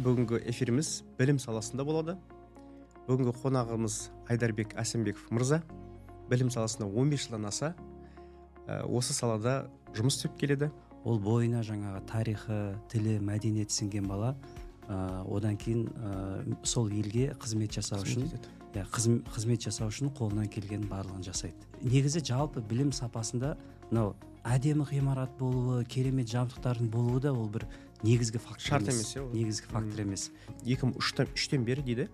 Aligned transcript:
бүгінгі 0.00 0.40
эфиріміз 0.50 1.02
білім 1.18 1.38
саласында 1.38 1.84
болады. 1.86 2.16
Бүгінгі 3.06 3.34
қонағымыз 3.42 3.98
айдарбек 4.32 4.74
әсембеков 4.80 5.28
мырза. 5.34 5.60
Білім 6.30 6.50
саласында 6.50 6.88
15 6.90 7.26
жылдан 7.26 7.46
аса 7.46 7.74
ә, 8.66 8.82
осы 8.88 9.14
салада 9.14 9.68
жұмыс 9.94 10.18
істеп 10.18 10.36
келеді. 10.40 10.70
Ол 11.04 11.20
бойына 11.20 11.62
жаңағы 11.66 12.02
тарихы 12.08 12.58
тілі 12.92 13.18
мәдениеті 13.22 13.76
сіңген 13.76 14.08
бала 14.08 14.34
ә, 14.88 15.22
одан 15.30 15.56
кейін 15.60 15.86
ә, 15.94 16.58
сол 16.66 16.90
елге 16.90 17.32
қызмет 17.38 17.76
жасау 17.76 18.02
үшін 18.02 18.30
иә 18.74 18.86
қызмет 18.90 19.68
жасау 19.68 19.92
үшін 19.92 20.10
қолынан 20.16 20.48
келгеннің 20.50 20.90
барлығын 20.90 21.22
жасайды. 21.28 21.68
Негізі 21.84 22.24
жалпы 22.24 22.64
білім 22.66 22.90
сапасында 22.92 23.54
мынау 23.90 24.16
әдемі 24.44 24.86
ғимарат 24.88 25.36
болуы 25.38 25.84
керемет 25.84 26.28
жабдықтардың 26.32 26.90
болуы 26.90 27.20
да 27.22 27.32
ол 27.32 27.48
бір 27.48 27.68
негізгі 28.02 28.38
фактор 28.38 28.60
шарт 28.60 28.88
емес. 28.88 29.14
иә 29.16 29.24
негізгі 29.32 29.66
фактор 29.70 30.00
емес. 30.00 30.30
Екі 30.66 30.90
мың 30.90 30.96
үштен 30.98 31.28
үштен 31.34 31.64
бері 31.64 31.82
дейді. 31.82 32.08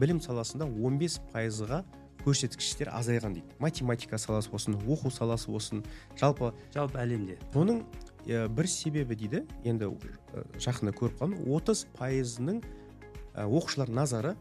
Білім 0.00 0.20
саласында 0.20 0.66
15 0.66 1.20
пайызға 1.32 1.84
көрсеткіштер 2.24 2.90
азайған 2.92 3.34
дейді. 3.34 3.54
Математика 3.58 4.18
саласы 4.18 4.50
болсын 4.50 4.76
оқу 4.86 5.10
саласы 5.10 5.50
болсын 5.50 5.84
жалпы 6.18 6.52
жалпы 6.74 6.98
әлемде. 7.02 7.38
Бұның 7.54 7.82
бір 8.26 8.68
себебі 8.70 9.16
дейді 9.18 9.42
енді 9.64 9.90
жақында 10.62 10.94
көріп 10.94 11.18
қалдым 11.18 11.52
отыз 11.54 11.86
пайызының 11.98 12.62
оқушылар 13.34 13.90
назары 13.90 14.36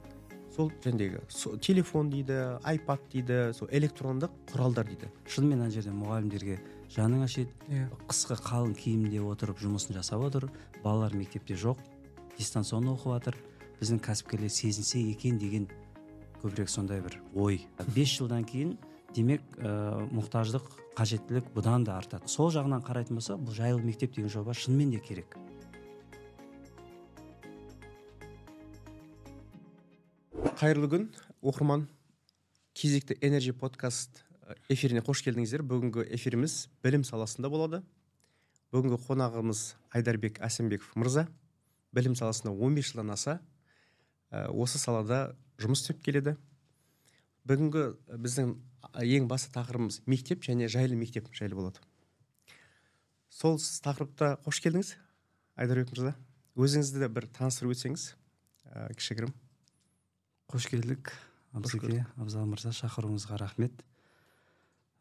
сол 0.55 0.71
жәндегі 0.83 1.23
телефон 1.63 2.11
дейді 2.11 2.59
айпад 2.67 3.01
дейді 3.11 3.53
сол 3.57 3.69
электрондық 3.71 4.33
құралдар 4.51 4.87
дейді. 4.91 5.09
Шынымен 5.25 5.63
ана 5.63 5.73
жерде 5.73 5.93
мұғалімдерге 5.95 6.59
жаның 6.91 7.23
ашиды 7.23 7.51
иә. 7.71 7.87
Қысқы 8.09 8.37
қалың 8.43 8.75
киімде 8.75 9.21
отырып 9.23 9.61
жұмысын 9.61 9.95
жасап 9.95 10.23
отыр. 10.27 10.49
Балалар 10.83 11.15
мектепте 11.15 11.55
жоқ 11.55 11.79
дистанционно 12.37 12.95
оқып 12.97 13.15
жатыр 13.15 13.37
біздің 13.79 14.01
кәсіпкерлер 14.03 14.51
сезінсе 14.51 14.99
екен 15.11 15.39
деген 15.39 15.69
көбірек 16.41 16.69
сондай 16.69 17.01
бір 17.01 17.19
ой. 17.33 17.61
Бес 17.95 18.11
жылдан 18.17 18.43
кейін 18.45 18.75
демек 19.15 19.43
ә, 19.57 20.07
мұқтаждық 20.11 20.67
қажеттілік 20.97 21.51
бұдан 21.55 21.85
да 21.87 21.97
артады. 21.99 22.27
Сол 22.27 22.51
жағынан 22.51 22.83
қарайтын 22.83 23.19
болсақ 23.19 23.39
бұл 23.45 23.55
жайлы 23.55 23.83
мектеп 23.83 24.15
деген 24.15 24.29
жоба 24.29 24.53
шынымен 24.53 24.91
де 24.91 24.99
керек. 24.99 25.37
Қайырлы 30.59 30.91
күн 30.91 31.07
оқырман. 31.41 31.87
Кезекті 32.73 33.17
энерджи 33.21 33.51
подкаст 33.51 34.23
эфиріне 34.71 35.01
қош 35.05 35.21
келдіңіздер. 35.25 35.63
Бүгінгі 35.67 36.05
эфиріміз 36.15 36.67
білім 36.83 37.03
саласында 37.07 37.49
болады. 37.51 37.81
Бүгінгі 38.71 38.99
қонағымыз 39.05 39.61
айдарбек 39.95 40.39
әсембеков 40.43 40.93
мырза. 40.95 41.27
Білім 41.91 42.15
саласында 42.15 42.53
15 42.55 42.91
жылдан 42.91 43.11
аса 43.11 43.39
ә, 44.31 44.47
осы 44.49 44.79
салада 44.79 45.35
жұмыс 45.61 45.83
істеп 45.83 46.01
келеді. 46.05 46.37
Бүгінгі 47.47 47.85
біздің 48.21 48.55
ең 49.03 49.27
басты 49.31 49.51
тақырыбымыз 49.55 50.01
мектеп 50.07 50.45
және 50.47 50.69
жайлы 50.71 50.95
мектеп 50.95 51.27
жайлы 51.35 51.57
болады. 51.57 51.83
Сол 53.29 53.57
тақырыпта 53.57 54.37
қош 54.45 54.61
келдіңіз 54.63 54.95
айдарбек 55.59 55.91
мырза. 55.93 56.15
Өзіңізді 56.55 57.07
бір 57.11 57.27
таныстырып 57.35 57.75
өтсеңіз 57.75 58.11
ә, 58.71 58.91
кішігірім. 58.95 59.35
Қош 60.51 60.67
келдік 60.71 61.13
абзеке 61.55 62.05
абзал 62.19 62.47
мырза 62.47 62.71
шақыруыңызға 62.75 63.39
рахмет. 63.39 63.83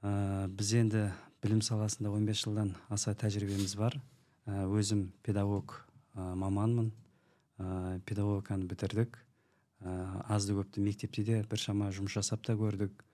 Ә, 0.02 0.48
біз 0.48 0.72
енді 0.78 1.02
білім 1.42 1.60
саласында 1.64 2.12
15 2.12 2.44
жылдан 2.44 2.74
аса 2.88 3.14
тәжірибеміз 3.14 3.74
бар. 3.76 3.98
Ә, 4.46 4.66
өзім 4.68 5.10
педагог 5.22 5.76
ә, 6.14 6.34
маманмын. 6.34 6.92
Ә, 7.58 8.00
педагогиканы 8.08 8.68
бітірдік. 8.70 9.18
Ә, 9.80 9.90
азды 10.28 10.56
көпті 10.56 10.84
мектепте 10.84 11.24
де 11.24 11.42
біршама 11.48 11.90
жұмыс 11.92 12.16
жасап 12.16 12.44
та 12.46 12.56
көрдік. 12.56 13.04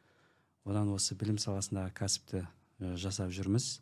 Одан 0.67 0.93
осы 0.95 1.15
білім 1.19 1.39
саласындағы 1.43 1.95
кәсіпті 1.95 2.47
жасап 2.99 3.31
жүрміз. 3.35 3.81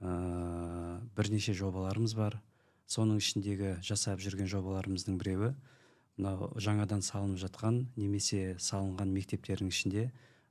Ә, 0.00 1.00
бірнеше 1.14 1.54
жобаларымыз 1.54 2.16
бар. 2.18 2.40
Соның 2.86 3.22
ішіндегі 3.22 3.78
жасап 3.82 4.20
жүрген 4.20 4.50
жобаларымыздың 4.50 5.16
біреуі 5.22 5.54
мынау 6.18 6.52
жаңадан 6.62 7.02
салынып 7.02 7.40
жатқан 7.42 7.80
немесе 7.98 8.54
салынған 8.62 9.10
мектептердің 9.14 9.70
ішінде 9.72 10.04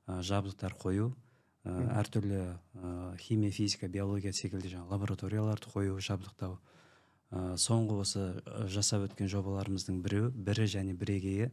ә, 0.06 0.20
жабдықтар 0.20 0.74
қою 0.76 1.14
әртүрлі 1.64 2.40
ә, 2.44 3.16
химия 3.16 3.50
физика 3.52 3.88
биология 3.88 4.32
секілді 4.36 4.68
жаңағы 4.74 4.92
лабораторияларды 4.92 5.70
қою 5.72 5.96
жабдықтау. 5.96 6.58
Ә, 7.32 7.56
соңғы 7.56 7.96
осы 8.02 8.24
жасап 8.68 9.06
өткен 9.08 9.30
жобаларымыздың 9.32 10.02
бірі 10.04 10.28
бірі 10.34 10.66
және 10.68 10.92
бірегейі 10.92 11.48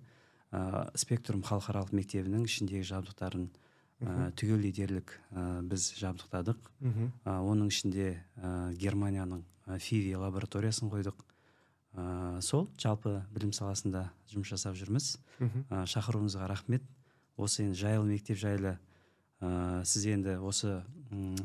ә, 0.51 0.91
спектрум 0.99 1.45
халықаралық 1.47 1.95
мектебінің 1.95 2.43
ішіндегі 2.43 2.83
жабдықтарын 2.91 3.47
ә, 3.47 4.31
түгелдей 4.35 4.75
дерлік 4.75 5.15
ә, 5.31 5.61
біз 5.63 5.93
жабдықтадық. 5.95 6.59
Ә, 7.23 7.39
оның 7.39 7.71
ішінде 7.71 8.19
ә, 8.35 8.73
германияның 8.75 9.45
фиви 9.79 10.15
лабораториясын 10.19 10.91
қойдық. 10.91 11.23
Ә, 11.95 12.41
сол 12.41 12.67
жалпы 12.77 13.21
білім 13.31 13.53
саласында 13.55 14.11
жұмыс 14.27 14.51
жасап 14.51 14.75
жүрміз. 14.75 15.17
Ә, 15.71 15.85
шақыруыңызға 15.87 16.47
рахмет. 16.51 16.83
Осы 17.37 17.63
енді 17.63 17.79
жайлы 17.79 18.11
мектеп 18.11 18.37
жайлы 18.37 18.77
ә, 19.41 19.83
сіз 19.83 20.05
енді 20.13 20.37
осы 20.39 20.79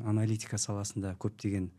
аналитика 0.05 0.59
саласында 0.61 1.17
көптеген 1.19 1.71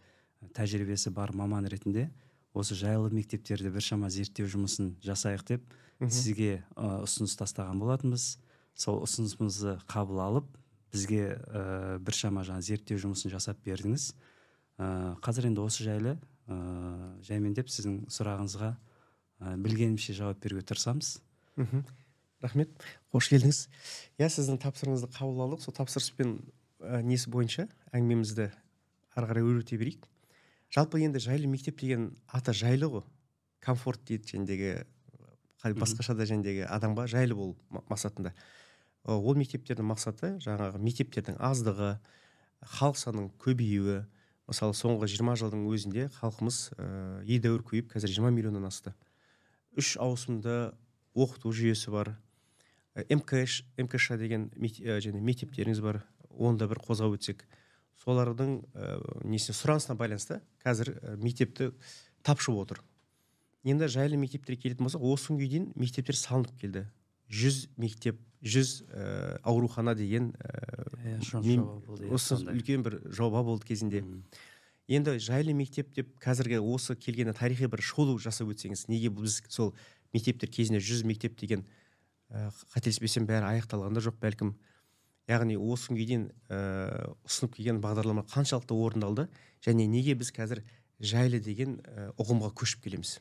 тәжірибесі 0.57 1.13
бар 1.13 1.33
маман 1.33 1.69
ретінде 1.69 2.09
осы 2.57 2.75
жайлы 2.75 3.11
мектептерді 3.13 3.69
біршама 3.73 4.09
зерттеу 4.09 4.49
жұмысын 4.49 4.95
жасайық 5.05 5.45
деп 5.47 5.75
сізге 6.05 6.63
ә, 6.75 7.01
ұсыныс 7.05 7.35
тастаған 7.39 7.79
болатынбыз. 7.81 8.37
Сол 8.77 9.01
ұсынысымызды 9.01 9.77
қабыл 9.89 10.21
алып 10.21 10.49
бізге 10.93 11.37
ә, 11.37 11.97
біршама 11.97 12.43
жаңа 12.45 12.61
зерттеу 12.61 12.99
жұмысын 13.01 13.33
жасап 13.33 13.61
бердіңіз. 13.65 14.11
Ә, 14.77 15.17
қазір 15.25 15.49
енді 15.49 15.63
осы 15.65 15.87
жайлы 15.87 16.17
ә, 16.45 16.57
жаймендеп 17.25 17.71
сіздің 17.73 18.03
сұрағыңызға 18.13 18.73
ә, 18.77 19.55
білгенімше 19.57 20.13
жауап 20.17 20.41
беруге 20.43 20.65
тырысамыз. 20.69 21.17
Рахмет. 22.43 22.71
Қош 23.13 23.29
келдіңіз. 23.31 23.63
Иә 24.19 24.29
сіздің 24.31 24.59
тапсырыңызды 24.61 25.09
қабыл 25.15 25.45
алдық. 25.45 25.63
Сол 25.63 25.75
тапсырыспен 25.77 26.37
ә, 26.81 27.01
несі 27.05 27.31
бойынша 27.33 27.67
әңгімемізді 27.95 28.49
ары 29.17 29.29
қарай 29.29 29.45
өрбіте 29.45 29.79
берейік. 29.79 30.05
Жалпы 30.73 31.01
енді 31.01 31.21
жайлы 31.23 31.49
мектеп 31.49 31.79
деген 31.79 32.11
аты 32.27 32.53
жайлы 32.53 32.89
ғой. 32.91 33.05
Комфорт 33.63 34.03
дейді 34.05 34.35
жәндегі 34.35 34.73
басқаша 35.79 36.13
да 36.15 36.27
жәндегі 36.29 36.67
адамға 36.69 37.07
жайлы 37.09 37.35
болу 37.35 37.57
мақсатында. 37.89 38.33
Ол 39.07 39.35
мектептердің 39.39 39.87
мақсаты 39.87 40.35
жаңағы 40.43 40.81
мектептердің 40.83 41.39
аздығы 41.39 41.97
халық 42.77 42.99
санының 42.99 43.31
көбеюі. 43.41 44.03
Мысалы 44.47 44.75
соңғы 44.77 45.09
20 45.11 45.39
жылдың 45.41 45.63
өзінде 45.67 46.05
халқымыз 46.21 46.57
ә, 46.77 46.85
едәуір 47.27 47.65
көбейіп 47.67 47.89
қазір 47.95 48.13
20 48.13 48.35
миллионнан 48.35 48.67
асты. 48.69 48.93
Үш 49.75 49.97
ауысымды 49.99 50.71
оқыту 51.17 51.51
жүйесі 51.51 51.91
бар 51.91 52.13
мкш 53.05 53.61
мкш 53.77 54.09
деген 54.17 54.49
және 54.57 55.21
мектептеріңіз 55.21 55.81
бар 55.85 56.01
оны 56.31 56.57
да 56.57 56.67
бір 56.69 56.81
қозғап 56.81 57.17
өтсек 57.17 57.45
солардың 58.03 58.59
ә, 58.73 58.97
несіне 59.27 59.55
сұранысына 59.57 59.97
байланысты 59.99 60.39
қазір 60.63 60.93
ә, 60.95 61.15
мектепті 61.21 61.71
тапшып 62.25 62.57
отыр. 62.61 62.81
Енді 63.67 63.89
жайлы 63.91 64.19
мектептерге 64.21 64.61
келетін 64.61 64.87
болсақ 64.87 65.03
осы 65.03 65.31
күнге 65.31 65.49
дейін 65.51 65.71
мектептер 65.75 66.15
салынып 66.15 66.53
келді. 66.61 66.85
Жүз 67.27 67.67
мектеп 67.77 68.21
жүз 68.45 68.83
ә, 68.87 69.39
аурухана 69.43 69.95
деген 69.97 70.31
ә, 70.39 71.17
осы 72.13 72.37
үлкен 72.37 72.85
бір 72.85 73.01
жоба 73.11 73.43
болды 73.43 73.67
кезінде. 73.67 74.03
Енді 74.87 75.17
жайлы 75.19 75.57
мектеп 75.57 75.91
деп 75.95 76.13
қазіргі 76.23 76.61
осы 76.63 76.95
келгені 76.95 77.33
тарихи 77.35 77.67
бір 77.67 77.83
шолу 77.83 78.15
жасап 78.21 78.53
өтсеңіз 78.53 78.87
неге 78.87 79.11
біз 79.11 79.41
сол 79.49 79.73
мектептер 80.13 80.53
кезінде 80.53 80.79
жүз 80.79 81.03
мектеп 81.03 81.35
деген 81.39 81.65
ә, 82.31 82.49
қателеспесем 82.73 83.27
бәрі 83.27 83.47
аяқталған 83.53 83.95
да 83.97 84.03
жоқ 84.03 84.19
бәлкім. 84.21 84.55
Яғни 85.27 85.57
осы 85.59 85.91
күнге 85.91 86.05
дейін 86.07 86.25
ә, 86.47 86.59
ұсынып 87.27 87.57
келген 87.57 87.81
бағдарлама 87.83 88.23
қаншалықты 88.31 88.75
орындалды 88.75 89.27
және 89.65 89.87
неге 89.91 90.15
біз 90.15 90.31
қазір 90.35 90.63
жайлы 90.99 91.41
деген 91.43 91.79
ә, 91.83 92.11
ұғымға 92.15 92.53
көшіп 92.55 92.85
келеміз? 92.85 93.17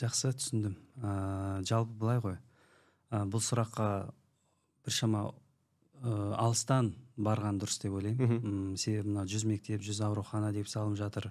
Жақсы 0.00 0.32
түсіндім. 0.38 0.78
Ә, 1.04 1.10
жалпы 1.68 1.92
былай 2.00 2.24
ғой. 2.24 2.38
Ә, 3.12 3.26
бұл 3.28 3.44
сұраққа 3.44 4.08
біршама 4.86 5.26
ә, 5.28 6.14
алыстан 6.40 6.94
барған 7.20 7.60
дұрыс 7.60 7.80
деп 7.82 7.98
ойлаймын. 7.98 8.76
Себебі 8.80 9.12
мына 9.12 9.26
жүз 9.28 9.44
мектеп 9.50 9.84
жүз 9.84 10.00
аурухана 10.06 10.54
деп 10.56 10.70
салынып 10.72 11.02
жатыр. 11.02 11.28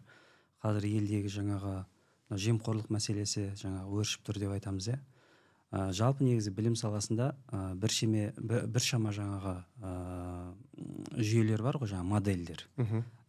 Қазір 0.62 0.86
елдегі 0.86 1.32
жаңағы 1.34 1.74
жемқорлық 2.30 2.90
мәселесі 2.94 3.50
жаңағы 3.58 4.02
өршіп 4.02 4.28
тұр 4.28 4.40
деп 4.42 4.52
айтамыз 4.58 4.90
иә. 4.94 5.00
Ә, 5.70 5.92
жалпы 5.94 6.26
негізі 6.26 6.52
білім 6.52 6.76
саласында 6.76 7.36
ә, 7.54 7.76
біршеме 7.78 8.34
біршама 8.40 9.12
жаңағы 9.14 9.56
ә, 9.82 10.54
жүйелер 11.18 11.62
бар 11.62 11.78
ғой 11.78 11.92
жаңағы 11.92 12.10
модельдер. 12.10 12.66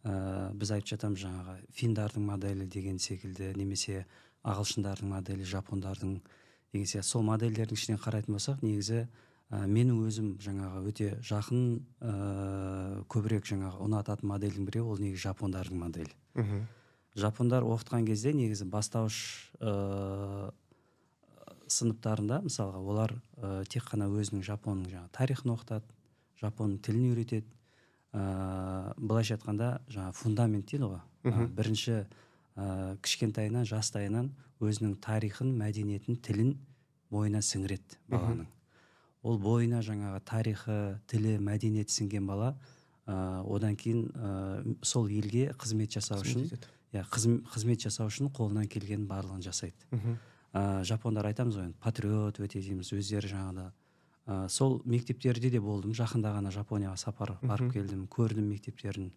Ә, 0.03 0.51
біз 0.57 0.71
айтып 0.73 0.95
жатамыз 0.95 1.21
жаңағы 1.21 1.57
финдардың 1.77 2.25
моделі 2.25 2.65
деген 2.65 2.97
секілді 2.97 3.53
немесе 3.55 4.05
ағылшындардың 4.41 5.13
моделі 5.13 5.45
жапондардың 5.45 6.15
деген 6.73 6.87
сияқты 6.89 7.11
сол 7.13 7.21
модельдердің 7.29 7.77
ішінен 7.77 8.01
қарайтын 8.01 8.33
болсақ 8.33 8.65
негізі 8.65 9.03
ә, 9.05 9.67
менің 9.67 10.01
өзім 10.07 10.33
жаңағы 10.41 10.81
өте 10.89 11.09
жақын 11.21 11.63
ә, 12.01 13.05
көбірек 13.05 13.45
жаңағы 13.45 13.85
ұнататын 13.85 14.31
модельдің 14.33 14.65
біреуі 14.65 14.95
ол 14.95 15.01
негізі 15.03 15.27
жапондардың 15.27 15.77
моделі. 15.77 16.15
Мхм. 16.33 16.65
Жапондар 17.15 17.65
оқытқан 17.67 18.05
кезде 18.07 18.33
негізі 18.35 18.67
бастауыш 18.71 19.17
ә, 19.59 20.51
сыныптарында 21.71 22.41
мысалға 22.45 22.79
олар 22.79 23.15
ә, 23.37 23.63
тек 23.67 23.85
қана 23.89 24.07
өзінің 24.11 24.45
жапонның 24.47 24.91
жаңағы 24.91 25.11
тарихын 25.17 25.53
оқытады 25.55 25.97
жапон 26.41 26.77
тілін 26.83 27.11
үйретеді. 27.11 27.47
Ә, 28.11 28.93
былайша 28.97 29.37
айтқанда 29.37 29.73
жаңағы 29.91 30.17
фундамент 30.19 30.71
дейді 30.71 30.89
ғой. 30.91 31.03
Ә, 31.23 31.47
бірінші 31.47 31.93
ә, 32.55 32.97
кішкентайынан 33.03 33.67
жастайынан 33.67 34.31
өзінің 34.61 34.97
тарихын 35.03 35.53
мәдениетін 35.59 36.19
тілін 36.23 36.55
бойына 37.11 37.43
сіңіреді 37.43 37.99
баланың. 38.11 38.49
Ол 39.21 39.39
бойына 39.39 39.83
жаңағы 39.85 40.19
тарихы 40.25 40.77
тілі 41.11 41.37
мәдениеті 41.43 41.93
сіңген 41.93 42.27
бала 42.27 42.55
ә, 43.05 43.43
одан 43.45 43.75
кейін 43.79 44.07
ә, 44.11 44.77
сол 44.81 45.07
елге 45.07 45.51
қызмет 45.59 45.93
жасау 45.99 46.23
үшін. 46.25 46.49
Иә 46.93 47.05
қызм- 47.07 47.41
қызмет 47.47 47.85
жасау 47.85 48.07
үшін 48.11 48.31
қолынан 48.35 48.67
келгеннің 48.67 49.07
барлығын 49.07 49.41
жасайды. 49.45 49.77
Мхм. 49.91 50.17
Ә, 50.53 50.83
жапондар 50.83 51.25
айтамыз 51.29 51.55
ғой 51.55 51.69
енді 51.69 51.77
патриот 51.79 52.39
өте 52.43 52.59
дейміз 52.59 52.91
өздері 52.91 53.29
жаңағыда. 53.31 53.71
Ә, 54.27 54.49
сол 54.49 54.81
мектептерде 54.85 55.49
де 55.49 55.59
болдым 55.63 55.93
жақында 55.95 56.33
ғана 56.35 56.51
жапонияға 56.51 56.97
сапар 56.97 57.37
барып 57.41 57.71
келдім 57.73 58.07
көрдім 58.11 58.49
мектептерін. 58.51 59.13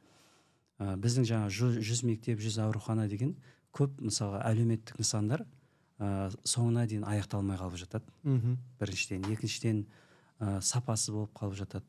Ә, 0.79 0.95
біздің 0.97 1.27
жаңа 1.27 1.51
жүз, 1.51 2.05
мектеп 2.07 2.39
жүз 2.39 2.61
аурухана 2.63 3.09
деген 3.09 3.35
көп 3.75 3.99
мысалға 4.01 4.45
әлеуметтік 4.47 4.99
нысандар 5.03 5.45
ә, 5.99 6.31
соңына 6.47 6.87
дейін 6.87 7.05
аяқталмай 7.05 7.59
қалып 7.59 7.77
жатады. 7.83 8.07
Мхм. 8.23 8.57
Біріншіден. 8.79 9.27
Екіншіден 9.35 9.85
ә, 10.41 10.61
сапасы 10.63 11.11
болып 11.13 11.35
қалып 11.35 11.59
жатады. 11.59 11.85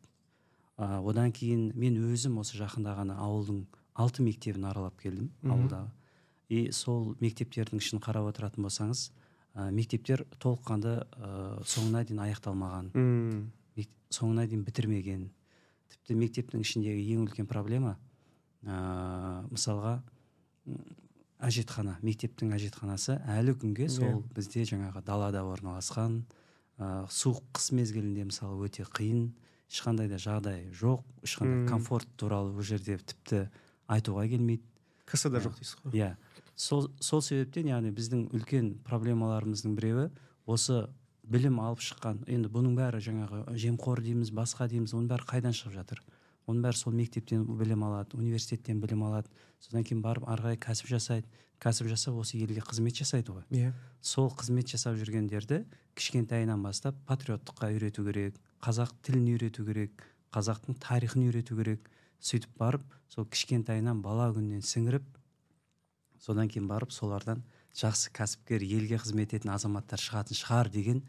Ә, 0.78 1.00
одан 1.06 1.32
кейін 1.32 1.72
мен 1.78 1.96
өзім 2.02 2.40
осы 2.42 2.58
жақында 2.58 2.98
ғана 2.98 3.18
ауылдың 3.22 3.68
алты 3.96 4.24
мектебін 4.26 4.68
аралап 4.70 5.00
келдім 5.02 5.32
ауылдағы 5.44 5.92
и 6.50 6.70
сол 6.76 7.16
мектептердің 7.22 7.82
ішін 7.82 8.02
қарап 8.04 8.30
отыратын 8.30 8.66
болсаңыз 8.68 9.08
ә, 9.56 9.70
мектептер 9.74 10.26
толыққанды 10.38 11.00
ә, 11.02 11.30
соңына 11.66 12.04
дейін 12.06 12.22
аяқталмаған. 12.28 12.92
Мм. 12.94 13.52
соңына 14.14 14.46
дейін 14.48 14.64
бітірмеген. 14.64 15.30
Тіпті 15.92 16.16
мектептің 16.20 16.62
ішіндегі 16.62 17.16
ең 17.16 17.26
үлкен 17.26 17.48
проблема 17.50 17.96
ә, 18.64 19.44
мысалға 19.50 19.98
әжетхана 21.44 21.98
мектептің 22.06 22.54
әжетханасы 22.56 23.18
әлі 23.36 23.56
күнге 23.60 23.90
сол 23.92 24.22
бізде 24.36 24.64
жаңағы 24.70 25.02
далада 25.06 25.44
орналасқан 25.50 26.22
ә, 26.78 27.08
суық 27.10 27.42
қыс 27.58 27.72
мезгілінде 27.76 28.28
мысалы 28.30 28.70
өте 28.70 28.86
қиын 28.86 29.28
ешқандай 29.70 30.08
да 30.08 30.22
жағдай 30.22 30.70
жоқ 30.72 31.04
ешқандай 31.26 31.68
комфорт 31.70 32.10
туралы 32.18 32.54
ол 32.56 32.66
жерде 32.66 32.98
тіпті 32.98 33.48
айтуға 33.88 34.28
келмейді. 34.30 34.64
Кс 35.06 35.28
да 35.30 35.40
жоқ 35.40 35.58
дейсіз 35.60 35.78
ғой. 35.84 35.94
иә. 35.94 36.16
Сол 36.56 36.90
сол 37.00 37.22
себептен 37.22 37.68
яғни 37.70 37.92
біздің 37.94 38.30
үлкен 38.34 38.76
проблемаларымыздың 38.88 39.76
біреуі 39.78 40.10
осы 40.46 40.88
білім 41.24 41.60
алып 41.60 41.82
шыққан 41.82 42.24
енді 42.30 42.50
бұның 42.54 42.76
бәрі 42.78 43.02
жаңағы 43.06 43.58
жемқор 43.60 44.02
дейміз 44.06 44.32
басқа 44.32 44.68
дейміз 44.70 44.94
оның 44.94 45.10
бәрі 45.10 45.28
қайдан 45.30 45.56
шығып 45.58 45.76
жатыр? 45.80 46.02
Оның 46.46 46.62
бәрі 46.66 46.78
сол 46.78 46.94
мектептен 46.94 47.46
білім 47.58 47.84
алады 47.88 48.18
университеттен 48.18 48.80
білім 48.82 49.04
алады. 49.08 49.30
Содан 49.60 49.84
кейін 49.84 50.02
барып 50.06 50.28
ары 50.30 50.44
қарай 50.44 50.60
кәсіп 50.62 50.90
жасайды. 50.94 51.28
Кәсіп 51.60 51.88
жасап 51.90 52.18
осы 52.20 52.38
елге 52.38 52.62
қызмет 52.62 53.00
жасайды 53.00 53.34
ғой. 53.34 53.46
Иә. 53.50 53.72
Сол 54.02 54.30
қызмет 54.30 54.70
жасап 54.70 55.00
жүргендерді 55.00 55.64
кішкентайынан 55.98 56.62
бастап 56.62 56.98
патриоттыққа 57.08 57.72
үйрету 57.74 58.06
керек 58.06 58.38
қазақ 58.62 58.92
тілін 59.02 59.32
үйрету 59.34 59.66
керек 59.66 60.04
қазақтың 60.36 60.78
тарихын 60.84 61.26
үйрету 61.26 61.58
керек. 61.58 61.90
Сөйтіп 62.22 62.56
барып 62.60 62.84
сол 63.10 63.26
кішкентайынан 63.26 64.02
бала 64.02 64.30
күнінен 64.36 64.62
сіңіріп 64.66 65.04
содан 66.20 66.48
кейін 66.50 66.68
барып 66.68 66.92
солардан 66.92 67.44
жақсы 67.76 68.12
кәсіпкер 68.16 68.64
елге 68.64 68.98
қызмет 69.02 69.34
ететін 69.36 69.52
азаматтар 69.56 70.00
шығатын 70.00 70.38
шығар 70.40 70.70
деген 70.72 71.04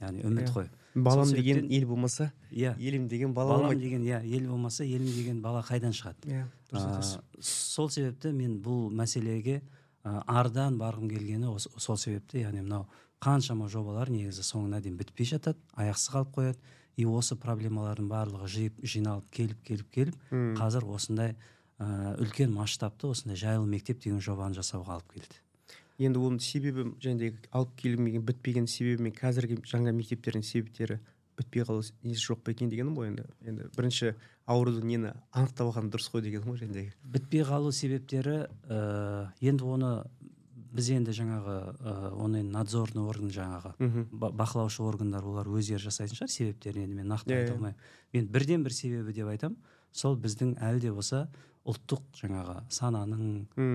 яғни 0.00 0.22
үміт 0.26 0.48
Иә. 0.48 0.52
қой. 0.54 0.68
Балам 0.94 1.30
деген 1.30 1.66
ел 1.70 1.86
болмаса 1.88 2.32
иә. 2.50 2.76
елім 2.78 3.08
деген 3.08 3.32
бала 3.34 3.56
балам 3.58 3.78
деген 3.78 4.02
иә 4.02 4.22
ел 4.24 4.48
болмаса 4.50 4.84
елім 4.84 5.06
деген 5.06 5.40
бала 5.42 5.62
қайдан 5.62 5.92
шығады? 5.94 6.26
Иә 6.26 6.44
дұрыс 6.70 7.18
сол 7.40 7.90
себепті 7.90 8.32
мен 8.32 8.60
бұл 8.62 8.90
мәселеге 8.92 9.62
ардан 10.04 10.78
барғым 10.78 11.08
келгені 11.10 11.48
осы 11.54 11.70
сол 11.78 11.96
себепті 11.96 12.38
яғни 12.42 12.62
мынау 12.62 12.86
қаншама 13.20 13.68
жобалар 13.68 14.10
негізі 14.10 14.42
соңына 14.46 14.80
дейін 14.80 14.96
бітпей 14.98 15.26
жатады 15.26 15.58
аяқсыз 15.74 16.12
қалып 16.14 16.34
қояды. 16.34 16.58
И 16.98 17.06
осы 17.06 17.36
проблемалардың 17.38 18.08
барлығы 18.10 18.48
жиып 18.50 18.80
жиналып 18.82 19.28
келіп 19.34 19.60
келіп 19.66 19.90
келіп 19.94 20.32
қазір 20.58 20.86
осындай 20.90 21.36
ә, 21.78 22.16
үлкен 22.18 22.50
масштабты 22.54 23.06
осындай 23.12 23.38
жайлы 23.38 23.68
мектеп 23.70 24.02
деген 24.02 24.20
жобаны 24.24 24.58
жасауға 24.58 24.98
алып 24.98 25.14
келді. 25.14 25.38
Енді 25.98 26.22
оның 26.22 26.42
себебі 26.42 26.88
және 27.02 27.32
алып 27.50 27.76
келмеген 27.78 28.26
бітпеген 28.26 28.66
себебі 28.70 29.08
мен 29.08 29.14
қазіргі 29.14 29.60
жаңа 29.66 29.94
мектептердің 29.94 30.46
себептері 30.46 30.98
бітпей 31.38 31.62
қалу 31.62 31.86
несі 32.02 32.32
жоқ 32.32 32.42
па 32.42 32.54
екен 32.54 32.70
дегенім 32.70 32.98
ғой 32.98 33.12
енді. 33.12 33.28
Енді 33.46 33.70
бірінші 33.76 34.14
аурудың 34.48 34.86
нені 34.88 35.12
анықтап 35.30 35.68
алған 35.68 35.90
дұрыс 35.92 36.10
қой 36.10 36.22
дегенім 36.24 36.50
ғой 36.50 36.62
жәндегі 36.62 36.92
бітпей 37.14 37.44
қалу 37.46 37.70
себептері 37.74 38.38
ә, 38.66 39.28
енді 39.40 39.66
оны 39.68 39.92
біз 40.78 40.88
енді 40.94 41.12
жаңағы 41.18 41.56
ә, 41.82 41.92
оны 42.14 42.40
енді 42.44 42.54
надзорный 42.54 43.02
орган 43.10 43.32
жаңағы 43.34 43.74
бақылаушы 44.14 44.82
органдар 44.86 45.26
олар 45.26 45.50
өздері 45.50 45.82
жасайтын 45.88 46.14
шығар 46.20 46.30
себептерін 46.30 46.86
енді 46.86 47.00
мен 47.02 47.10
нақты 47.10 47.34
Иә, 47.34 47.42
айта 47.42 47.52
иә. 47.52 47.56
алмаймын 47.58 47.76
мен 48.14 48.28
бірден 48.32 48.62
бір 48.64 48.72
себебі 48.78 49.12
деп 49.16 49.28
айтам 49.34 49.56
сол 49.92 50.16
біздің 50.16 50.54
әлі 50.62 50.80
де 50.86 50.92
болса 50.94 51.26
ұлттық 51.68 52.02
жаңағы 52.22 52.56
сананың 52.72 53.24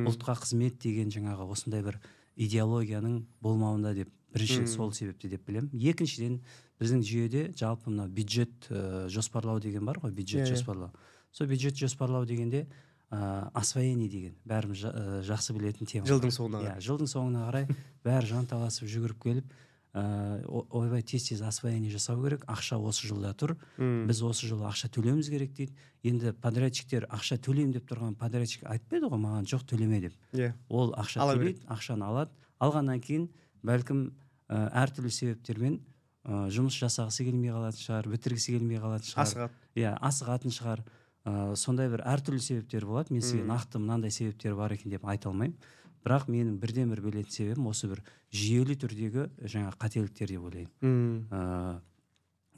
ұлтқа 0.09 0.38
қызмет 0.41 0.79
деген 0.81 1.11
жаңағы 1.13 1.45
осындай 1.51 1.83
бір 1.85 2.00
идеологияның 2.47 3.19
болмауында 3.44 3.94
деп 3.97 4.09
біріншіден 4.33 4.65
Мм. 4.65 4.71
сол 4.73 4.91
себепті 4.94 5.29
деп 5.29 5.44
білемін 5.47 5.69
екіншіден 5.77 6.39
біздің 6.81 7.03
жүйеде 7.05 7.44
жалпы 7.59 7.91
мына 7.91 8.07
бюджет 8.09 8.69
ә, 8.69 9.07
жоспарлау 9.13 9.59
деген 9.61 9.85
бар 9.85 10.00
ғой 10.01 10.11
бюджет 10.11 10.47
иә. 10.47 10.55
жоспарлау 10.55 10.89
сол 11.31 11.47
бюджет 11.47 11.77
жоспарлау 11.77 12.25
дегенде 12.25 12.65
ә, 13.13 13.50
освоение 13.54 14.10
деген. 14.10 14.33
Бәріміз 14.50 14.80
жа- 14.81 14.94
ә, 14.94 15.21
жақсы 15.27 15.54
білетін 15.54 15.86
тема. 15.86 16.07
Жылдың 16.10 16.33
соңына 16.33 16.63
иә 16.63 16.71
қарай. 16.74 16.81
жылдың 16.81 17.10
соңына 17.13 17.44
қарай 17.51 17.68
бәрі 18.07 18.25
жанталасып 18.33 18.89
жүгіріп 18.89 19.22
келіп 19.22 19.53
ыыы 19.93 20.41
о- 20.50 20.65
ойбай 20.82 21.03
тез 21.05 21.27
тез 21.29 21.41
освоение 21.46 21.91
жасау 21.93 22.17
керек. 22.24 22.43
Ақша 22.50 22.79
осы 22.82 23.05
жылда 23.08 23.36
тұр. 23.38 23.53
Мм. 23.77 24.08
біз 24.10 24.22
осы 24.25 24.48
жылы 24.50 24.65
ақша 24.65 24.89
төлеуіміз 24.89 25.29
керек 25.29 25.53
дейді. 25.53 25.75
Енді 26.03 26.34
подрядчиктер 26.34 27.05
ақша 27.13 27.38
төлеймін 27.38 27.74
деп 27.77 27.86
тұрған 27.91 28.15
подрядчик 28.17 28.63
айтпайды 28.65 29.05
ғой 29.05 29.22
маған 29.22 29.46
жоқ 29.46 29.67
төлеме 29.70 30.01
деп. 30.01 30.13
Иә. 30.34 30.53
Ол 30.70 30.96
ақша 30.98 31.22
Ала 31.22 31.36
төлейді 31.38 31.62
ақшаны 31.70 32.03
алады. 32.10 32.32
Алғаннан 32.60 33.00
кейін 33.05 33.29
бәлкім 33.63 34.10
ә, 34.50 34.72
әртүрлі 34.74 35.12
себептермен 35.13 35.77
ә, 36.25 36.50
жұмыс 36.50 36.74
жасағысы 36.82 37.24
келмей 37.29 37.53
қалатын 37.53 37.77
шығар 37.86 38.10
бітіргісі 38.10 38.58
келмей 38.58 38.82
қалатын 38.82 39.13
шығар. 39.13 39.29
Асығады. 39.29 39.51
Иә 39.77 39.93
асығатын 40.01 40.58
шығар. 40.58 40.82
Ә, 41.25 41.56
сондай 41.56 41.89
бір 41.92 42.03
әртүрлі 42.08 42.42
себептер 42.44 42.86
болады. 42.88 43.13
Мен 43.13 43.24
сізге 43.24 43.46
нақты 43.48 43.80
мынандай 43.80 44.12
себептер 44.12 44.56
бар 44.56 44.75
екен 44.75 44.92
деп 44.92 45.06
айта 45.06 45.30
алмаймын. 45.30 45.56
Бірақ 46.03 46.27
менің 46.27 46.58
бірден 46.60 46.92
бір 46.92 47.01
білетін 47.06 47.32
себебім 47.32 47.70
осы 47.72 47.88
бір 47.88 48.03
жүйелі 48.36 48.75
түрдегі 48.82 49.27
жаңа 49.48 49.72
қателіктер 49.80 50.34
деп 50.34 50.48
ойлаймын. 50.50 50.72
Мм. 50.82 51.27
ә, 51.32 51.80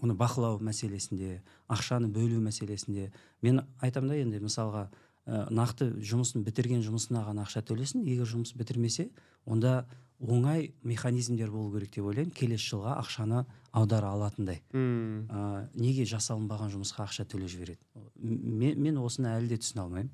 оны 0.01 0.15
бақылау 0.17 0.59
мәселесінде 0.59 1.41
ақшаны 1.69 2.09
бөлу 2.09 2.41
мәселесінде. 2.41 3.11
Мен 3.41 3.61
айтамын 3.81 4.09
да 4.09 4.17
енді 4.17 4.41
мысалға 4.43 4.87
ә, 5.25 5.45
нақты 5.53 5.91
жұмысын 6.01 6.43
бітірген 6.45 6.81
жұмысына 6.85 7.21
ғана 7.27 7.45
ақша 7.45 7.61
төлесін. 7.61 8.03
Егер 8.05 8.25
жұмыс 8.25 8.55
бітірмесе 8.57 9.11
онда 9.45 9.85
оңай 10.19 10.73
механизмдер 10.83 11.51
болу 11.51 11.73
керек 11.77 11.93
деп 11.93 12.09
ойлаймын. 12.09 12.33
Келесі 12.33 12.73
жылға 12.73 12.97
ақшаны 13.03 13.45
аудара 13.75 14.09
алатындай. 14.15 14.61
Мм. 14.73 15.27
ә, 15.29 15.67
неге 15.75 16.05
жасалынбаған 16.07 16.71
жұмысқа 16.73 17.03
ақша 17.05 17.25
төлеп 17.27 17.51
жібереді? 17.51 17.79
Мен, 18.23 18.79
мен 18.81 18.97
осыны 19.03 19.33
әлі 19.35 19.51
де 19.51 19.57
түсіне 19.59 19.83
алмаймын. 19.83 20.11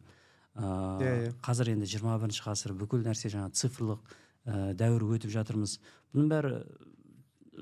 Ә, 0.52 0.64
Иә, 1.00 1.12
иә. 1.30 1.34
қазір 1.46 1.70
енді 1.76 1.86
21 1.88 2.42
ғасыр 2.44 2.74
бүкіл 2.76 3.06
нәрсе 3.06 3.30
жаңа 3.32 3.52
цифрлық 3.56 4.02
ә, 4.46 4.74
дәуір 4.76 5.06
өтіп 5.16 5.32
жатырмыз. 5.32 5.78
Бұның 6.12 6.28
бәрі 6.34 6.54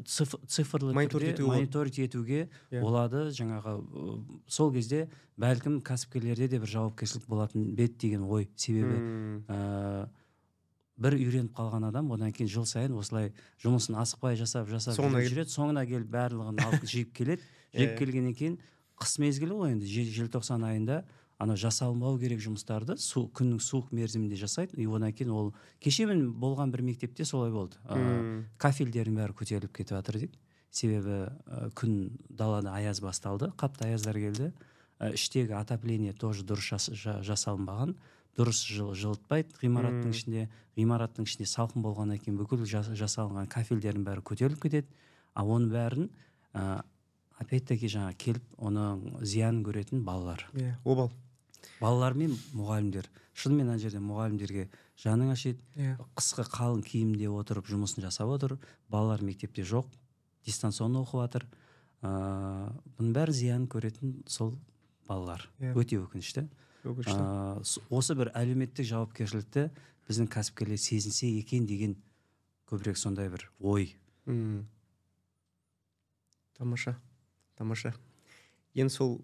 циф, 0.06 0.36
цифрлы 0.48 0.94
Мониторинг 0.96 1.36
түрде 1.38 1.66
етуге 1.68 2.06
етуге 2.08 2.40
Иә. 2.72 2.82
болады. 2.82 3.28
Жаңағы 3.36 3.76
ә, 3.84 4.42
сол 4.48 4.72
кезде 4.74 5.10
бәлкім 5.38 5.82
кәсіпкерлерде 5.86 6.48
де 6.48 6.60
бір 6.60 6.68
жауапкершілік 6.72 7.28
болатын 7.28 7.76
бет 7.76 7.98
деген 8.00 8.24
ой 8.24 8.50
себебі. 8.56 9.44
Ә, 9.48 10.08
бір 11.00 11.16
үйреніп 11.18 11.54
қалған 11.58 11.88
адам 11.90 12.12
одан 12.12 12.32
кейін 12.36 12.50
жыл 12.52 12.66
сайын 12.68 12.96
осылай 13.00 13.32
жұмысын 13.64 13.96
асықпай 14.02 14.36
жасап 14.40 14.68
жасап 14.70 14.98
Соңына 15.00 15.22
жүреді. 15.26 15.54
Соңына 15.54 15.86
келіп 15.88 16.10
барлығын 16.12 16.60
алып 16.66 16.84
жиып 16.94 17.14
келеді. 17.16 17.42
Жиып 17.74 17.96
келгеннен 18.02 18.36
кейін 18.36 18.58
қыс 19.00 19.16
мезгілі 19.24 19.56
ғой 19.62 19.72
енді. 19.78 19.88
Же- 19.88 20.12
желтоқсан 20.20 20.64
айында 20.68 21.04
анау 21.40 21.56
жасалынбау 21.56 22.18
керек 22.20 22.42
жұмыстарды 22.44 22.98
су 23.00 23.30
күннің 23.32 23.62
суық 23.64 23.94
мерзімінде 23.96 24.36
жасайды. 24.36 24.76
И 24.76 24.86
одан 24.92 25.14
кейін 25.16 25.32
ол 25.32 25.54
кеше 25.80 26.06
мен 26.10 26.34
болған 26.36 26.72
бір 26.74 26.82
мектепте 26.84 27.24
солай 27.26 27.52
болды. 27.52 27.78
Мм. 27.88 28.46
кафельдердің 28.60 29.16
бәрі 29.16 29.38
көтеріліп 29.40 29.72
кетіп 29.80 29.96
жатыр 29.96 30.20
дейді. 30.20 30.40
Себебі 30.70 31.30
ә, 31.48 31.72
күн 31.74 32.12
далада 32.30 32.74
аяз 32.76 33.00
басталды. 33.02 33.54
Қатты 33.58 33.88
аяздар 33.88 34.20
келді. 34.20 34.52
Ә, 35.00 35.14
іштегі 35.16 35.56
отопление 35.56 36.12
тоже 36.14 36.44
дұрыс 36.44 36.68
жас, 36.76 36.90
жа- 36.92 37.22
жасалынбаған 37.24 37.96
дұрыс 38.38 38.62
жыл, 38.70 38.94
жылытпайды 38.96 39.58
ғимараттың 39.62 40.12
ішінде. 40.14 40.48
Ғимараттың 40.78 41.26
ішінде 41.28 41.48
салқын 41.50 41.84
болғаннан 41.84 42.20
кейін 42.22 42.38
бүкіл 42.40 42.66
жас- 42.70 42.92
жасалынған 42.96 43.50
кафельдердің 43.52 44.06
бәрі 44.06 44.24
көтеріліп 44.24 44.62
кетеді. 44.64 44.88
А 45.36 45.44
оның 45.44 45.70
бәрін 45.74 46.10
ә, 46.54 46.84
опять 47.40 47.66
таки 47.68 47.88
жаңағы 47.92 48.16
келіп 48.18 48.46
оның 48.58 49.24
зиянын 49.24 49.64
көретін 49.66 50.04
балалар. 50.04 50.46
Иә 50.54 50.76
обал 50.86 51.12
балалар 51.82 52.14
мен 52.16 52.38
мұғалімдер. 52.56 53.10
Шынымен 53.36 53.70
ана 53.72 53.80
жерде 53.80 54.00
мұғалімдерге 54.04 54.68
жаның 55.00 55.32
ашиды. 55.34 55.60
Иә. 55.76 55.98
Қысқы 56.16 56.46
қалың 56.52 56.84
киімде 56.84 57.30
отырып 57.32 57.68
жұмысын 57.68 58.04
жасап 58.04 58.30
отыр. 58.32 58.58
Балалар 58.92 59.22
мектепте 59.24 59.64
жоқ 59.64 59.88
дистанционно 60.46 61.04
оқып 61.04 61.22
жатыр 61.24 61.46
ыыы 62.04 62.72
бұның 62.98 63.14
бәрі 63.16 63.36
зиянын 63.36 63.68
көретін 63.68 64.16
сол 64.28 64.54
балалар. 65.08 65.50
Иә. 65.60 65.74
өте 65.76 66.00
өкінішті. 66.00 66.48
Өкінішті. 66.84 67.64
С- 67.66 67.82
осы 67.90 68.16
бір 68.16 68.32
әлеуметтік 68.36 68.86
жауапкершілікті 68.88 69.70
біздің 70.10 70.30
кәсіпкерлер 70.32 70.80
сезінсе 70.80 71.28
екен 71.40 71.66
деген 71.70 71.96
көбірек 72.70 72.98
сондай 72.98 73.30
бір 73.30 73.50
ой. 73.60 73.96
Мм. 74.26 74.66
тамаша 76.58 76.96
тамаша. 77.56 77.94
Енді 78.76 78.94
сол 78.94 79.18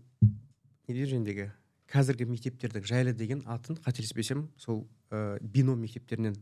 не 0.87 1.05
жөніндегі 1.05 1.51
қазіргі 1.91 2.25
мектептердің 2.31 2.85
жайлы 2.87 3.13
деген 3.13 3.43
атын 3.45 3.77
қателеспесем 3.77 4.47
сол 4.57 4.87
ә, 5.11 5.37
бином 5.41 5.79
мектептерінен 5.81 6.35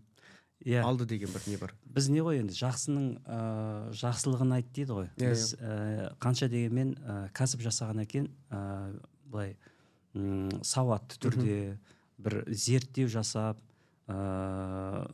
иә. 0.63 0.81
алды 0.83 1.05
деген 1.05 1.29
бір 1.33 1.41
не 1.47 1.57
бар? 1.57 1.73
Біз 1.85 2.09
не 2.09 2.21
ғой 2.23 2.39
енді 2.41 2.55
жақсының 2.57 3.07
ыыы 3.25 3.93
жақсылығын 3.99 4.53
айт 4.55 4.71
дейді 4.73 4.91
ғой. 4.97 5.09
Иә, 5.17 5.29
біз 5.33 5.53
ә, 5.59 6.15
қанша 6.23 6.47
дегенмен 6.49 6.95
ә, 7.03 7.29
кәсіп 7.35 7.61
жасағаннан 7.67 8.07
кейін 8.07 8.29
ә, 8.49 8.99
былай 9.25 9.57
м, 10.15 10.49
сауатты 10.63 11.19
түрде 11.19 11.77
бір 12.17 12.43
зерттеу 12.47 13.07
жасап 13.07 13.59
ә, 14.07 15.07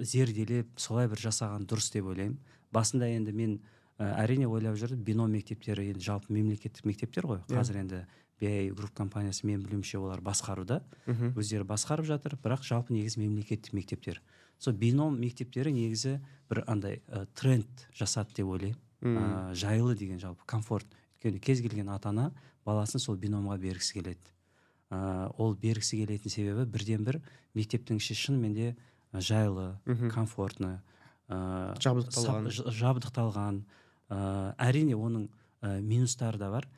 зерделеп 0.00 0.78
солай 0.80 1.08
бір 1.10 1.20
жасаған 1.22 1.66
дұрыс 1.68 1.90
деп 1.92 2.06
ойлаймын. 2.10 2.38
Басында 2.72 3.08
енді 3.10 3.32
мен 3.34 3.58
ә, 3.98 4.12
әрине 4.22 4.46
ойлап 4.48 4.76
жүрдім 4.78 5.02
бином 5.04 5.32
мектептері 5.34 5.88
енді 5.92 6.04
жалпы 6.04 6.32
мемлекеттік 6.32 6.86
мектептер 6.86 7.26
ғой. 7.26 7.40
Иә. 7.48 7.58
қазір 7.58 7.80
енді 7.82 8.06
BI 8.38 8.70
групп 8.70 8.92
компаниясы 8.94 9.46
мен 9.46 9.62
білуімше 9.64 9.98
олар 9.98 10.20
басқаруда. 10.22 10.82
Мхм 11.06 11.32
өздері 11.34 11.64
басқарып 11.66 12.06
жатыр 12.06 12.36
бірақ 12.38 12.62
жалпы 12.62 12.94
негізі 12.94 13.18
мемлекеттік 13.24 13.72
мектептер. 13.74 14.22
Сол 14.58 14.74
бином 14.78 15.18
мектептері 15.18 15.72
негізі 15.74 16.20
бір 16.48 16.62
андай 16.66 17.02
ә, 17.08 17.26
тренд 17.34 17.66
жасады 17.98 18.34
деп 18.38 18.46
ойлаймын. 18.46 18.78
Ә, 19.02 19.54
жайлы 19.54 19.96
деген 19.96 20.18
жалпы 20.22 20.46
комфорт. 20.46 20.86
Өйткені 21.18 21.40
кез 21.42 21.60
келген 21.60 21.88
ата 21.90 22.10
ана 22.10 22.30
баласын 22.64 23.00
сол 23.02 23.16
биномға 23.16 23.58
бергісі 23.58 23.98
келеді. 23.98 24.22
Ә, 24.90 25.30
ол 25.36 25.54
бергісі 25.54 25.98
келетін 26.00 26.30
себебі 26.30 26.64
бірден 26.70 27.04
бір 27.04 27.20
мектептің 27.54 27.96
іші 28.00 28.14
шынымен 28.14 28.54
де 28.54 28.76
ә, 29.12 29.20
жайлы 29.20 29.76
Мгм. 29.86 30.10
комфортно 30.10 30.82
ә, 31.28 31.76
Жабдықталған. 31.78 32.48
сап- 32.48 32.50
ж- 32.50 32.72
жабдықталған. 32.72 33.62
Ә, 34.10 34.54
әрине 34.56 34.94
оның 34.96 35.28
ә, 35.62 35.80
минустары 35.82 36.38
да 36.38 36.50
бар 36.50 36.68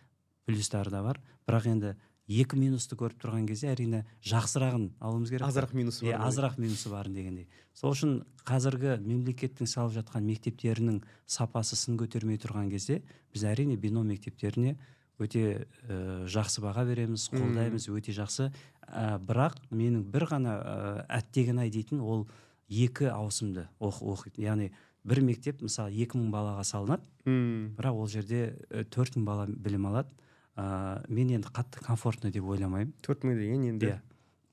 плюстары 0.47 0.91
да 0.91 1.03
бар. 1.03 1.21
Бірақ 1.47 1.67
енді 1.71 1.95
екі 2.31 2.57
минусты 2.59 2.97
көріп 2.99 3.19
тұрған 3.23 3.47
кезде 3.47 3.69
әрине 3.75 4.05
жақсырағын 4.23 4.91
алуымыз 5.01 5.31
керек 5.31 5.47
азырақ 5.47 5.73
минусы 5.75 6.05
иә 6.07 6.19
бар 6.19 6.27
азырақ 6.29 6.59
минусы 6.59 6.89
барын 6.91 7.15
дегендей. 7.15 7.49
Сол 7.75 7.93
үшін 7.95 8.25
қазіргі 8.47 8.99
мемлекеттің 9.03 9.67
салып 9.67 9.95
жатқан 9.99 10.23
мектептерінің 10.27 11.03
сапасы 11.27 11.77
сын 11.77 11.97
көтермей 11.99 12.39
тұрған 12.39 12.71
кезде 12.71 13.03
біз 13.33 13.45
әрине 13.45 13.77
бином 13.77 14.07
мектептеріне 14.11 14.77
өте 15.21 15.45
ә, 15.87 16.27
жақсы 16.31 16.63
баға 16.65 16.85
береміз 16.89 17.29
қолдаймыз 17.33 17.89
өте 17.93 18.15
жақсы. 18.17 18.51
Ә, 18.87 19.19
бірақ 19.23 19.59
менің 19.71 20.05
бір 20.11 20.29
ғана 20.33 20.55
ә, 20.59 20.77
әттеген 21.21 21.61
ай 21.63 21.71
дейтін 21.71 22.01
ол 22.01 22.27
екі 22.71 23.11
ауысымды 23.11 23.67
оқиды 23.81 24.45
яғни 24.45 24.71
бір 25.05 25.23
мектеп 25.25 25.63
мысалы 25.65 25.95
екі 25.97 26.19
мың 26.19 26.31
балаға 26.35 26.65
салынады. 26.67 27.07
Мм. 27.25 27.75
бірақ 27.79 28.03
ол 28.03 28.09
жерде 28.09 28.57
э, 28.71 28.85
төрт 28.85 29.17
мың 29.17 29.25
бала 29.25 29.47
білім 29.49 29.89
алады. 29.91 30.13
Ә, 30.57 31.01
мен 31.09 31.31
енді 31.31 31.49
қатты 31.49 31.83
комфортно 31.85 32.31
деп 32.31 32.45
ойламаймын. 32.45 32.93
Төрт 33.03 33.25
мың 33.25 33.39
деген 33.39 33.65
енді 33.71 33.87
иә. 33.95 33.99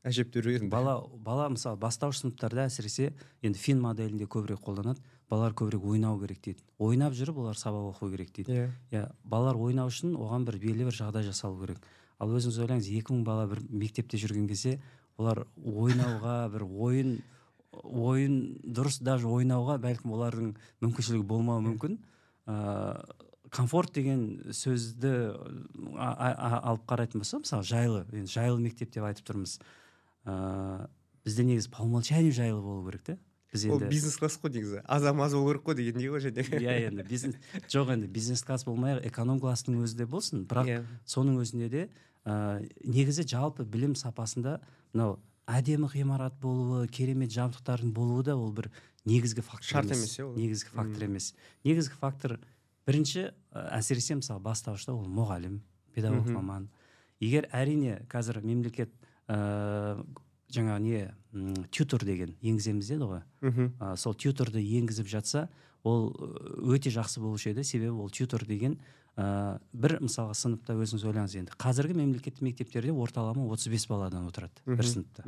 әжептәуір 0.07 0.67
бала 0.69 1.01
бала 1.11 1.49
мысалы 1.49 1.77
бастауыш 1.77 2.21
сыныптарда 2.21 2.67
әсіресе 2.67 3.11
енді 3.41 3.59
фин 3.59 3.81
моделінде 3.81 4.25
көбірек 4.25 4.63
қолданады. 4.63 5.01
Балалар 5.29 5.53
көбірек 5.57 5.83
ойнау 5.83 6.19
керек 6.21 6.39
дейді. 6.43 6.63
Ойнап 6.79 7.15
жүріп 7.17 7.41
олар 7.43 7.57
сабақ 7.59 7.91
оқу 7.91 8.09
керек 8.13 8.31
дейді. 8.35 8.53
Иә. 8.53 8.67
Иә 8.91 9.03
балалар 9.23 9.59
ойнау 9.59 9.91
үшін 9.91 10.15
оған 10.15 10.45
бір 10.47 10.59
белгілі 10.61 10.87
бір 10.87 10.97
жағдай 10.97 11.27
жасалу 11.27 11.59
керек. 11.61 11.83
Ал 12.19 12.31
өзіңіз 12.31 12.59
ойлаңыз 12.63 12.87
екі 12.95 13.13
мың 13.13 13.25
бала 13.27 13.47
бір 13.51 13.61
мектепте 13.69 14.17
жүрген 14.17 14.47
кезде 14.47 14.77
олар 15.17 15.43
ойнауға 15.57 16.37
бір 16.55 16.63
ойын 16.63 17.17
ойын 17.83 18.37
дұрыс 18.63 19.01
даже 19.03 19.27
ойнауға 19.27 19.77
бәлкім 19.83 20.15
олардың 20.15 20.53
мүмкіншілігі 20.81 21.27
болмауы 21.27 21.65
мүмкін. 21.67 21.99
Ыыы 22.47 23.25
комфорт 23.51 23.93
деген 23.95 24.51
сөзді 24.51 25.11
алып 25.95 26.83
қарайтын 26.89 27.21
болсақ 27.21 27.45
мысалы 27.45 27.67
жайлы 27.67 28.01
енді 28.11 28.31
жайлы 28.31 28.59
мектеп 28.63 28.91
деп 28.95 29.05
айтып 29.07 29.29
тұрмыз. 29.29 29.59
Ыыы 30.27 30.87
бізде 31.27 31.43
негізі 31.43 31.71
по 31.71 31.83
умолчанию 31.83 32.33
жайлы 32.35 32.61
болу 32.61 32.85
керек 32.87 33.03
та 33.03 33.17
біз 33.53 33.65
ол 33.69 33.77
енді 33.77 33.89
бизнес 33.91 34.17
класс 34.17 34.39
қой 34.41 34.51
негізі. 34.53 34.81
Азам 34.85 35.21
аз 35.21 35.33
болу 35.33 35.47
керек 35.53 35.63
қой 35.67 35.75
дегендей 35.75 36.09
ғой 36.11 36.19
және? 36.25 36.43
Иә 36.43 36.87
енді 36.89 37.03
бизнес 37.07 37.35
жоқ 37.71 37.93
енді 37.93 38.07
бизнес 38.07 38.43
класс 38.43 38.65
болмай 38.67 38.97
ақ 38.97 39.07
эконом 39.11 39.39
класстың 39.39 39.79
өзі 39.83 39.97
де 40.01 40.05
болсын 40.05 40.45
бірақ 40.47 40.67
Иә. 40.67 40.83
соның 41.05 41.39
өзінде 41.41 41.69
де 41.69 41.89
ә, 42.25 42.59
негізі 42.83 43.23
жалпы 43.23 43.63
білім 43.63 43.95
сапасында 43.95 44.59
мынау 44.93 45.19
әдемі 45.47 45.87
ғимарат 45.87 46.35
болуы 46.41 46.87
керемет 46.91 47.31
жабдықтардың 47.31 47.93
болуы 47.95 48.23
да 48.27 48.35
ол 48.35 48.51
бір 48.51 48.67
негізгі 49.05 49.41
фактор 49.41 49.63
Шарт 49.63 49.91
емес, 49.95 50.17
иә 50.19 50.25
ол? 50.27 50.35
негізгі 50.35 50.69
фактор 50.75 51.03
емес. 51.07 51.33
Негізгі 51.63 51.95
фактор 51.95 52.39
бірінші 52.85 53.31
ә, 53.55 53.63
әсіресе 53.79 54.19
мысалы 54.19 54.43
бастауышта 54.43 54.91
ол 54.91 55.07
мұғалім 55.07 55.61
педагог 55.95 56.27
маман. 56.27 56.67
Егер 57.23 57.47
әрине 57.55 58.01
қазір 58.11 58.43
мемлекет 58.43 58.91
ә, 59.31 60.03
жаңа 60.53 60.77
не 60.79 61.11
м, 61.33 61.65
тьютор 61.71 62.03
деген 62.05 62.35
енгіземіз 62.41 62.87
деді 62.87 63.03
ғой. 63.03 63.21
Ә, 63.79 63.95
сол 63.97 64.13
тьюторды 64.15 64.61
енгізіп 64.63 65.07
жатса 65.07 65.49
ол 65.83 66.11
өте 66.63 66.89
жақсы 66.89 67.19
болушы 67.19 67.51
еді. 67.51 67.63
Себебі 67.63 67.91
ол 67.99 68.09
тьютор 68.09 68.45
деген 68.45 68.77
ә, 69.17 69.59
бір 69.73 69.99
мысалға 70.01 70.33
сыныпта 70.37 70.73
өзіңіз 70.77 71.03
ойлаңыз 71.05 71.35
енді 71.39 71.51
қазіргі 71.57 71.95
мемлекеттік 71.97 72.41
мектептерде 72.41 72.91
орталама 72.91 73.43
35 73.49 73.87
баладан 73.89 74.27
отырады 74.27 74.53
бір 74.65 74.85
сыныпта. 74.85 75.23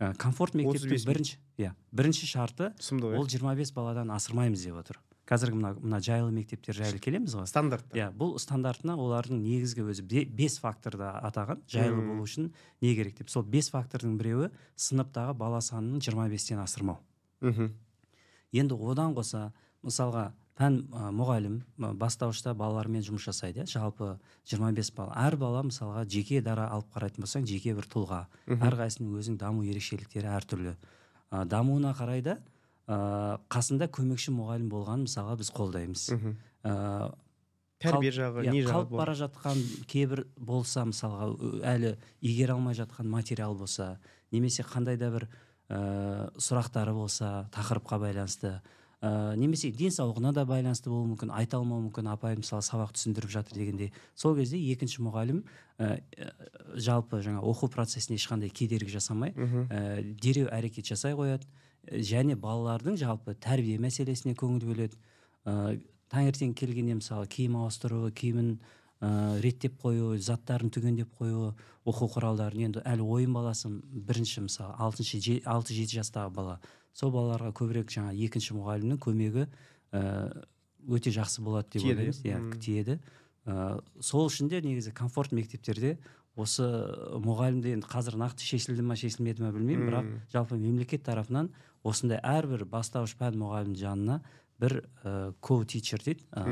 Ә, 0.00 0.14
комфорт 0.16 0.54
мектептің 0.54 0.88
35 0.88 1.04
мың. 1.04 1.12
бірінші 1.12 1.36
иә 1.58 1.74
бірінші 1.92 2.26
шарты 2.26 2.72
ол 3.20 3.26
25 3.28 3.74
баладан 3.74 4.10
асырмаймыз 4.10 4.62
деп 4.64 4.76
отыр. 4.80 4.96
Қазіргі 5.28 5.56
мына 5.60 5.70
мына 5.78 6.00
жайлы 6.02 6.30
мектептер 6.34 6.74
жайлы 6.74 6.98
келеміз 6.98 7.34
ғой. 7.38 7.46
Стандарт 7.46 7.92
иә 7.94 8.08
бұл 8.16 8.36
стандартына 8.42 8.96
олардың 8.98 9.40
негізгі 9.44 9.84
өзі 9.92 10.02
бе- 10.02 10.24
бес 10.24 10.58
факторды 10.58 11.04
атаған 11.06 11.62
жайлы 11.70 12.00
болу 12.06 12.22
үшін 12.26 12.50
не 12.82 12.94
керек 12.96 13.18
деп. 13.18 13.30
Сол 13.30 13.42
бес 13.44 13.70
фактордың 13.70 14.16
біреуі 14.18 14.50
сыныптағы 14.76 15.34
бала 15.34 15.60
санының 15.60 16.00
25-тен 16.02 16.58
асырмау. 16.64 16.98
Мхм. 17.40 17.70
Енді 18.52 18.74
одан 18.74 19.14
қоса 19.14 19.52
мысалға 19.86 20.32
пән 20.58 20.82
ә, 20.92 21.08
мұғалім 21.14 21.60
бастауышта 21.96 22.52
балалармен 22.54 23.00
жұмыс 23.06 23.24
жасайды 23.30 23.62
иә. 23.62 23.66
Жалпы 23.70 24.18
25 24.50 24.90
бала. 24.96 25.14
Әр 25.16 25.36
бала 25.40 25.62
мысалға 25.62 26.02
жеке 26.10 26.42
дара 26.42 26.66
алып 26.74 26.90
қарайтын 26.92 27.22
болсаң 27.24 27.46
жеке 27.48 27.72
бір 27.78 27.86
тұлға. 27.88 28.26
Әрқайсысының 28.66 29.14
өзінің 29.22 29.38
даму 29.40 29.62
ерекшеліктері 29.64 30.28
әртүрлі. 30.36 30.74
Ә, 31.30 31.44
дамуына 31.46 31.94
қарай 31.96 32.20
да 32.26 32.38
ә, 32.90 33.38
қасында 33.52 33.88
көмекші 33.94 34.34
мұғалім 34.34 34.70
болғанын 34.72 35.06
мысалға 35.06 35.36
біз 35.40 35.52
қолдаймыз. 35.54 36.06
Ә, 36.66 36.74
тәрбие 37.80 38.10
жағы 38.14 38.44
иә, 38.44 38.54
не 38.54 38.64
жағы 38.64 38.74
қалып 38.74 38.96
бара 38.98 39.14
жатқан 39.16 39.62
кейбір 39.90 40.26
болса 40.36 40.84
мысалға 40.88 41.30
әлі 41.70 41.94
игере 42.20 42.56
алмай 42.56 42.76
жатқан 42.76 43.08
материал 43.08 43.54
болса 43.56 43.94
немесе 44.34 44.66
қандай 44.66 44.98
да 45.00 45.08
бір 45.14 45.28
ә, 45.70 46.28
сұрақтары 46.36 46.92
болса 46.92 47.48
тақырыпқа 47.54 48.00
байланысты 48.02 48.58
ә, 49.00 49.34
немесе 49.36 49.70
денсаулығына 49.72 50.34
да 50.36 50.44
байланысты 50.44 50.90
болуы 50.92 51.14
мүмкін 51.14 51.32
айта 51.32 51.56
алмауы 51.56 51.86
мүмкін 51.86 52.10
апай 52.12 52.36
мысалы 52.36 52.64
сабақ 52.66 52.92
түсіндіріп 52.98 53.32
жатыр 53.32 53.56
дегендей. 53.56 53.94
Сол 54.14 54.36
кезде 54.36 54.60
екінші 54.60 55.00
мұғалім 55.06 55.40
ә, 55.78 56.02
жалпы 56.76 57.22
жаңа 57.24 57.40
оқу 57.40 57.70
процесіне 57.72 58.20
ешқандай 58.20 58.52
кедергі 58.52 58.92
жасамай 58.98 59.32
ә, 59.32 60.02
дереу 60.20 60.52
әрекет 60.52 60.92
жасай 60.92 61.16
қояды. 61.16 61.48
Және 61.90 62.36
балалардың 62.38 62.98
жалпы 63.00 63.34
тәрбие 63.34 63.78
мәселесіне 63.82 64.34
көңіл 64.38 64.66
бөледі. 64.68 64.98
Ә, 65.44 65.78
таңертең 66.10 66.54
келгенде 66.58 66.96
мысалы 66.98 67.28
киім 67.30 67.56
ауыстыру 67.60 68.10
киімін 68.14 68.58
ә, 69.00 69.40
реттеп 69.42 69.78
қою 69.82 70.16
заттарын 70.18 70.70
түгендеп 70.74 71.12
қою 71.18 71.54
оқу 71.88 72.10
құралдарын 72.14 72.66
енді 72.68 72.84
әлі 72.86 73.06
ойын 73.06 73.34
баласы 73.34 73.70
бірінші 73.70 74.46
мысалы 74.46 74.76
алтыншы 74.78 75.40
алты 75.44 75.74
жеті 75.74 76.00
жастағы 76.00 76.34
бала. 76.34 76.60
Сол 76.92 77.12
балаларға 77.14 77.52
көбірек 77.56 77.90
жаңа 77.92 78.12
екінші 78.14 78.56
мұғалімнің 78.58 79.00
көмегі 79.00 79.46
ә, 79.92 80.44
өте 80.88 81.12
жақсы 81.14 81.42
болады 81.44 81.78
деп 81.78 81.86
ойлаймыз. 81.88 82.22
Иә? 82.24 82.40
тиеді. 82.60 83.00
Ә, 83.46 83.80
сол 84.00 84.28
үшін 84.28 84.50
де 84.50 84.60
негізі 84.60 84.92
комфорт 84.92 85.32
мектептерде 85.32 85.98
осы 86.38 86.66
мұғалімде 87.24 87.74
енді 87.74 87.88
қазір 87.90 88.16
нақты 88.20 88.46
шешілді 88.46 88.84
ма 88.86 88.96
шешілмеді 88.98 89.42
ма 89.42 89.50
білмеймін. 89.54 89.88
Бірақ 89.88 90.10
жалпы 90.32 90.58
мемлекет 90.60 91.02
тарапынан 91.06 91.50
осындай 91.82 92.20
әрбір 92.22 92.64
бастауыш 92.70 93.16
пән 93.18 93.38
мұғалімінің 93.40 93.80
жанына 93.80 94.20
бір 94.60 94.76
ә, 95.02 95.32
ко 95.40 95.62
тичер 95.64 96.02
дейді 96.04 96.26
ә, 96.30 96.44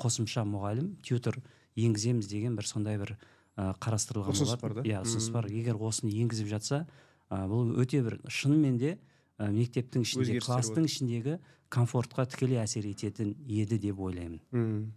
қосымша 0.00 0.46
мұғалім 0.46 0.94
тьютер 1.02 1.40
енгіземіз 1.76 2.28
деген 2.30 2.56
бір 2.56 2.68
сондай 2.68 2.98
бір 3.00 3.16
ә, 3.56 3.74
қарастырылған 3.82 4.36
Ұсыныс 4.36 4.60
бар 4.62 4.76
да? 4.78 4.86
иә 4.86 5.02
ұсыныс 5.02 5.28
бар. 5.34 5.50
Егер 5.50 5.76
осыны 5.82 6.14
енгізіп 6.14 6.48
жатса 6.54 6.86
ә, 7.28 7.42
бұл 7.50 7.74
өте 7.82 8.02
бір 8.06 8.20
шынымен 8.30 8.78
де 8.78 8.96
ә, 9.38 9.50
мектептің 9.50 10.06
ішінде 10.06 10.40
класстың 10.44 10.86
ішіндегі 10.86 11.38
комфортқа 11.68 12.28
тікелей 12.30 12.62
әсер 12.62 12.86
ететін 12.86 13.34
еді 13.50 13.80
деп 13.82 13.98
ойлаймын. 13.98 14.40
Мм. 14.54 14.92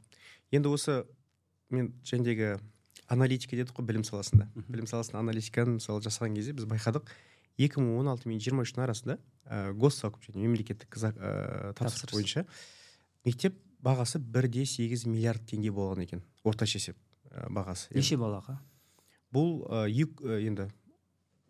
енді 0.54 0.70
осы 0.70 1.02
мен 1.74 1.94
жәндегі 2.06 2.60
аналитика 3.10 3.58
дедік 3.58 3.74
қой 3.78 3.86
білім 3.90 4.04
саласында. 4.08 4.48
Білім 4.70 4.88
саласында 4.90 5.20
аналитиканы 5.24 5.78
мысалы 5.80 6.02
жасаған 6.06 6.36
кезде 6.38 6.54
біз 6.58 6.68
байқадық. 6.70 7.10
2016 7.60 8.26
мен 8.30 8.40
23 8.40 8.64
үштің 8.64 8.84
арасында 8.86 9.18
ә, 9.50 9.74
госзакуп 9.76 10.24
және 10.30 10.46
мемлекеттік 10.46 10.96
ә, 10.96 11.74
тапсырыс 11.76 12.14
бойынша 12.14 12.46
мектеп 13.28 13.58
бағасы 13.84 14.20
бір 14.20 14.48
де 14.48 14.64
сегіз 14.66 15.04
миллиард 15.10 15.44
теңге 15.50 15.74
болған 15.76 16.06
екен. 16.06 16.22
Орташа 16.48 16.80
есеп 16.80 16.96
ә, 17.32 17.50
бағасы. 17.52 17.90
Неше 17.96 18.16
балаға? 18.22 18.60
Бұл 19.36 19.66
ә, 19.68 19.86
ек- 19.92 20.24
ә, 20.24 20.40
енді 20.48 20.70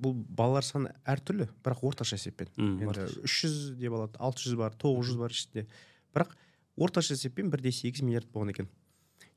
бұл 0.01 0.15
балалар 0.15 0.63
саны 0.65 0.93
әртүрлі 1.05 1.49
бірақ 1.61 1.83
орташа 1.83 2.15
есеппен. 2.17 2.49
Енді 2.57 3.05
үш 3.27 3.41
жүз 3.45 3.57
де 3.77 3.89
болады 3.91 4.17
алты 4.17 4.47
жүз 4.47 4.55
бар 4.57 4.73
тоғыз 4.79 5.11
жүз 5.11 5.17
бар 5.19 5.35
ішінде. 5.35 5.67
Бірақ 6.15 6.33
орташа 6.79 7.13
есеппен 7.19 7.51
бір 7.51 7.61
де 7.61 7.71
сегіз 7.75 8.01
миллиард 8.01 8.31
болған 8.33 8.49
екен. 8.55 8.69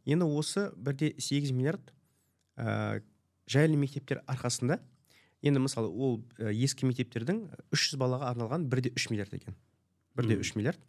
Енді 0.07 0.25
осы 0.31 0.71
бір 0.77 0.95
де 0.97 1.13
сегіз 1.19 1.51
миллиард 1.53 1.93
ә, 2.57 3.01
жайлы 3.49 3.77
мектептер 3.77 4.23
арқасында 4.27 4.79
енді 5.43 5.61
мысалы 5.65 5.89
ол 5.91 6.21
ә, 6.39 6.53
ескі 6.55 6.87
мектептердің 6.91 7.45
үш 7.75 7.89
жүз 7.93 7.99
балаға 8.01 8.31
арналған 8.33 8.69
бір 8.71 8.81
де 8.87 8.93
үш 8.97 9.09
миллиард 9.11 9.35
екен 9.35 9.57
бір 10.17 10.29
де 10.29 10.37
Мм. 10.37 10.41
үш 10.45 10.55
миллиард 10.55 10.81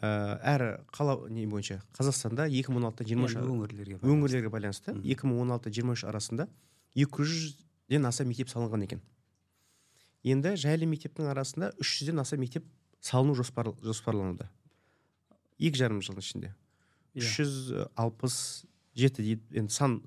ә, 0.00 0.38
әрі 0.54 0.68
қала 0.94 1.16
не 1.30 1.46
бойынша 1.50 1.80
қазақстанда 1.98 2.46
екі 2.48 2.70
мың 2.72 2.82
он 2.84 2.90
алты 2.92 3.04
жиырма 3.08 3.26
үш 3.26 3.34
Енді 3.36 3.50
өңірлерге 3.50 3.98
байланысты. 3.98 4.12
өңірлерге 4.14 4.52
байланысты 4.54 4.94
Мгм. 4.94 5.08
2016-23 5.08 6.06
арасында 6.08 6.46
200-ден 6.96 8.06
аса 8.06 8.24
мектеп 8.24 8.48
салынған 8.52 8.84
екен 8.86 9.02
енді 10.22 10.54
жайлы 10.60 10.86
мектептің 10.90 11.30
арасында 11.32 11.72
300-ден 11.80 12.20
аса 12.22 12.36
мектеп 12.36 12.64
салыну 13.00 13.34
жоспар, 13.34 13.72
жоспарлануда 13.82 14.50
екі 15.58 15.76
жарым 15.80 16.00
жылдың 16.04 16.22
ішінде 16.24 16.54
Иә. 17.14 17.24
367 18.96 19.24
дейді 19.24 19.60
енді 19.62 19.72
сан 19.72 20.00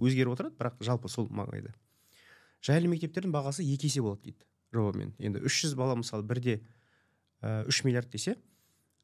өзгеріп 0.00 0.34
отырады 0.34 0.56
бірақ 0.58 0.80
жалпы 0.84 1.10
сол 1.12 1.28
маңайда 1.30 1.74
жайлы 2.64 2.88
мектептердің 2.88 3.32
бағасы 3.34 3.64
екі 3.66 3.90
есе 3.90 4.02
болады 4.02 4.30
дейді 4.30 4.46
жобамен. 4.72 5.12
Енді 5.18 5.42
300 5.44 5.76
бала 5.78 5.96
мысалы 5.98 6.24
бірде 6.26 6.60
3 7.42 7.84
миллиард 7.84 8.10
десе 8.10 8.36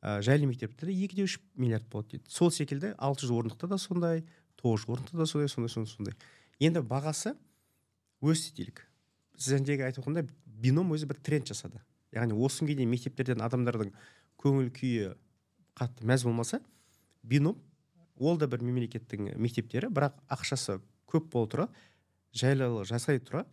ә, 0.01 0.21
жайлы 0.25 0.49
мектептерде 0.49 0.95
екі 0.97 1.21
де 1.21 1.27
үш 1.29 1.39
миллиард 1.55 1.87
болады 1.93 2.17
дейді. 2.17 2.31
Сол 2.33 2.51
секілді 2.51 2.95
600 2.99 3.31
орындықта 3.37 3.69
да 3.69 3.79
сондай 3.79 4.25
900 4.63 4.89
орындықта 4.95 5.21
да 5.21 5.27
сондай 5.27 5.49
сондай 5.49 5.69
сондай 5.69 5.93
сондай. 5.93 6.15
Енді 6.59 6.81
бағасы 6.81 7.37
өсті 8.21 8.57
делік 8.57 8.87
сіз 9.37 9.59
жаңағы 9.59 9.87
айтып 9.89 10.05
отырғандай 10.05 10.29
бином 10.45 10.93
өзі 10.97 11.09
бір 11.09 11.21
тренд 11.21 11.49
жасады. 11.49 11.81
Яғни 12.13 12.37
осы 12.37 12.65
күнге 12.65 12.81
дейін 12.81 12.91
мектептерден 12.93 13.45
адамдардың 13.45 13.93
көңіл 14.41 14.73
күйі 14.75 15.13
қатты 15.79 16.09
мәз 16.09 16.25
болмаса 16.27 16.61
бином 17.23 17.61
ол 18.21 18.37
да 18.41 18.47
бір 18.51 18.63
мемлекеттің 18.67 19.33
мектептері 19.41 19.89
бірақ 19.97 20.19
ақшасы 20.37 20.79
көп 21.11 21.31
бола 21.33 21.49
тұра 21.55 21.67
жайлылық 22.37 22.87
жасай 22.91 23.19
тұра 23.25 23.47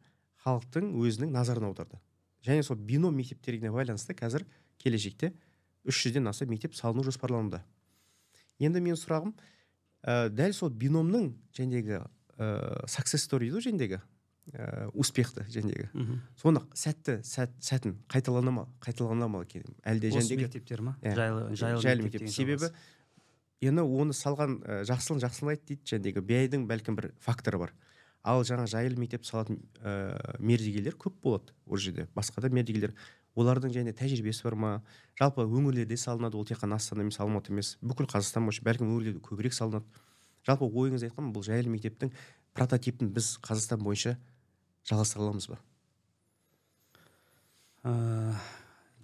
халықтың 0.44 0.92
өзінің 1.02 1.32
назарын 1.34 1.70
аударды 1.72 2.00
және 2.46 2.64
сол 2.64 2.78
бином 2.78 3.16
мектептеріне 3.18 3.72
байланысты 3.74 4.14
қазір 4.18 4.46
келешекте 4.78 5.32
үш 5.88 6.04
жүзден 6.06 6.28
аса 6.30 6.46
мектеп 6.46 6.76
салыну 6.78 7.04
жоспарлануда 7.08 7.64
енді 8.60 8.82
менің 8.84 9.00
сұрағым 9.02 9.34
ә, 10.04 10.30
дәл 10.30 10.54
сол 10.54 10.70
биномның 10.70 11.32
жәндегі 11.58 12.02
ә, 12.38 12.86
success 12.92 13.26
story 13.28 13.48
дейді 13.50 13.58
ғой 13.58 13.66
жәндегі 13.70 14.00
ә, 14.54 14.90
успехті 14.94 15.48
жәндегі 15.52 15.90
Мгм. 15.94 16.20
соны 16.40 16.62
сәтті 16.78 17.18
сәт, 17.28 17.56
сәтін 17.64 17.98
қайталана 18.12 18.54
ма 18.54 18.68
қайталана 18.84 19.28
ма 19.32 19.42
екен 19.48 19.66
әлде 19.84 20.12
жәндегі 20.14 20.46
мектептер 20.48 20.82
ма 20.86 20.98
Иә. 21.02 21.16
жайлы 21.18 21.56
жайлы, 21.56 21.82
жайлы 21.82 22.04
мектеп 22.08 22.30
себебі. 22.30 22.70
Енді 23.62 23.84
оны 23.84 24.14
салған 24.14 24.58
ә, 24.62 24.82
жақсылын 24.88 25.22
жақсылайды 25.24 25.64
дейді 25.72 25.94
жәндегі 25.94 26.24
биайдың 26.26 26.66
бәлкім 26.70 26.98
бір 26.98 27.12
факторы 27.24 27.60
бар. 27.62 27.74
Ал 28.24 28.44
жаңа 28.46 28.68
жайлы 28.70 29.00
мектеп 29.00 29.26
салатын 29.26 29.62
ә, 29.82 30.38
мердігерлер 30.40 30.98
көп 31.00 31.16
болады 31.24 31.56
ол 31.66 31.78
жерде. 31.78 32.08
Басқа 32.16 32.44
да 32.44 32.52
мердігерлер 32.54 32.94
олардың 33.38 33.74
және 33.74 33.94
тәжірибесі 33.98 34.44
бар 34.46 34.56
ма? 34.56 34.72
Жалпы 35.20 35.46
өңірлерде 35.46 35.98
салынады 35.98 36.38
ол 36.38 36.46
тек 36.46 36.60
қана 36.62 36.78
астана 36.78 37.06
емес 37.06 37.20
алматы 37.22 37.54
емес 37.54 37.76
бүкіл 37.82 38.10
қазақстан 38.10 38.46
бойынша 38.46 38.66
бәлкім 38.66 38.92
өңірлерде 38.94 39.22
көбірек 39.26 39.54
салынады. 39.58 39.86
Жалпы 40.46 40.66
ойыңыз 40.68 41.06
айтқан 41.08 41.32
бұл 41.34 41.46
жайлы 41.46 41.72
мектептің 41.74 42.14
прототипін 42.58 43.14
біз 43.14 43.38
қазақстан 43.46 43.82
бойынша 43.86 44.18
жалғастыра 44.90 45.26
аламыз 45.26 45.50
ба? 45.52 45.60
Ә, 47.86 48.36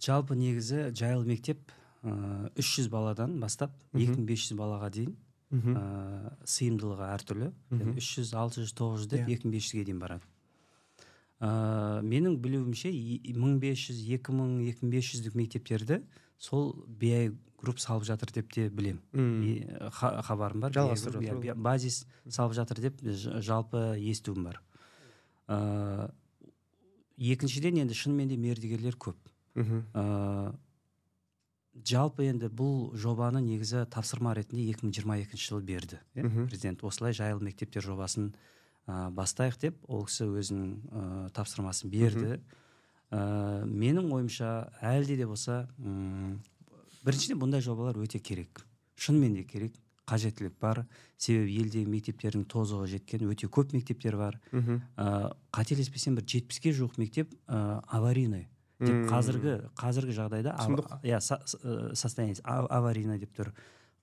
жалпы 0.02 0.36
негізі 0.36 0.90
жайлы 0.98 1.26
мектеп 1.30 1.72
ә, 2.04 2.50
300 2.56 2.90
баладан 2.90 3.40
бастап 3.40 3.72
Мгм. 3.94 4.26
2500 4.26 4.58
балаға 4.58 4.90
дейін 4.92 5.16
мхм 5.52 5.76
ә, 5.78 6.34
сыйымдылығы 6.44 7.06
әртүрлі. 7.14 7.52
Мгм. 7.70 7.94
300 7.96 8.34
600 8.34 8.74
900 8.74 9.08
деп 9.08 9.28
Иә. 9.28 9.38
2500-ге 9.40 9.84
дейін 9.86 10.00
барады. 10.00 10.22
Ә, 11.42 12.02
менің 12.02 12.38
білуімше 12.40 12.90
и- 12.90 13.20
1500 13.34 14.00
2000 14.02 14.60
2500-дік 14.82 15.36
мектептерді 15.36 16.02
сол 16.40 16.74
биай 16.88 17.32
групп 17.62 17.80
салып 17.80 18.04
жатыр 18.04 18.32
деп 18.34 18.52
те 18.52 18.70
білем. 18.70 19.00
Мм. 19.14 19.44
И, 19.44 19.68
ха- 19.92 20.22
хабарым 20.22 20.60
бар. 20.62 20.72
Жалғастырып 20.72 21.20
BI 21.22 21.28
жатыр 21.28 21.56
базис 21.56 22.06
салып 22.28 22.54
жатыр 22.54 22.80
деп 22.82 23.00
жалпы 23.02 23.96
естуім 24.00 24.44
бар. 24.44 24.62
Ә, 25.48 26.12
екіншіден 27.18 27.78
енді 27.78 27.94
шынымен 27.94 28.28
де 28.28 28.38
мердігерлер 28.38 28.96
көп. 28.98 29.16
Мхм 29.56 29.84
ә, 29.94 30.54
жалпы 31.74 32.28
енді 32.30 32.48
бұл 32.54 32.94
жобаны 32.96 33.42
негізі 33.42 33.86
тапсырма 33.90 34.34
ретінде 34.38 34.66
2022 34.74 35.40
жылы 35.42 35.62
берді 35.66 36.00
иә, 36.16 36.24
Мгм. 36.28 36.48
президент 36.48 36.84
осылай 36.84 37.14
жайлы 37.14 37.42
мектептер 37.42 37.82
жобасын 37.82 38.34
ә, 38.88 39.10
бастайық 39.12 39.58
деп 39.60 39.76
ол 39.90 40.06
кісі 40.06 40.28
өзінің 40.30 40.70
ә, 40.92 41.30
тапсырмасын 41.34 41.90
берді. 41.90 42.40
Ә, 43.12 43.66
менің 43.66 44.12
ойымша 44.14 44.70
әлде 44.82 45.18
де 45.18 45.26
болса 45.26 45.68
біріншіден 47.04 47.40
бұндай 47.42 47.62
жобалар 47.62 47.98
өте 48.02 48.20
керек. 48.20 48.64
Шынымен 48.96 49.34
де 49.36 49.44
керек. 49.44 49.74
Қажеттілік 50.06 50.58
бар. 50.60 50.86
Себебі 51.18 51.54
елдегі 51.62 51.88
мектептердің 51.88 52.44
тозығы 52.52 52.90
жеткен 52.92 53.24
өте 53.32 53.48
көп 53.48 53.72
мектептер 53.74 54.18
бар. 54.20 54.40
Мхм. 54.52 54.82
Ә, 54.98 55.32
қателеспесем 55.56 56.16
бір 56.20 56.26
жетпіске 56.28 56.74
жуық 56.76 56.98
мектеп 57.00 57.32
ә, 57.48 57.80
аварийный. 57.88 58.50
Деп 58.80 59.06
қазіргі 59.10 59.56
қазіргі 59.80 60.16
жағдайда 60.18 60.56
иә 61.04 61.20
э, 61.20 61.96
состояние 61.96 62.36
а- 62.44 62.68
аварийный 62.70 63.20
деп 63.20 63.34
тұр. 63.36 63.54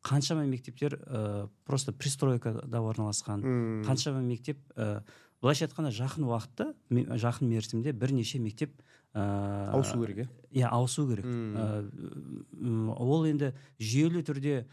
Қаншама 0.02 0.46
мектептер 0.46 0.96
ә, 0.96 1.48
просто 1.66 1.92
пристройкада 1.92 2.78
орналасқан. 2.80 3.42
Қаншама 3.84 4.22
мектеп 4.22 4.58
ә, 4.76 5.02
былайша 5.42 5.66
айтқанда 5.66 5.90
жақын 5.92 6.24
уақытта 6.24 6.74
жақын 6.90 7.48
мерзімде 7.48 7.92
бірнеше 7.92 8.38
мектеп 8.40 8.80
ә, 9.12 9.70
ауысу 9.74 10.00
керек 10.00 10.24
иә? 10.24 10.28
иә 10.52 10.68
ауысу 10.70 11.06
керек. 11.08 11.26
Ә, 11.26 11.90
ол 12.96 13.26
енді 13.28 13.52
жүйелі 13.78 14.24
түрде 14.24 14.64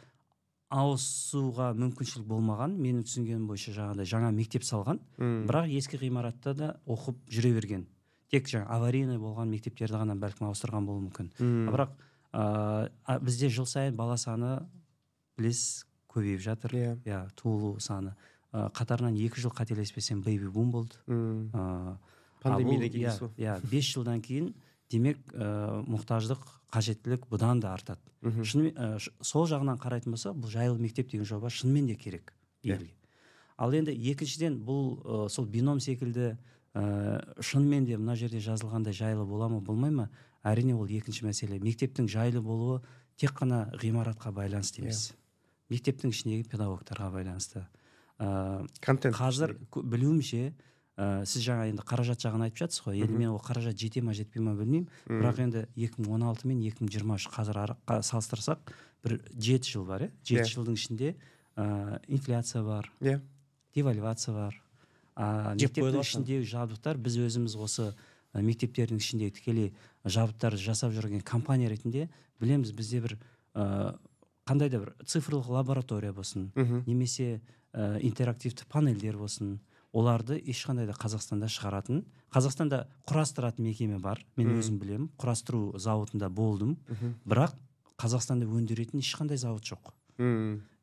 ауысуға 0.71 1.73
мүмкіншілік 1.75 2.25
болмаған. 2.27 2.73
Менің 2.79 3.03
түсінгенім 3.07 3.45
бойынша 3.47 3.75
жаңағыдай 3.75 4.07
жаңа 4.09 4.31
мектеп 4.35 4.65
салған. 4.67 4.99
Бірақ 5.47 5.69
ескі 5.77 5.99
ғимаратта 6.01 6.53
да 6.53 6.73
оқып 6.87 7.19
жүре 7.31 7.53
берген. 7.55 7.85
Тек 8.31 8.47
жаңа 8.51 8.67
аварийный 8.75 9.17
болған 9.21 9.49
мектептерді 9.51 9.99
ғана 10.01 10.15
бәлкім 10.19 10.49
ауыстырған 10.49 10.85
болуы 10.87 11.05
мүмкін. 11.07 11.29
Мм. 11.39 11.69
бірақ 11.71 11.93
ә, 12.33 13.19
бізде 13.23 13.49
жыл 13.49 13.65
сайын 13.65 13.95
бала 13.95 14.17
саны 14.17 14.65
білесіз 15.37 15.85
көбейіп 16.11 16.41
жатыр. 16.43 16.75
Иә. 16.75 16.95
Иә 17.05 17.21
туылу 17.39 17.79
саны. 17.79 18.15
Ә, 18.51 18.67
қатарынан 18.75 19.15
екі 19.15 19.41
жыл 19.41 19.51
қателеспесем 19.55 20.21
бэйби 20.23 20.49
бум 20.51 20.71
болды. 20.71 20.95
Мм. 21.07 21.49
ә, 21.53 21.97
пандемиядан 22.43 22.87
иә 22.87 22.91
кейін 22.91 23.11
сол. 23.17 23.31
иә 23.37 23.59
бес 23.71 23.85
жылдан 23.93 24.21
кейін 24.21 24.53
демек 24.91 25.17
ә, 25.33 25.83
мұқтаждық 25.87 26.43
қажеттілік 26.73 27.27
бұдан 27.31 27.59
да 27.63 27.73
артады. 27.73 28.01
Шынымен 28.23 28.75
ә, 28.75 28.99
сол 29.21 29.47
жағынан 29.47 29.79
қарайтын 29.79 30.11
болсақ 30.15 30.35
бұл 30.35 30.51
жайлы 30.51 30.79
мектеп 30.79 31.09
деген 31.11 31.25
жоба 31.25 31.49
шынымен 31.49 31.87
де 31.87 31.95
керек 31.95 32.33
Иә. 32.63 32.75
елге. 32.75 32.93
Ал 33.57 33.71
енді 33.73 33.91
екіншіден 33.95 34.59
бұл 34.65 34.97
ә, 35.03 35.29
сол 35.29 35.45
бином 35.45 35.79
секілді 35.79 36.37
ә, 36.75 37.21
шынымен 37.39 37.85
де 37.85 37.97
мына 37.97 38.15
жерде 38.15 38.39
жазылғандай 38.43 38.93
жайлы 38.93 39.25
бола 39.25 39.49
ма 39.49 39.59
болмай 39.61 39.91
ма? 39.91 40.09
Әрине 40.43 40.75
ол 40.75 40.87
екінші 40.87 41.25
мәселе. 41.27 41.59
Мектептің 41.59 42.07
жайлы 42.11 42.41
болуы 42.41 42.81
тек 43.17 43.33
қана 43.37 43.67
ғимаратқа 43.81 44.31
байланысты 44.31 44.83
емес. 44.83 45.13
Мектептің 45.69 46.13
ішіндегі 46.13 46.47
педагогтарға 46.51 47.09
байланысты. 47.11 47.65
Ә, 48.19 48.65
контент 48.81 49.15
қазір 49.17 49.57
білуімше 49.75 50.53
ә, 50.97 51.25
сіз 51.27 51.43
жаңа 51.45 51.67
енді 51.69 51.83
қаражат 51.85 52.23
жағын 52.23 52.47
айтып 52.47 52.63
жатсыз 52.63 52.85
ғой. 52.85 53.01
Енді 53.03 53.17
мен 53.19 53.33
ол 53.33 53.41
қаражат 53.43 53.77
жете 53.77 54.01
ма 54.01 54.13
жетпей 54.17 54.41
ма 54.41 54.55
білмеймін. 54.57 54.87
Бірақ 55.09 55.41
енді 55.43 55.65
2016 55.75 56.45
мен 56.49 56.61
2023 56.63 57.27
қазір 57.35 57.59
араққа 57.65 57.99
салыстырсақ 58.07 58.71
бір 59.05 59.19
жеті 59.35 59.73
жыл 59.75 59.85
бар 59.85 60.07
иә? 60.07 60.11
Жеті 60.23 60.41
Иә. 60.41 60.53
жылдың 60.55 60.77
ішінде 60.79 61.11
ә, 61.57 61.99
инфляция 62.07 62.63
бар. 62.63 62.89
Иә. 63.01 63.19
Девальвация 63.75 64.33
бар. 64.33 64.61
А 65.17 65.55
мектептің 65.57 65.99
ішіндегі 66.03 66.45
жабдықтар 66.45 66.99
біз 67.01 67.17
өзіміз 67.25 67.57
осы 67.57 67.89
ә, 67.89 68.41
мектептердің 68.45 69.01
ішіндегі 69.01 69.35
тікелей 69.39 69.71
жабдықтарды 70.05 70.61
жасап 70.61 70.93
жүрген 70.93 71.25
компания 71.25 71.71
ретінде 71.73 72.07
білеміз 72.39 72.71
бізде 72.77 73.01
бір 73.01 73.17
ә, 73.57 73.95
қандай 74.45 74.69
да 74.69 74.83
бір 74.85 74.93
цифрлық 75.03 75.49
лаборатория 75.49 76.13
болсын 76.13 76.51
немесе 76.85 77.41
ә, 77.73 77.97
интерактивті 77.99 78.69
панельдер 78.69 79.17
болсын 79.17 79.57
оларды 79.97 80.37
ешқандай 80.37 80.85
да 80.85 80.93
қазақстанда 80.93 81.49
шығаратын 81.49 82.05
қазақстанда 82.33 82.83
құрастыратын 83.07 83.65
мекеме 83.65 83.99
бар 84.03 84.21
мен 84.37 84.51
өзім 84.57 84.79
білемін 84.81 85.09
құрастыру 85.19 85.77
зауытында 85.79 86.29
болдым. 86.29 86.75
Бірақ 87.25 87.55
қазақстанда 87.97 88.45
өндіретін 88.45 89.01
ешқандай 89.01 89.39
зауыт 89.39 89.63
жоқ. 89.63 89.93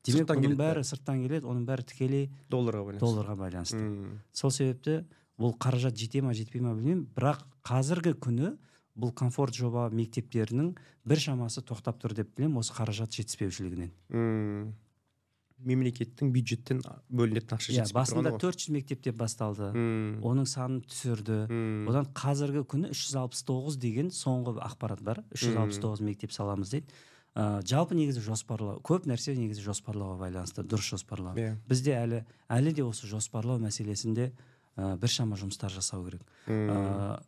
Демек 0.05 0.29
келеді 0.29 0.59
бәрі 0.61 0.85
сырттан 0.85 1.23
келеді 1.25 1.49
оның 1.49 1.65
бәрі 1.69 1.87
тікелей 1.89 2.29
долларға 2.53 2.85
байланысты. 2.85 3.05
долларға 3.07 3.37
байланысты. 3.41 3.81
Мм. 3.81 4.21
Сол 4.33 4.51
себепті 4.53 5.05
бұл 5.41 5.57
қаражат 5.59 5.97
жете 5.99 6.23
ма 6.23 6.35
жетпей 6.37 6.63
ма 6.63 6.75
білмеймін. 6.77 7.07
Бірақ 7.17 7.43
қазіргі 7.67 8.15
күні 8.21 8.55
бұл 8.95 9.11
комфорт 9.17 9.57
жоба 9.57 9.89
мектептерінің 9.91 10.75
бір 11.05 11.19
шамасы 11.19 11.65
тоқтап 11.67 11.99
тұр 12.03 12.15
деп 12.15 12.35
білемін 12.37 12.61
осы 12.63 12.75
қаражат 12.77 13.17
жетіспеушілігінен. 13.17 13.91
Мм. 14.13 14.75
Мемлекеттің 15.65 16.31
бюджеттен 16.35 16.83
бөлінетін 17.09 17.57
ақша 17.57 17.73
иә 17.73 17.79
жетіспей 17.81 17.97
басында. 17.97 18.35
400 18.39 18.73
мектеп 18.75 19.03
деп 19.07 19.17
басталды. 19.17 19.71
Мм. 19.73 20.21
оның 20.23 20.47
санын 20.51 20.83
түсірді. 20.85 21.47
Мм. 21.49 21.89
одан 21.89 22.07
қазіргі 22.13 22.65
күні 22.69 22.91
369 22.93 23.79
деген 23.81 24.11
соңғы 24.13 24.59
ақпарат 24.61 25.03
бар. 25.03 25.25
369 25.33 26.05
мектеп 26.05 26.33
саламыз 26.33 26.71
дейді. 26.75 26.93
Ә, 27.35 27.61
жалпы 27.67 27.97
негізі 27.99 28.23
жоспарлау 28.25 28.81
көп 28.87 29.09
нәрсе 29.11 29.35
негізі 29.37 29.65
жоспарлауға 29.67 30.19
байланысты 30.23 30.63
дұрыс 30.63 30.95
жоспарлау. 30.95 31.35
Иә. 31.39 31.55
Бізде 31.69 31.97
әлі 31.99 32.25
әлі 32.49 32.75
де 32.75 32.85
осы 32.87 33.11
жоспарлау 33.11 33.59
мәселесінде 33.63 34.31
ә, 34.77 34.95
біршама 34.99 35.39
жұмыстар 35.41 35.75
жасау 35.75 36.07
керек. 36.07 36.23
Мм. 36.47 36.71
ә, 36.71 37.23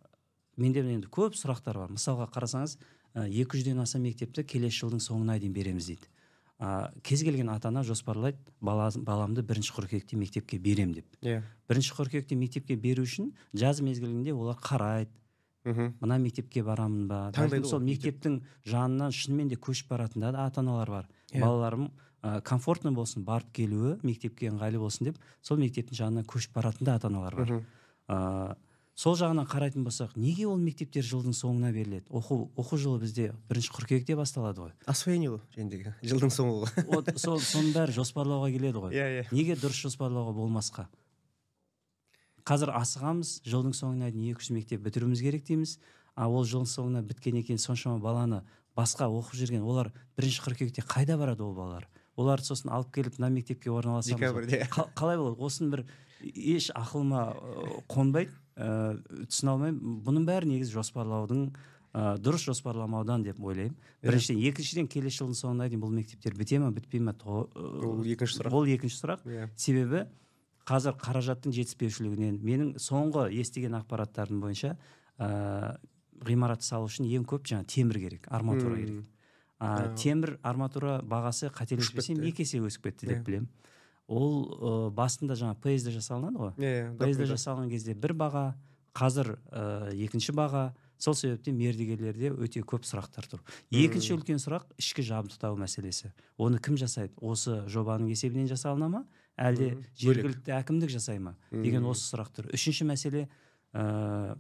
менде 0.57 0.85
енді 0.87 1.11
көп 1.11 1.35
сұрақтар 1.38 1.83
бар. 1.83 1.95
Мысалға 1.95 2.31
қарасаңыз 2.35 2.79
екі 3.27 3.59
жүзден 3.59 3.83
аса 3.83 3.99
мектепті 3.99 4.45
келесі 4.45 4.85
жылдың 4.85 5.03
соңына 5.03 5.40
дейін 5.40 5.57
береміз 5.57 5.90
дейді. 5.90 6.09
Ә, 6.57 6.88
кез 7.03 7.21
келген 7.27 7.51
ата 7.53 7.69
ана 7.69 7.83
жоспарлайды 7.85 8.38
бала, 8.61 8.88
баламды 8.97 9.42
бірінші 9.42 9.75
қыркүйекте 9.77 10.16
мектепке 10.16 10.59
берем 10.59 10.95
деп. 10.95 11.05
Иә. 11.21 11.42
Бірінші 11.69 11.92
қыркүйекте 11.99 12.38
мектепке 12.38 12.77
беру 12.81 13.05
үшін 13.05 13.35
жаз 13.53 13.83
мезгілінде 13.85 14.33
олар 14.33 14.57
қарайды 14.57 15.12
мхм. 15.67 15.93
Мына 16.01 16.19
мектепке 16.23 16.63
барамын 16.65 17.07
ба? 17.11 17.21
Бәлкім 17.37 17.67
сол 17.69 17.83
мектептің 17.85 18.41
жанынан 18.65 19.13
шынымен 19.13 19.51
де 19.53 19.59
көшіп 19.59 19.91
баратын 19.91 20.25
да 20.25 20.33
ата 20.47 20.63
аналар 20.63 20.91
бар. 20.91 21.09
Иә. 21.33 21.41
балаларым 21.43 21.91
ә, 22.23 22.41
комфортно 22.43 22.93
болсын 22.95 23.25
барып 23.25 23.51
келуі 23.53 23.97
мектепке 24.07 24.51
ыңғайлы 24.51 24.79
болсын 24.79 25.11
деп 25.11 25.19
сол 25.43 25.59
мектептің 25.59 25.99
жанынан 25.99 26.29
көшіп 26.29 26.55
баратын 26.55 26.87
да 26.87 26.95
ата 26.95 27.11
аналар 27.11 27.35
бар 27.35 27.53
ә, 28.09 28.57
сол 28.95 29.17
жағынан 29.19 29.49
қарайтын 29.51 29.85
болсақ 29.85 30.17
неге 30.17 30.47
ол 30.47 30.57
мектептер 30.61 31.05
жылдың 31.05 31.35
соңына 31.37 31.73
беріледі? 31.75 32.07
Оқу 32.09 32.49
оқу 32.57 32.79
жылы 32.81 33.03
бізде 33.03 33.33
бірінші 33.51 33.75
қыркүйекте 33.75 34.17
басталады 34.17 34.69
ғой. 34.69 34.73
Освоение 34.87 35.35
ғой 35.35 35.43
жәндегі 35.57 35.97
жылдың 36.03 36.33
соңы. 36.33 36.71
Ғой 36.79 36.87
вот 36.95 37.11
сол 37.21 37.41
соның 37.43 37.75
бәрі 37.75 37.97
жоспарлауға 37.99 38.53
келеді 38.55 38.85
ғой. 38.87 38.97
Иә 38.97 39.09
иә. 39.19 39.27
Неге 39.37 39.59
дұрыс 39.61 39.83
жоспарлауға 39.85 40.33
болмасқа? 40.39 40.87
Қазір 42.47 42.73
асығамыз 42.79 43.41
жылдың 43.47 43.75
соңына 43.77 44.11
дейін 44.15 44.33
екі 44.33 44.45
жүз 44.47 44.55
мектеп 44.55 44.85
бітіруіміз 44.87 45.23
керек 45.25 45.45
дейміз. 45.49 45.77
А 46.17 46.29
ол 46.31 46.47
жылдың 46.49 46.71
соңына 46.71 47.03
біткеннен 47.05 47.45
кейін 47.45 47.59
соншама 47.61 47.99
баланы 48.01 48.43
басқа 48.77 49.09
оқып 49.11 49.37
жүрген 49.37 49.65
олар 49.67 49.91
бірінші 50.17 50.45
қыркүйекте 50.47 50.85
қайда 50.87 51.19
барады 51.21 51.45
ол 51.45 51.55
балалар? 51.57 51.89
Оларды 52.17 52.47
сосын 52.49 52.71
алып 52.73 52.95
келіп 52.95 53.19
мына 53.19 53.29
мектепке 53.35 53.71
орналасамыз. 53.71 54.17
Декабрьде. 54.21 54.63
Қа- 54.73 54.89
қалай 54.97 55.19
болады? 55.21 55.43
Осының 55.45 55.71
бір 55.75 55.85
еш 56.25 56.71
ақылыма 56.73 57.83
қонбайды. 57.93 58.33
Ә, 58.57 58.97
түсіне 59.29 59.53
алмаймын. 59.53 59.99
Бұның 60.07 60.25
бәрі 60.25 60.49
негізі 60.49 60.79
жоспарлаудың 60.79 61.51
ә, 61.93 62.17
дұрыс 62.17 62.47
жоспарламаудан 62.49 63.27
деп 63.27 63.37
ойлаймын. 63.45 63.75
Иә. 63.77 64.09
біріншіден 64.09 64.41
екіншіден 64.49 64.89
келесі 64.89 65.21
жылдың 65.21 65.37
соңына 65.37 65.69
дейін 65.69 65.83
бұл 65.85 65.93
мектептер 65.93 66.33
біте 66.33 66.59
ма 66.63 66.71
бітпей 66.73 67.01
ма 67.05 67.13
ол 67.27 68.01
екінші 68.05 68.39
сұрақ. 68.41 68.53
ол 68.57 68.65
екінші 68.65 68.97
сұрақ. 68.97 69.27
Иә. 69.29 69.51
Себебі 69.57 70.07
қазір 70.67 70.97
қаражаттың 70.99 71.55
жетіспеушілігінен 71.55 72.39
менің 72.43 72.73
соңғы 72.83 73.29
естіген 73.41 73.77
ақпараттарым 73.79 74.41
бойынша 74.43 74.73
ә, 75.19 75.77
ғимарат 76.27 76.65
салу 76.67 76.89
үшін 76.91 77.07
ең 77.07 77.27
көп 77.29 77.47
жаңа 77.47 77.67
темір 77.71 78.01
керек 78.03 78.27
арматура 78.35 78.77
керек. 78.81 79.05
А, 79.59 79.95
темір 79.97 80.39
арматура 80.43 80.99
бағасы 81.07 81.49
қателеспесем 81.55 82.19
екі 82.27 82.43
есе 82.45 82.59
өсіп 82.61 82.91
кетті 82.91 83.07
деп 83.09 83.21
Иә. 83.23 83.25
білемін. 83.25 83.49
Ол 84.09 84.35
ә, 84.51 84.91
басында 84.95 85.35
жаңа 85.39 85.55
псд 85.63 85.93
жасалынады 85.95 86.37
ғой. 86.43 86.53
Иә 86.59 86.91
псд 86.99 86.99
документ- 86.99 87.31
жасалған 87.33 87.71
кезде 87.71 87.95
бір 87.95 88.13
баға 88.15 88.45
қазір 88.95 89.37
ә, 89.53 89.95
екінші 89.95 90.33
баға. 90.33 90.73
Сол 90.99 91.13
себептен 91.13 91.59
мердігерлерде 91.61 92.31
өте 92.33 92.63
көп 92.65 92.87
сұрақтар 92.89 93.27
тұр. 93.29 93.41
Екінші 93.71 94.15
үлкен 94.17 94.39
сұрақ 94.41 94.63
ішкі 94.81 95.03
жабдықтау 95.05 95.53
мәселесі. 95.61 96.09
Оны 96.41 96.57
кім 96.57 96.79
жасайды? 96.81 97.13
Осы 97.21 97.67
жобаның 97.69 98.09
есебінен 98.09 98.49
жасалына 98.49 98.89
ма? 98.89 99.03
Әлде 99.37 99.72
жергілікті 100.01 100.55
әкімдік 100.57 100.92
жасай 100.92 101.20
ма 101.22 101.37
деген 101.51 101.87
осы 101.88 102.07
сұрақ 102.11 102.33
тұр. 102.37 102.49
Үшінші 102.57 102.87
мәселе 102.88 103.27
ә, 103.77 104.37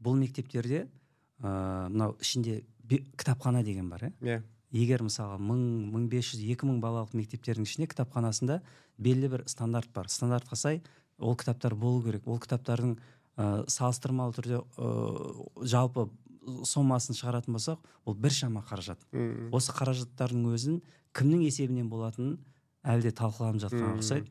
бұл 0.00 0.16
мектептерде 0.20 0.86
ә, 1.40 1.88
мынау 1.92 2.16
ішінде 2.20 2.62
кітапхана 2.88 3.62
деген 3.66 3.90
бар 3.92 4.08
иә 4.08 4.12
иә. 4.20 4.40
Егер 4.70 5.02
мысалға 5.02 5.38
мың 5.42 5.62
мың 5.90 6.06
бес 6.12 6.30
жүз 6.30 6.44
екі 6.54 6.68
мың 6.68 6.78
балалық 6.82 7.14
мектептердің 7.18 7.66
ішінде 7.66 7.88
кітапханасында 7.90 8.60
белгілі 8.98 9.32
бір 9.34 9.46
стандарт 9.50 9.90
бар. 9.94 10.06
Стандартқа 10.08 10.56
сай 10.56 10.82
ол 11.18 11.34
кітаптар 11.36 11.74
болу 11.74 12.04
керек. 12.04 12.26
Ол 12.26 12.38
кітаптардың 12.38 12.94
ә, 13.36 13.64
салыстырмалы 13.66 14.36
түрде 14.36 14.60
ә, 14.62 14.90
жалпы 15.66 16.06
сомасын 16.64 17.18
шығаратын 17.18 17.56
болсақ 17.56 17.82
ол 18.06 18.14
біршама 18.14 18.62
қаражат. 18.66 19.02
Мм. 19.12 19.50
осы 19.52 19.74
қаражаттардың 19.76 20.46
өзін 20.54 20.80
кімнің 21.16 21.44
есебінен 21.48 21.90
болатынын 21.90 22.38
әлі 22.82 23.08
де 23.08 23.12
талқыланып 23.16 23.62
жатқан 23.64 23.98
ұқсайды 24.00 24.30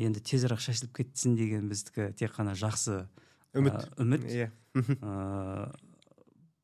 енді 0.00 0.20
тезірек 0.24 0.60
шешіліп 0.64 0.94
кетсін 0.96 1.36
деген 1.36 1.68
біздікі 1.68 2.12
тек 2.16 2.32
қана 2.36 2.54
жақсы 2.56 3.04
үміт. 3.54 3.90
үміт. 4.00 4.24
Иә. 4.30 4.50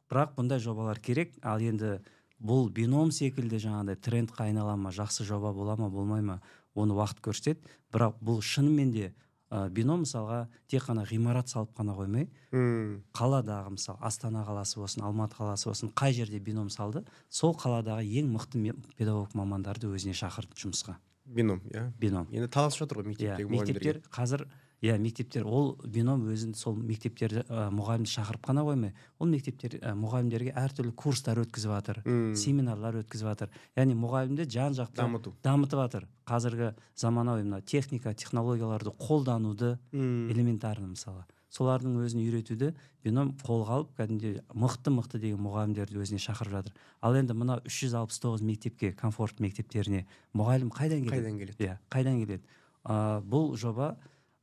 Бірақ 0.06 0.36
бұндай 0.36 0.62
жобалар 0.62 1.00
керек. 1.02 1.34
Ал 1.42 1.60
енді 1.60 1.98
бұл 2.38 2.70
бином 2.72 3.10
секілді 3.12 3.58
жаңағыдай 3.64 3.98
трендқа 3.98 4.46
айнала 4.46 4.76
ма 4.78 4.92
жақсы 4.94 5.26
жоба 5.26 5.52
бола 5.52 5.76
ма 5.76 5.90
болмай 5.90 6.22
ма 6.22 6.40
оны 6.74 6.94
уақыт 6.94 7.20
көрсетеді. 7.24 7.60
Бірақ 7.92 8.20
бұл 8.22 8.40
шынымен 8.44 8.92
де 8.94 9.10
ә, 9.50 9.68
бином 9.70 10.04
мысалға 10.04 10.46
тек 10.70 10.86
қана 10.86 11.04
ғимарат 11.08 11.50
салып 11.50 11.74
қана 11.76 11.96
қоймай 11.96 12.28
Мм. 12.52 13.02
қаладағы 13.16 13.74
мысалы 13.76 13.98
астана 14.00 14.44
қаласы 14.46 14.78
болсын 14.78 15.04
алматы 15.06 15.36
қаласы 15.38 15.68
болсын 15.68 15.92
қай 15.94 16.12
жерде 16.16 16.38
бином 16.38 16.70
салды 16.70 17.04
сол 17.28 17.54
қаладағы 17.54 18.06
ең 18.06 18.30
мықты 18.36 18.74
педагог 18.96 19.34
мамандарды 19.34 19.90
өзіне 19.90 20.14
шақырды 20.14 20.54
жұмысқа. 20.58 20.96
Бином 21.26 21.60
иә? 21.72 21.90
Бином. 21.98 22.28
Енді 22.30 22.48
таласып 22.48 22.84
жатыр 22.86 23.02
ғой 23.02 23.10
иә 23.10 23.36
мектептегі 23.36 23.50
мектептер 23.50 24.00
қазір 24.10 24.46
иә 24.84 24.98
мектептер 25.00 25.46
ол 25.48 25.76
бином 25.84 26.26
өзін 26.28 26.52
сол 26.54 26.74
мектептерді 26.76 27.42
ә, 27.48 27.70
мұғалімді 27.72 28.10
шақырып 28.12 28.42
қана 28.44 28.62
қоймай 28.66 28.92
ол 29.18 29.30
мектептер 29.32 29.78
ә, 29.80 29.94
мұғалімдерге 29.96 30.52
әртүрлі 30.52 30.92
курстар 30.92 31.40
өткізіп 31.40 31.72
жатыр 31.72 32.02
семинарлар 32.36 33.00
өткізіп 33.00 33.30
жатыр 33.30 33.50
яғни 33.76 33.96
мұғалімді 33.96 34.44
жан 34.52 34.76
жақты 34.76 35.00
дамыту. 35.00 35.32
дамытып 35.42 35.80
жатыр 35.80 36.06
қазіргі 36.28 36.74
заманауи 36.94 37.42
мына 37.48 37.62
техника 37.62 38.12
технологияларды 38.14 38.92
қолдануды 39.00 39.78
Мм. 39.92 40.28
элементарно 40.30 40.88
мысалы. 40.92 41.24
Солардың 41.52 41.96
өзін 42.02 42.22
үйретуді 42.24 42.72
бином 43.04 43.32
қолға 43.44 43.78
алып 43.78 43.92
кәдімгідей 43.98 44.40
мықты 44.52 44.92
мықты 44.92 45.20
деген 45.22 45.40
мұғалімдерді 45.44 46.00
өзіне 46.02 46.18
шақырып 46.22 46.56
жатыр. 46.56 46.74
Ал 47.00 47.16
енді 47.16 47.36
мына 47.38 47.60
үш 47.66 47.78
жүз 47.84 47.94
алпыс 48.00 48.18
тоғыз 48.22 48.42
мектепке 48.42 48.92
комфорт 48.98 49.40
мектептеріне 49.40 50.06
мұғалім 50.34 50.72
қайдан 50.74 51.06
келеді? 51.06 51.14
Қайдан 51.14 51.38
келеді? 51.38 51.56
Иә 51.62 51.78
қайдан 51.92 52.20
келеді? 52.24 52.42
Ә, 52.82 53.22
бұл 53.22 53.54
жоба 53.60 53.94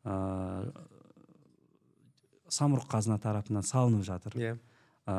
ә, 0.05 0.71
самұрық 2.47 2.87
қазына 2.91 3.19
тарапынан 3.21 3.67
салынып 3.67 4.07
жатыр. 4.07 4.39
Иә. 4.39 4.55
Ә, 5.05 5.17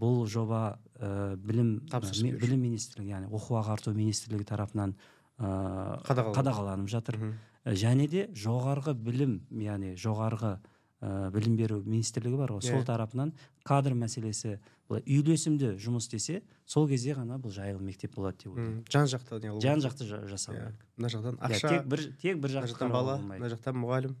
бұл 0.00 0.24
жоба 0.30 0.78
ә, 0.96 1.36
білім 1.36 1.80
Тапсырыс 1.90 2.22
ә, 2.24 2.38
білім 2.40 2.62
министрлігі 2.68 3.16
яғни 3.16 3.30
оқу 3.34 3.58
ағарту 3.60 3.92
министрлігі 3.96 4.46
тарапынан 4.48 4.94
ә, 5.38 6.00
Қадағаланып. 6.06 6.88
жатыр. 6.88 7.18
Және 7.64 8.08
де 8.08 8.28
жоғарғы 8.32 8.94
білім 8.96 9.40
яғни 9.52 9.96
жоғарғы 10.00 10.58
ә, 11.02 11.30
білім 11.32 11.56
беру 11.56 11.82
министрлігі 11.84 12.36
бар 12.36 12.52
ғой. 12.52 12.60
Иә. 12.60 12.70
сол 12.76 12.84
тарапынан 12.84 13.32
кадр 13.64 13.94
мәселесі 13.96 14.58
былай 14.88 15.02
үйлесімді 15.06 15.74
жұмыс 15.80 16.08
істесе 16.10 16.42
сол 16.66 16.88
кезде 16.88 17.14
ғана 17.14 17.38
бұл 17.40 17.50
жайлы 17.54 17.80
мектеп 17.80 18.14
болады 18.16 18.36
деп 18.44 18.52
ойлаймын. 18.56 18.84
жан 18.90 19.06
жақты 19.06 19.40
не 19.40 19.60
жан 19.60 19.80
жақты 19.80 20.04
жа- 20.04 20.26
жасау 20.28 20.54
Иә. 20.54 20.58
керек. 20.66 20.80
мына 20.96 21.08
жақтан 21.08 21.38
Иә, 21.38 21.46
ақша 21.48 21.68
тек 21.68 21.86
бір 21.86 22.04
тек 22.20 22.38
бір 22.40 22.50
жақтан 22.50 22.90
бала 22.90 23.18
мына 23.18 23.48
жақтан 23.48 23.78
мұғалім. 23.80 24.14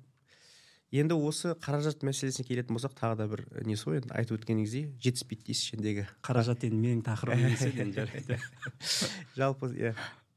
Енді 0.90 1.14
осы 1.14 1.52
қаражат 1.54 2.00
мәселесіне 2.02 2.42
келетін 2.48 2.74
болсақ 2.74 2.96
тағы 2.98 3.16
да 3.16 3.26
бір 3.30 3.44
несі 3.62 3.84
ғой 3.86 4.00
енді 4.00 4.10
айтып 4.10 4.40
өткеніңіздей 4.40 4.88
жетіспейді 4.98 5.44
дейсіз 5.46 5.62
ішіндегі. 5.68 6.06
Қаражат 6.26 6.64
енді 6.66 6.80
менің 6.82 7.04
тақырыбым 7.06 7.46
емес 7.46 7.62
еді 7.62 8.38
жалпы 9.36 9.70
иә. 9.76 9.94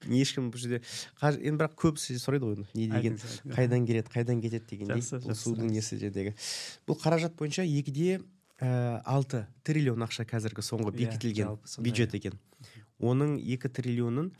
Ешкім 0.09 0.51
бұл 0.53 0.61
жерде 0.63 0.81
енді 1.21 1.57
бірақ 1.61 1.75
көбісі 1.79 2.19
сұрайды 2.21 2.49
ғой 2.49 2.65
не 2.73 2.87
деген 2.91 3.17
қайдан 3.55 3.87
келеді 3.87 4.13
қайдан 4.13 4.41
кетеді 4.43 4.65
дегендей 4.69 5.01
Жақсы, 5.01 5.21
бұл 5.23 5.37
судың 5.39 5.71
несі 5.73 5.99
жердегі 6.01 6.35
бұл 6.87 6.99
қаражат 7.01 7.35
бойынша 7.39 7.65
екіде 7.65 8.19
ә, 8.63 9.01
алты 9.05 9.45
триллион 9.63 10.03
ақша 10.05 10.25
қазіргі 10.29 10.63
соңғы 10.65 10.93
Иә, 10.93 10.97
бекітілген 11.03 11.57
бюджет 11.83 12.15
екен. 12.15 12.37
Оның 13.03 13.37
екі 13.41 13.71
триллионын 13.73 14.31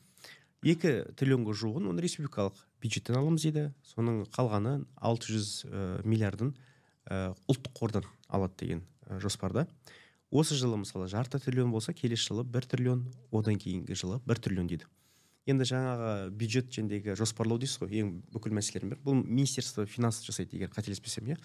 екі 0.63 0.93
триллионға 1.19 1.55
жуығын 1.59 1.89
оны 1.91 2.03
республикалық 2.05 2.59
бюджеттен 2.83 3.17
аламыз 3.19 3.43
дейді 3.47 3.65
соның 3.93 4.23
қалғаны 4.35 4.77
600 5.01 5.33
жүз 5.33 5.49
миллиардын 6.07 6.53
ә, 7.09 7.33
ұлттық 7.51 7.75
қордан 7.79 8.07
алады 8.29 8.63
деген 8.63 8.83
ә, 9.07 9.19
жоспарда. 9.19 9.67
Осы 10.31 10.55
жылы 10.55 10.79
мысалы 10.81 11.09
жарты 11.11 11.39
триллион 11.39 11.71
болса 11.71 11.93
келесі 11.93 12.31
жылы 12.31 12.45
бір 12.47 12.65
триллион 12.69 13.05
одан 13.31 13.59
кейінгі 13.59 13.97
жылы 13.97 14.21
бір 14.25 14.39
триллион 14.39 14.71
дейді. 14.71 14.87
Енді 15.49 15.65
жаңағы 15.67 16.29
бюджет 16.31 16.69
жөніндегі 16.71 17.15
жоспарлау 17.19 17.59
дейсіз 17.59 17.81
ғой 17.83 17.99
ең 17.99 18.11
бүкіл 18.33 18.55
мәселелердің 18.55 18.93
бірі. 18.93 19.01
Бұл 19.03 19.19
министерство 19.27 19.85
финанс 19.85 20.21
жасайды 20.23 20.55
егер 20.57 20.69
қателеспесем 20.71 21.27
иә? 21.33 21.37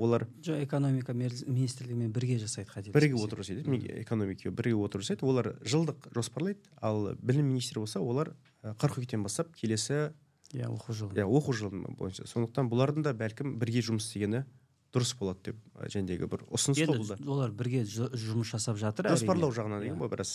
Олар 0.00 0.28
жоқ 0.40 0.62
экономика 0.64 1.12
министрлігімен 1.12 2.12
бірге 2.14 2.38
жасайды 2.38 2.70
қателеспесем. 2.70 2.94
бірге 2.94 3.14
отырып 3.18 3.42
жасайды 3.44 3.68
Ми- 3.68 4.02
экономика 4.04 4.50
бірге 4.50 4.74
отырып 4.78 5.02
жасайды. 5.04 5.26
Олар 5.26 5.56
жылдық 5.66 6.12
жоспарлайды 6.14 6.60
ал 6.80 7.14
білім 7.20 7.50
министрі 7.50 7.80
болса 7.80 8.00
олар 8.00 8.34
қыркүйектен 8.62 9.22
бастап 9.22 9.52
келесі 9.54 10.12
иә 10.54 10.70
оқу 10.70 10.94
жылы. 10.94 11.14
Иә 11.18 11.26
оқу 11.26 11.52
жылы 11.52 11.84
бойынша. 11.98 12.24
Сондықтан 12.26 12.70
бұлардың 12.70 13.02
да 13.02 13.12
бәлкім 13.12 13.58
бірге 13.58 13.82
жұмыс 13.82 14.06
істегені 14.06 14.44
дұрыс 14.90 15.12
болады 15.18 15.52
деп 15.52 15.58
жәндегі 15.92 16.26
бір 16.30 16.42
ұсыныс 16.50 16.80
қой 16.80 16.98
бұл 16.98 17.08
да 17.08 17.16
енді 17.18 17.30
олар 17.30 17.52
бірге 17.54 17.84
жұмыс 17.86 18.50
жасап 18.50 18.78
жатыр 18.80 19.06
жоспарлау 19.12 19.52
жағынан 19.54 19.84
деген 19.84 19.94
Иә. 19.94 20.00
ғой 20.02 20.10
біраз 20.10 20.32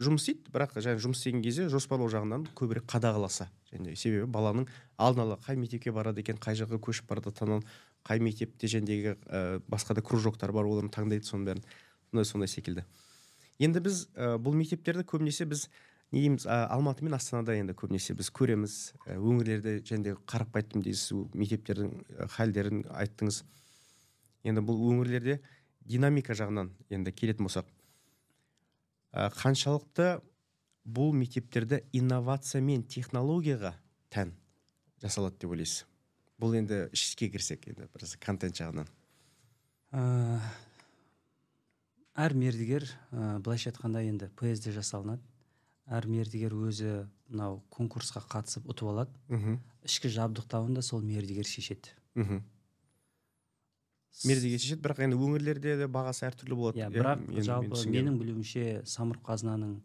жұмыс 0.00 0.24
істейді. 0.24 0.52
Бірақ 0.52 0.76
жаңа 0.80 1.00
жұмыс 1.04 1.20
істеген 1.20 1.42
кезде 1.44 1.66
жоспарлау 1.72 2.08
жағынан 2.12 2.46
көбірек 2.56 2.86
қадағаласа. 2.88 3.50
Және 3.72 3.96
себебі 3.96 4.30
баланың 4.32 4.68
алдын 4.96 5.26
ала 5.26 5.36
қай 5.44 5.56
мектепке 5.60 5.92
барады 5.92 6.20
екен 6.24 6.40
қай 6.40 6.56
жаққа 6.56 6.80
көшіп 6.84 7.08
бара 7.10 7.24
жатқанын 7.24 7.64
қай 8.06 8.20
мектепте 8.20 8.68
жәндегі 8.70 9.16
ә, 9.28 9.60
басқа 9.68 9.96
да 9.96 10.04
кружоктар 10.04 10.52
бар 10.52 10.64
оларды 10.68 10.92
таңдайды 10.92 11.28
соның 11.28 11.44
бәрін. 11.50 11.64
Сондай 12.12 12.24
сондай 12.24 12.48
секілді. 12.48 12.84
Енді 13.58 13.80
біз 13.84 14.06
ә, 14.16 14.36
бұл 14.40 14.56
мектептерді 14.56 15.04
көбінесе 15.04 15.44
біз 15.48 15.66
не 16.12 16.20
дейміз 16.22 16.46
ә, 16.46 16.68
алматы 16.70 17.04
мен 17.04 17.16
астанада 17.16 17.56
енді 17.56 17.74
көбінесе 17.76 18.14
біз 18.16 18.30
көреміз. 18.30 18.76
Өңірлерде 19.16 19.80
және 19.80 20.14
қарап 20.28 20.52
қайттым 20.54 20.84
дейсіз 20.84 21.12
мектептердің 21.34 22.28
халдерін 22.36 22.84
айттыңыз. 22.92 23.42
Енді 24.46 24.62
бұл 24.66 24.80
өңірлерде 24.90 25.40
динамика 25.86 26.36
жағынан 26.38 26.70
енді 26.90 27.12
келетін 27.14 27.48
болсақ 27.48 27.68
ә, 29.12 29.28
қаншалықты 29.34 30.20
бұл 30.86 31.12
мектептерде 31.16 31.82
инновация 31.96 32.62
мен 32.62 32.84
технологияға 32.86 33.74
тән 34.12 34.32
жасалады 35.02 35.40
деп 35.42 35.54
ойлайсыз? 35.54 35.84
Бұл 36.40 36.56
енді 36.58 36.86
ішке 36.94 37.30
кірсек 37.32 37.66
енді 37.70 37.88
біраз 37.94 38.14
контент 38.20 38.58
жағынан. 38.58 38.90
Ә, 39.96 40.02
әр 42.26 42.36
мердігер 42.36 42.84
ә, 43.10 43.38
былайша 43.40 43.72
айтқанда 43.72 44.04
енді 44.06 44.28
псд 44.36 44.70
жасалынады. 44.76 45.22
Әр 45.86 46.08
мердігер 46.10 46.54
өзі 46.54 47.06
мынау 47.30 47.60
конкурсқа 47.70 48.20
қатысып 48.26 48.66
ұтып 48.68 48.90
алады. 48.90 49.14
Мхм. 49.30 49.60
Ішкі 49.86 50.10
жабдықтауын 50.10 50.74
да 50.74 50.82
сол 50.82 51.02
мердігер 51.06 51.46
шешеді. 51.46 51.94
Мхм. 52.18 52.42
Мердігер 54.24 54.60
шешеді 54.62 54.82
бірақ 54.84 55.02
енді 55.04 55.18
өңірлерде 55.20 55.76
де 55.82 55.88
бағасы 55.90 56.26
әртүрлі 56.30 56.56
болады. 56.56 56.80
Иә 56.80 56.88
бірақ 56.94 57.22
енді 57.26 57.36
мен 57.36 57.46
жалпы 57.46 57.82
менің 57.92 58.18
білуімше 58.20 58.64
самұрық 58.88 59.24
қазынаның 59.28 59.76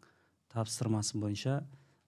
тапсырмасы 0.54 1.20
бойынша 1.20 1.62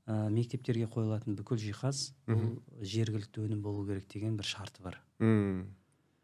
ә, 0.07 0.29
мектептерге 0.31 0.87
қойылатын 0.91 1.35
бүкіл 1.39 1.59
жиһаз 1.59 2.13
бұл 2.27 2.57
жергілікті 2.79 3.43
өнім 3.45 3.61
болу 3.63 3.85
керек 3.87 4.07
деген 4.11 4.37
бір 4.37 4.47
шарты 4.47 4.83
бар. 4.83 4.99
Мм. 5.19 5.67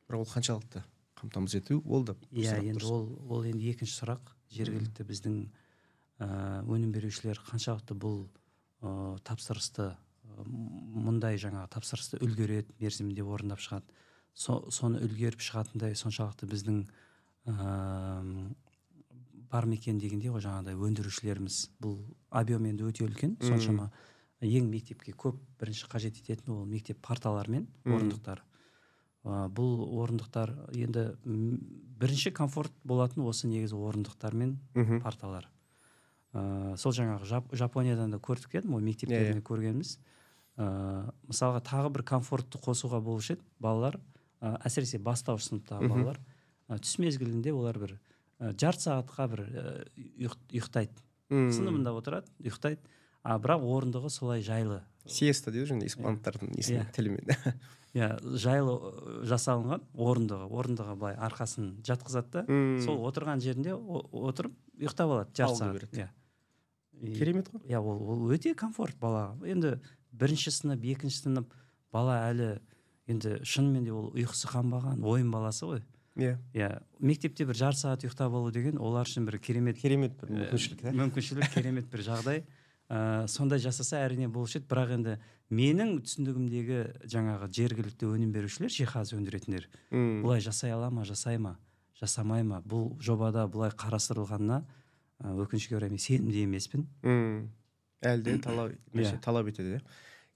бірақ 0.08 0.24
ол 0.24 0.30
қаншалықты 0.34 0.84
қамтамасыз 1.20 1.62
ету 1.62 1.82
ол 1.86 2.04
да 2.04 2.16
иә 2.32 2.60
енді 2.64 2.86
ол 2.86 3.10
ол 3.28 3.46
енді 3.46 3.72
екінші 3.72 4.00
сұрақ. 4.02 4.36
Жергілікті 4.50 5.06
біздің 5.06 5.40
ә, 6.20 6.64
өнім 6.66 6.92
берушілер 6.96 7.40
қаншалықты 7.50 7.96
бұл 7.96 8.28
ә, 8.82 9.20
тапсырысты 9.24 9.92
ә, 9.92 10.46
мұндай 10.48 11.38
жаңағы 11.38 11.70
тапсырысты 11.76 12.20
үлгереді 12.24 12.76
мерзімінде 12.80 13.24
орындап 13.24 13.62
шығады. 13.64 13.86
Со, 14.40 14.62
соны 14.72 15.02
үлгеріп 15.04 15.42
шығатындай 15.44 15.98
соншалықты 16.00 16.48
біздің 16.48 16.78
ә, 17.52 18.54
бар 19.52 19.66
ма 19.68 19.76
екен 19.76 20.00
дегендей 20.00 20.32
ғой 20.32 20.44
жаңағыдай 20.46 20.78
өндірушілеріміз. 20.78 21.58
Бұл 21.82 21.98
объем 22.30 22.68
енді 22.70 22.86
өте 22.88 23.04
үлкен. 23.08 23.36
Соншама 23.44 23.90
ең 24.46 24.70
мектепке 24.72 25.12
көп 25.12 25.40
бірінші 25.60 25.90
қажет 25.92 26.20
ететін 26.22 26.54
ол 26.56 26.66
мектеп 26.70 27.02
парталары 27.04 27.52
мен 27.52 27.68
орындықтар. 27.98 28.44
Ә, 29.26 29.50
бұл 29.52 29.82
орындықтар 30.00 30.54
енді 30.72 31.08
бірінші 32.00 32.32
комфорт 32.32 32.72
болатын 32.88 33.26
осы 33.28 33.48
негізі 33.52 33.76
орындықтар 33.76 34.34
мен 34.34 34.60
парталар. 35.04 35.50
Ә, 36.34 36.78
сол 36.78 36.94
жаңағы 36.94 37.26
Жап- 37.28 37.52
жапониядан 37.58 38.12
да 38.12 38.18
көрдік 38.20 38.54
едім 38.62 38.78
ғой 38.78 38.86
мектептерінде 38.86 39.42
көргенбіз 39.44 39.98
ә, 40.58 41.12
мысалға 41.28 41.60
тағы 41.66 41.90
бір 41.92 42.04
комфортты 42.04 42.62
қосуға 42.62 43.02
болушы 43.02 43.34
еді 43.34 43.42
балалар. 43.60 44.00
Ә, 44.42 44.56
әсіресе 44.68 45.00
бастауыш 45.04 45.50
сыныптағы 45.50 45.90
балалар 45.90 46.20
ә, 46.70 46.78
түс 46.80 46.98
мезгілінде 47.02 47.52
олар 47.54 47.80
бір 47.80 47.96
ә, 48.40 48.54
жарты 48.60 48.86
сағатқа 48.88 49.28
бір 49.34 49.42
ә, 49.48 49.66
ұйық- 49.98 50.40
ұйықтайды. 50.54 51.04
Сыныбында 51.30 51.92
отырады 51.94 52.32
ұйықтайды 52.42 52.80
а 53.24 53.36
бірақ 53.38 53.62
орындығы 53.68 54.10
солай 54.10 54.42
жайлы. 54.42 54.80
Сиеста 55.06 55.52
дейді 55.52 55.68
жаңағы 55.74 55.90
испандықтардың 55.92 56.54
несімен 56.56 56.86
Иә. 56.88 56.94
тілімен. 56.96 57.36
Иә 57.98 58.08
жайлы 58.38 58.74
жасалынған 59.28 59.84
орындығы. 59.98 60.48
Орындығы 60.50 60.96
былай 61.02 61.16
арқасын 61.18 61.72
жатқызады 61.86 62.32
да 62.32 62.44
сол 62.86 63.02
отырған 63.10 63.42
жерінде 63.44 63.74
отырып 63.76 64.54
ұйықтап 64.80 65.10
алады 65.10 65.36
жарты 65.36 65.58
сағат. 65.60 65.90
иә. 65.98 66.08
Керемет 67.18 67.50
қой. 67.50 67.62
иә 67.68 67.80
ол, 67.80 68.02
ол 68.12 68.32
өте 68.34 68.54
комфорт 68.56 68.96
балаға. 69.00 69.38
Енді 69.48 69.80
бірінші 70.12 70.52
сынып 70.52 70.84
екінші 70.84 71.22
сынып 71.28 71.54
бала 71.94 72.18
әлі 72.32 72.60
енді 73.10 73.40
шынымен 73.44 73.84
де 73.88 73.92
ол 73.96 74.12
ұйқысы 74.14 74.50
қанбаған 74.52 75.02
ойын 75.04 75.32
баласы 75.34 75.66
ғой. 75.66 75.82
Иә. 76.20 76.38
Иә 76.54 76.70
мектепте 77.00 77.46
бір 77.48 77.56
жарты 77.58 77.82
сағат 77.84 78.04
ұйықтап 78.06 78.34
алу 78.36 78.52
деген 78.52 78.78
олар 78.82 79.08
үшін 79.08 79.26
бір 79.30 79.38
керемет 79.40 79.80
керемет 79.80 80.18
бір 80.20 80.30
ә, 80.30 80.38
мүмкіншілік 80.40 80.82
да? 80.84 80.94
мүмкіншілік 81.00 81.54
керемет 81.54 81.88
бір 81.90 82.04
жағдай. 82.06 82.44
Ә, 82.90 83.28
сондай 83.32 83.60
жасаса 83.64 84.02
әрине 84.04 84.28
болушы 84.28 84.60
еді. 84.60 84.68
Бірақ 84.70 84.94
енді 84.98 85.16
менің 85.50 85.96
түсінігімдегі 86.06 86.80
жаңағы 87.10 87.50
жергілікті 87.56 88.10
өнім 88.10 88.34
берушілер 88.36 88.74
жиһаз 88.74 89.14
өндіретіндер. 89.18 89.70
Мм. 89.92 90.22
бұлай 90.26 90.42
жасай 90.44 90.74
ала 90.76 90.90
ма 90.92 91.06
жасай 91.08 91.38
ма 91.40 91.56
жасамай 92.02 92.44
ма? 92.44 92.62
Бұл 92.66 92.94
жобада 93.02 93.46
бұлай 93.48 93.72
қарастырылғанына 93.78 94.62
ә, 95.24 95.34
өкінішке 95.46 95.78
орай 95.78 95.90
мен 95.90 96.00
сенімді 96.02 96.44
емеспін. 96.46 96.86
Мм. 97.04 97.50
әлі 98.02 98.24
де 98.24 98.38
талап 98.46 98.74
Иә. 98.94 99.18
талап 99.22 99.48
етеді 99.52 99.78
иә 99.80 99.82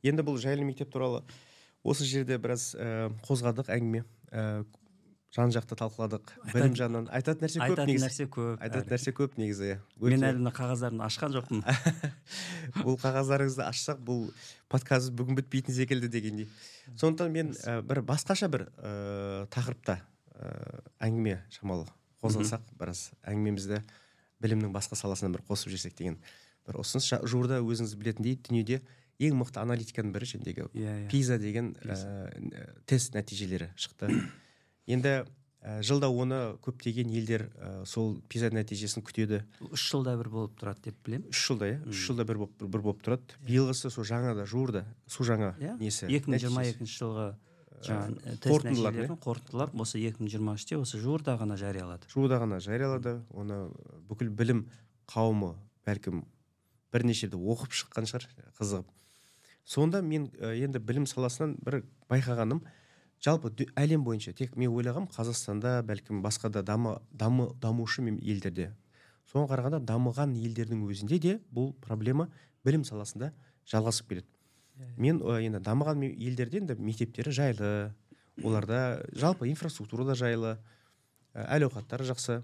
енді 0.03 0.23
бұл 0.27 0.39
жайлы 0.41 0.65
мектеп 0.67 0.89
туралы 0.91 1.21
осы 1.83 2.07
жерде 2.07 2.37
біраз 2.41 2.71
ә, 2.79 3.11
қозғадық 3.27 3.69
әңгіме. 3.73 4.03
Ә, 4.31 4.63
жан 5.33 5.49
жақты 5.53 5.75
талқыладық. 5.79 6.31
Білім 6.51 6.75
жағынан 6.77 7.07
айтатын 7.15 7.47
нәрсе 7.47 7.59
көп 7.59 7.71
айтатын 7.73 8.03
нәрсе 8.03 8.27
көп 8.29 8.61
айтатын 8.61 8.93
нәрсе 8.93 9.13
көп 9.17 9.37
негізі 9.41 9.69
иә. 9.71 9.77
Мен 10.03 10.25
әлі 10.27 10.43
мына 10.43 10.53
қағаздарын 10.53 11.01
ашқан 11.07 11.33
жоқпын. 11.33 11.63
Бұл 12.85 12.99
қағаздарыңызды 13.01 13.65
ашсақ 13.65 14.03
бұл 14.05 14.27
подкаст 14.69 15.13
бүгін 15.17 15.39
бітпейтін 15.41 15.73
секілді 15.73 16.11
дегендей. 16.13 16.49
Сондықтан 16.93 17.33
мен 17.33 17.51
ә, 17.65 17.81
бір 17.81 18.03
басқаша 18.05 18.51
бір 18.53 18.67
ә, 18.77 19.47
тақырыпта 19.53 19.97
ә, 20.37 20.53
әңгіме 21.09 21.39
шамалы 21.57 21.89
қозғасақ 22.21 22.69
біраз 22.77 23.09
әңгімемізді 23.25 23.81
білімнің 24.43 24.73
басқа 24.75 24.99
саласына 24.99 25.33
бір 25.33 25.43
қосып 25.49 25.73
жіберсек 25.73 25.97
деген 25.97 26.19
бір 26.67 26.77
ұсыныс. 26.83 27.09
Жуырда 27.25 27.57
өзіңіз 27.63 27.97
білетіндей 27.99 28.37
дүниеде 28.37 28.83
ең 29.27 29.37
мықты 29.39 29.61
аналитиканың 29.61 30.13
бірі 30.15 30.29
жәндегі 30.33 30.67
иә 30.73 30.97
иә. 31.03 31.07
пиза 31.11 31.37
деген 31.41 31.73
ә, 31.83 31.95
тест 32.89 33.15
нәтижелері 33.15 33.71
шықты. 33.75 34.09
Енді 34.87 35.23
ә, 35.63 35.79
жылда 35.85 36.09
оны 36.11 36.57
көптеген 36.63 37.11
елдер 37.13 37.47
ә, 37.55 37.85
сол 37.85 38.17
пиза 38.29 38.51
нәтижесін 38.53 39.05
күтеді. 39.05 39.43
Үш 39.71 39.87
жылда 39.93 40.17
бір 40.19 40.29
болып 40.33 40.57
тұрады 40.59 40.89
деп 40.89 40.99
білемін. 41.05 41.29
Үш 41.31 41.45
жылда 41.47 41.71
иә? 41.71 41.79
Үш 41.87 42.03
жылда 42.09 42.27
бір 42.27 42.43
болып 42.43 42.67
бір 42.67 42.83
болып 42.83 43.03
тұрады. 43.05 43.39
Биылғысы 43.47 43.91
сол 43.93 44.07
жаңада 44.07 44.45
жуырда 44.49 44.85
су 45.07 45.25
жаңа 45.27 45.55
иә. 45.59 45.77
несі 45.79 46.09
екі 46.11 46.33
мың 46.33 46.43
жиырма 46.43 46.67
екінші 46.67 46.99
жылғы 46.99 47.27
жаңағы 47.83 49.17
қорытындылап 49.23 49.75
осы 49.79 49.99
екі 50.03 50.23
мың 50.23 50.31
жиырма 50.31 50.55
үште 50.57 50.77
осы 50.79 50.99
жуырда 51.01 51.35
ғана 51.39 51.57
жариялады. 51.59 52.07
Жуырда 52.11 52.39
ғана 52.43 52.59
жариялады. 52.63 53.17
Оны 53.31 53.67
бүкіл 54.09 54.31
білім 54.31 54.65
қауымы 55.11 55.53
бәлкім 55.87 56.23
бірнеше 56.93 57.27
рет 57.27 57.35
оқып 57.35 57.73
шыққан 57.75 58.07
шығар 58.09 58.27
қызығып. 58.59 58.91
Сонда 59.63 60.01
мен 60.01 60.29
енді 60.39 60.79
білім 60.79 61.05
саласынан 61.07 61.57
бір 61.63 61.83
байқағаным 62.09 62.63
жалпы 63.23 63.51
әлем 63.79 64.03
бойынша 64.03 64.33
тек 64.33 64.55
мен 64.59 64.71
ойлағам 64.71 65.07
қазақстанда 65.11 65.81
бәлкім 65.87 66.21
басқа 66.23 66.49
да 66.49 66.63
дамы, 66.63 66.99
дамы, 67.11 67.49
дамушы 67.61 68.01
елдерде. 68.03 68.73
Соған 69.31 69.47
қарағанда 69.47 69.79
дамыған 69.87 70.35
елдердің 70.35 70.83
өзінде 70.89 71.19
де 71.19 71.39
бұл 71.51 71.73
проблема 71.81 72.27
білім 72.65 72.83
саласында 72.83 73.31
жалғасып 73.65 74.09
келеді. 74.09 74.27
Мен 74.97 75.21
ә, 75.21 75.39
енді 75.45 75.61
дамыған 75.63 76.03
елдерде 76.11 76.59
енді 76.59 76.75
мектептері 76.75 77.31
жайлы 77.31 77.93
оларда 78.43 79.05
жалпы 79.13 79.47
инфраструктура 79.47 80.03
да 80.05 80.15
жайлы 80.15 80.57
әл 81.33 81.67
ауқаттары 81.69 82.05
жақсы. 82.09 82.41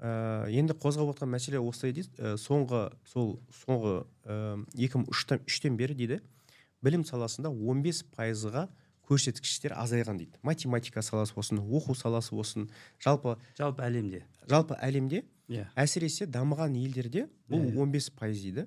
Ә, 0.00 0.48
енді 0.50 0.72
қозғап 0.80 1.12
отқан 1.14 1.28
мәселе 1.30 1.60
осылай 1.60 1.92
дейді. 1.92 2.08
Ә, 2.18 2.34
соңғы 2.40 2.90
сол 3.04 3.38
соңғы 3.52 3.94
екі 4.80 4.98
мың 5.02 5.08
үштен, 5.46 5.76
бері 5.76 5.94
дейді 5.94 6.20
білім 6.82 7.04
саласында 7.04 7.50
15 7.52 8.06
пайызға 8.16 8.68
көрсеткіштер 9.10 9.74
азайған 9.76 10.16
дейді. 10.20 10.38
Математика 10.42 11.02
саласы 11.02 11.34
болсын 11.34 11.58
оқу 11.60 11.94
саласы 11.98 12.34
болсын 12.34 12.68
жалпы 13.02 13.36
жалпы 13.58 13.82
әлемде. 13.82 14.22
жалпы 14.48 14.76
әлемде 14.80 15.24
иә. 15.48 15.66
әсіресе 15.76 16.26
дамыған 16.30 16.76
елдерде 16.78 17.28
бұл 17.50 17.66
Иә, 17.66 17.72
иә. 17.74 17.76
15 17.82 18.10
пайыз 18.16 18.40
дейді. 18.42 18.66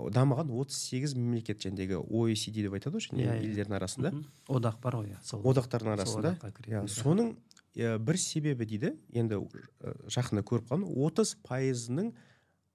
Дамыған 0.00 0.48
38 0.48 1.14
мемлекет 1.18 1.60
жәндегі 1.60 1.98
OECD 2.08 2.62
деп 2.64 2.72
айтады 2.78 2.96
ғой 2.96 3.04
және 3.04 3.26
Иә, 3.26 3.34
иә. 3.36 3.50
елдердің 3.50 3.76
арасында. 3.76 4.12
Одақ 4.48 4.80
бар 4.80 4.94
ғой 4.96 5.10
иә 5.12 5.18
сол. 5.22 5.42
Одақтардың 5.44 5.92
арасында. 5.98 6.34
Иә 6.66 6.86
соның 6.88 7.34
бір 7.74 8.18
себебі 8.18 8.66
дейді 8.66 8.92
енді 9.14 9.34
ә, 9.36 9.94
жақында 10.10 10.42
көріп 10.42 10.68
қалдым. 10.70 10.86
30 10.90 11.36
пайызының 11.46 12.12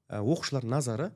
ә, 0.10 0.22
оқушылар 0.24 0.64
назары 0.66 1.12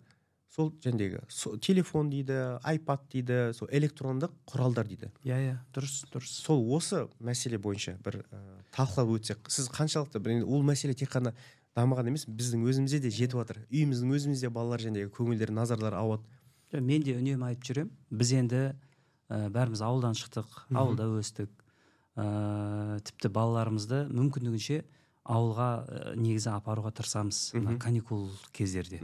сол 0.50 0.72
жәндегі 0.82 1.22
со- 1.30 1.56
телефон 1.62 2.10
дейді 2.10 2.58
айпад 2.66 3.06
дейді 3.14 3.54
сол 3.54 3.70
электрондық 3.72 4.34
құралдар 4.50 4.88
дейді. 4.90 5.12
Иә 5.24 5.38
иә 5.46 5.56
дұрыс 5.74 6.04
дұрыс. 6.12 6.32
Сол 6.44 6.66
осы 6.76 7.06
мәселе 7.22 7.58
бойынша 7.62 7.98
бір 8.04 8.24
ә, 8.32 8.42
талқылап 8.76 9.14
өтсек 9.20 9.48
сіз 9.50 9.70
қаншалықты 9.70 10.20
бір- 10.20 10.44
ол 10.46 10.64
мәселе 10.64 10.94
тек 10.98 11.10
қана 11.14 11.34
дамыған 11.78 12.08
емес 12.10 12.26
біздің 12.28 12.66
өзімізде 12.68 13.00
де 13.00 13.10
жетіп 13.14 13.38
жатыр. 13.44 13.62
Үйіміздің 13.72 14.12
өзімізде 14.18 14.50
балалар 14.50 14.82
жәндегі 14.82 15.12
көңілдері 15.14 15.54
назарлары 15.54 15.96
ауады. 15.96 16.24
Мен 16.74 17.02
де 17.02 17.14
үнемі 17.16 17.46
айтып 17.54 17.64
жүремін. 17.70 17.92
Біз 18.12 18.34
енді 18.34 18.60
ә, 19.30 19.50
бәріміз 19.54 19.82
ауылдан 19.86 20.18
шықтық 20.18 20.66
ауылда 20.74 21.06
өстік. 21.22 21.50
Ә, 22.20 23.00
тіпті 23.08 23.32
балаларымызды 23.36 24.04
мүмкіндігінше 24.12 24.82
ауылға 25.30 25.70
ә, 25.86 26.16
негізі 26.20 26.50
апаруға 26.56 26.92
тырысамыз 26.98 27.40
мына 27.56 27.78
каникул 27.82 28.28
кездерде. 28.56 29.00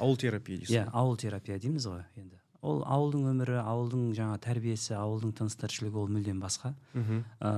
Ауыл 0.00 0.16
терапия 0.20 0.58
дейсіз 0.62 0.74
иә 0.74 0.86
ауыл 0.92 1.16
терапия 1.20 1.58
дейміз 1.62 1.86
ғой 1.90 2.04
енді. 2.16 2.40
Ол 2.66 2.80
ауылдың 2.82 3.24
өмірі 3.30 3.56
ауылдың 3.62 4.00
жаңа 4.18 4.36
тәрбиесі 4.42 4.96
ауылдың 4.98 5.32
тыныс 5.38 5.54
тіршілігі 5.60 6.00
ол 6.02 6.08
мүлдем 6.10 6.40
басқа. 6.42 6.72
Мхм. 6.98 7.20
Ә, 7.40 7.50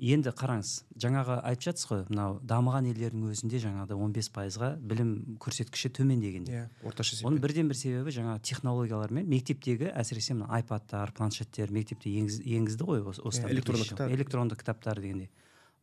енді 0.00 0.32
қараңыз 0.32 0.70
жаңағы 1.04 1.36
айтып 1.50 1.66
жатсыз 1.68 1.88
ғой 1.90 2.04
мынау 2.08 2.38
дамыған 2.52 2.88
елдердің 2.92 3.26
өзінде 3.34 3.60
жаңағыдай 3.66 4.00
15 4.00 4.30
пайызға 4.38 4.70
білім 4.80 5.10
көрсеткіші 5.44 5.92
төмендеген 6.00 6.48
деп 6.48 6.56
иә 6.56 6.64
орташа 6.88 7.18
оның 7.20 7.36
есеппен 7.36 7.42
бірден 7.44 7.68
бір 7.72 7.80
себебі 7.82 8.16
жаңағы 8.16 8.40
технологиялар 8.50 9.12
мен 9.20 9.28
мектептегі 9.28 9.92
әсіресе 9.92 10.38
мына 10.38 10.48
айпадтар 10.56 11.12
планшеттер 11.12 11.70
мектепте 11.70 12.08
енгіз- 12.16 12.40
енгізді 12.46 12.88
ғой 12.88 13.04
осы 13.12 13.20
осыдан 13.22 13.50
Иә, 13.50 13.54
электронды 13.60 13.88
кітап. 13.92 14.10
электронды 14.16 14.56
кітаптар 14.56 15.00
дегендей. 15.00 15.30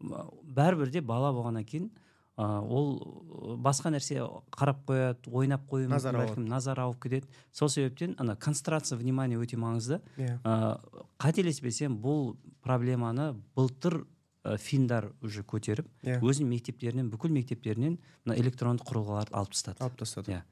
Бәрібір 0.02 0.92
де 0.94 1.02
бала 1.02 1.32
болғаннан 1.34 1.66
кейін 1.66 1.90
ол 2.38 3.58
басқа 3.64 3.90
нәрсе 3.90 4.22
қарап 4.54 4.84
қояды 4.86 5.32
ойнап 5.34 5.64
қоюы 5.70 5.90
мүмкін 5.90 6.20
бәлкім 6.20 6.46
назар 6.46 6.80
ауып 6.84 7.00
кетеді. 7.08 7.28
Сол 7.52 7.70
себептен 7.70 8.14
ана 8.20 8.36
концентрация 8.36 8.98
внимание 8.98 9.40
өте 9.42 9.58
маңызды. 9.58 10.02
Иә. 10.18 10.38
Ә, 10.44 10.78
қателеспесем 11.18 11.98
бұл 11.98 12.36
проблеманы 12.62 13.34
былтыр 13.56 14.04
ә, 14.44 14.58
финдар 14.58 15.10
уже 15.22 15.42
көтеріп 15.42 15.90
иә. 16.04 16.20
өзінің 16.22 16.52
мектептерінен 16.54 17.10
бүкіл 17.10 17.34
мектептерінен 17.34 17.98
мына 18.26 18.38
электронды 18.38 18.86
құрылғыларды 18.86 19.34
алып 19.34 19.58
тастады. 19.58 19.82
Алып 19.82 19.98
тастады. 19.98 20.38
Иә. 20.38 20.44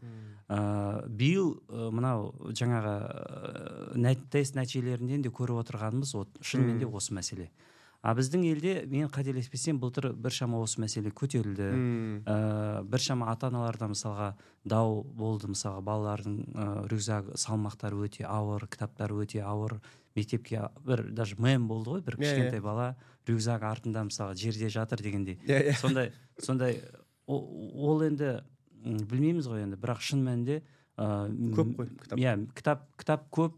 ә, 0.50 1.08
биыл 1.08 1.60
ә, 1.70 1.92
мынау 1.92 2.34
жаңағы 2.50 2.96
ә, 3.94 4.18
тест 4.32 4.58
нәтижелерінен 4.58 5.22
де 5.22 5.30
көріп 5.30 5.62
отырғанымыз 5.62 6.18
вот 6.18 6.42
шынымен 6.42 6.80
де 6.82 6.90
осы 6.90 7.14
мәселе. 7.14 7.52
А 8.06 8.14
біздің 8.14 8.44
елде 8.46 8.74
мен 8.86 9.08
қателеспесем 9.10 9.80
былтыр 9.82 10.12
біршама 10.14 10.60
осы 10.62 10.78
мәселе 10.84 11.10
көтерілді. 11.10 11.70
Мм. 11.74 12.20
ә, 12.30 12.84
біршама 12.86 13.32
ата 13.32 13.48
аналарда 13.50 13.88
мысалға 13.90 14.28
дау 14.64 15.02
болды. 15.04 15.50
Мысалға 15.50 15.82
балалардың 15.82 16.36
ә, 16.54 16.68
рюкзак 16.92 17.32
салмақтары 17.42 17.98
өте 18.06 18.28
ауыр 18.30 18.68
кітаптары 18.70 19.18
өте 19.26 19.42
ауыр. 19.42 19.80
Мектепке 20.16 20.70
бір 20.86 21.10
даже 21.12 21.36
мем 21.40 21.66
болды 21.68 21.90
ғой 21.96 22.02
бір 22.06 22.16
Иә, 22.16 22.22
иә. 22.22 22.30
кішкентай 22.30 22.62
бала. 22.62 22.96
Рюкзак 23.28 23.64
артында 23.64 24.06
мысалы 24.06 24.36
жерде 24.38 24.70
жатыр 24.70 25.02
дегендей. 25.02 25.40
Иә 25.48 25.72
иә. 25.72 25.76
Сондай 25.82 26.14
сондай 26.38 26.84
ол 27.28 28.04
енді 28.06 28.44
білмейміз 28.86 29.48
ғой 29.50 29.66
енді. 29.66 29.82
Бірақ 29.82 30.00
шын 30.06 30.22
мәнінде 30.24 30.62
көп 30.96 31.72
қой 31.76 31.90
кітап? 32.00 32.20
иә 32.20 32.34
кітап 32.56 32.84
кітап 32.96 33.26
көп. 33.36 33.58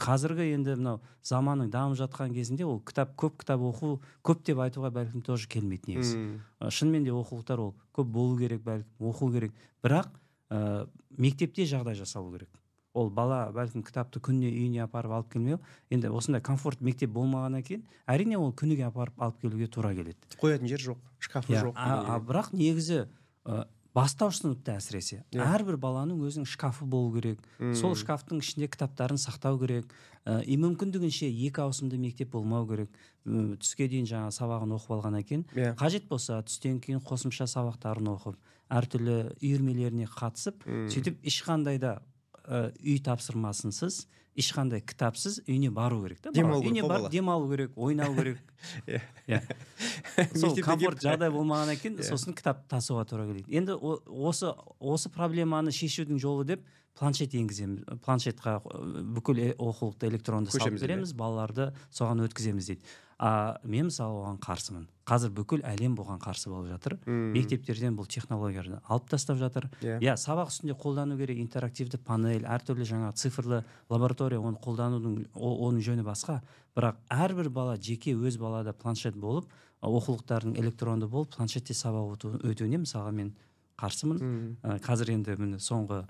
Қазіргі 0.00 0.48
енді 0.56 0.74
мынау 0.80 0.98
заманның 1.22 1.70
дамып 1.70 1.98
жатқан 2.00 2.34
кезінде 2.34 2.66
ол 2.66 2.80
кітап 2.82 3.14
көп 3.14 3.38
кітап 3.44 3.62
оқу 3.62 4.00
көп 4.26 4.42
деп 4.42 4.58
айтуға 4.58 4.90
бәлкім 4.90 5.22
тоже 5.22 5.46
келмейді 5.46 5.94
негізі. 5.94 6.18
Ә, 6.58 6.70
шынымен 6.74 7.06
де 7.06 7.14
оқулықтар 7.14 7.62
ол 7.62 7.74
көп 7.94 8.10
болу 8.10 8.36
керек 8.38 8.64
бәлкім 8.66 9.06
оқу 9.06 9.30
керек. 9.30 9.54
Бірақ 9.86 10.10
ә, 10.50 10.88
мектепте 11.16 11.62
жағдай 11.62 11.94
жасалу 11.94 12.32
керек. 12.34 12.50
Ол 12.94 13.10
бала 13.10 13.52
бәлкім 13.54 13.82
кітапты 13.86 14.18
күніне 14.22 14.50
үйіне 14.50 14.82
апарып 14.82 15.14
алып 15.14 15.30
келмеу 15.32 15.60
енді 15.90 16.10
осындай 16.14 16.42
комфорт 16.42 16.82
мектеп 16.82 17.10
болмағаннан 17.14 17.62
кейін 17.66 17.86
әрине 18.06 18.38
ол 18.38 18.52
күніге 18.54 18.86
апарып 18.86 19.18
алып 19.18 19.40
келуге 19.42 19.66
тура 19.66 19.90
келеді. 19.94 20.18
Қоятын 20.38 20.70
жер 20.70 20.82
жоқ 20.90 21.00
шкафы 21.18 21.54
Иә, 21.54 21.64
жоқ 21.66 21.74
а, 21.74 22.14
а 22.14 22.20
бірақ 22.22 22.52
негізі 22.54 23.08
ә, 23.46 23.66
бастауыш 23.94 24.40
сыныпта 24.42 24.74
әсіресе 24.80 25.20
Иә. 25.32 25.44
әрбір 25.54 25.76
баланың 25.78 26.18
өзінің 26.26 26.48
шкафы 26.50 26.84
болу 26.90 27.12
керек 27.14 27.38
сол 27.78 27.92
Мм. 27.94 27.98
шкафтың 28.00 28.40
ішінде 28.42 28.66
кітаптарын 28.72 29.20
сақтау 29.22 29.58
керек 29.60 29.86
ә, 30.26 30.42
и 30.42 30.56
мүмкіндігінше 30.58 31.28
екі 31.30 31.62
ауысымды 31.62 31.98
мектеп 31.98 32.32
болмау 32.34 32.66
керек 32.66 32.90
М, 33.26 33.54
түске 33.56 33.86
дейін 33.88 34.04
жаңағы 34.10 34.34
сабағын 34.34 34.74
оқып 34.76 34.96
алғаннан 34.98 35.22
кейін 35.28 35.44
иә 35.54 35.74
қажет 35.78 36.08
болса 36.10 36.40
түстен 36.42 36.80
кейін 36.82 37.00
қосымша 37.06 37.46
сабақтарын 37.46 38.10
оқып 38.16 38.36
әртүрлі 38.74 39.16
үйірмелеріне 39.40 40.08
қатысып 40.10 40.66
Мм. 40.66 40.88
сөйтіп 40.90 41.22
ешқандай 41.22 41.78
да 41.78 42.00
ә, 42.48 42.72
үй 42.82 42.98
тапсырмасынсыз 42.98 44.06
ешқандай 44.34 44.82
кітапсыз 44.82 45.40
үйіне 45.46 45.70
бару 45.70 46.00
керек 46.02 46.20
та. 46.20 46.32
Демалу 46.34 46.62
керек 46.62 46.72
үйіне 46.74 46.88
барып 46.88 47.10
демалу 47.12 47.50
керек 47.50 47.76
ойнау 47.76 48.14
керек 48.16 48.38
Иә. 48.86 49.00
иә 49.28 49.40
сол 50.40 50.56
комфорт 50.64 51.02
жағдай 51.04 51.30
болмағаннан 51.34 51.78
кейін 51.82 51.98
Иә. 52.00 52.08
сосын 52.08 52.34
кітап 52.34 52.64
тасуға 52.70 53.04
тура 53.08 53.26
келеді 53.28 53.46
енді 53.54 53.76
осы 53.78 54.50
осы 54.80 55.12
проблеманы 55.14 55.70
шешудің 55.74 56.18
жолы 56.22 56.44
деп 56.48 56.64
планшет 56.98 57.34
енгіземіз 57.34 57.84
планшетқа 58.04 58.60
э, 58.62 59.02
бүкіл 59.16 59.38
э- 59.38 59.54
оқулықты 59.58 60.08
электронды 60.08 60.50
салып 60.54 60.78
береміз 60.80 61.12
балаларды 61.12 61.72
соған 61.90 62.22
өткіземіз 62.28 62.66
дейді. 62.70 62.82
А 63.18 63.58
мен 63.62 63.86
мысалы 63.86 64.14
оған 64.24 64.38
қарсымын. 64.42 64.86
Қазір 65.06 65.30
бүкіл 65.36 65.62
әлем 65.62 65.94
бұған 65.94 66.18
қарсы 66.18 66.48
болып 66.50 66.72
жатыр. 66.74 66.96
Мм. 67.06 67.32
мектептерден 67.32 67.94
бұл 67.96 68.06
технологияларды 68.10 68.80
алып 68.88 69.08
тастап 69.08 69.38
жатыр. 69.38 69.68
Иә. 69.82 70.00
Иә 70.02 70.16
сабақ 70.18 70.50
үстінде 70.50 70.74
қолдану 70.74 71.16
керек 71.16 71.38
интерактивті 71.38 71.98
панель 71.98 72.42
әртүрлі 72.42 72.84
жаңа 72.84 73.12
цифрлы 73.14 73.62
лаборатория 73.88 74.40
оны 74.42 74.58
қолданудың 74.58 75.28
оның 75.34 75.80
жөні 75.80 76.02
басқа. 76.02 76.40
Бірақ 76.74 76.96
әрбір 77.08 77.50
бала 77.50 77.76
жеке 77.76 78.14
өз 78.18 78.36
балада 78.38 78.72
планшет 78.72 79.14
болып 79.16 79.46
оқулықтардың 79.82 80.58
электронды 80.58 81.06
болып 81.06 81.30
планшетте 81.36 81.72
сабақ 81.74 82.16
өту- 82.16 82.38
өтуіне 82.42 82.82
мысалға 82.82 83.12
мен 83.14 83.32
қарсымын. 83.78 84.56
Қазір 84.82 85.10
енді 85.14 85.36
міне 85.38 85.58
соңғы 85.62 86.04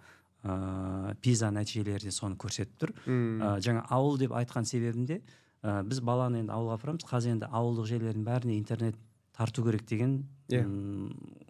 ә, 0.44 1.14
пиза 1.20 1.50
нәтижелері 1.50 2.04
де 2.04 2.10
соны 2.12 2.36
көрсетіп 2.36 2.76
тұр. 2.78 2.92
Ә, 3.06 3.56
жаңа 3.64 3.86
ауыл 3.90 4.18
деп 4.20 4.32
айтқан 4.36 4.64
себебім 4.68 5.06
де 5.06 5.20
ә, 5.64 5.82
біз 5.82 6.00
баланы 6.04 6.42
енді 6.44 6.52
ауылға 6.52 6.78
апарамыз. 6.78 7.04
Қазір 7.08 7.32
енді 7.38 7.48
ауылдық 7.50 7.88
жерлердің 7.88 8.24
бәріне 8.28 8.58
интернет 8.58 8.96
тарту 9.36 9.64
керек 9.64 9.86
деген 9.88 10.24
Иә. 10.48 10.62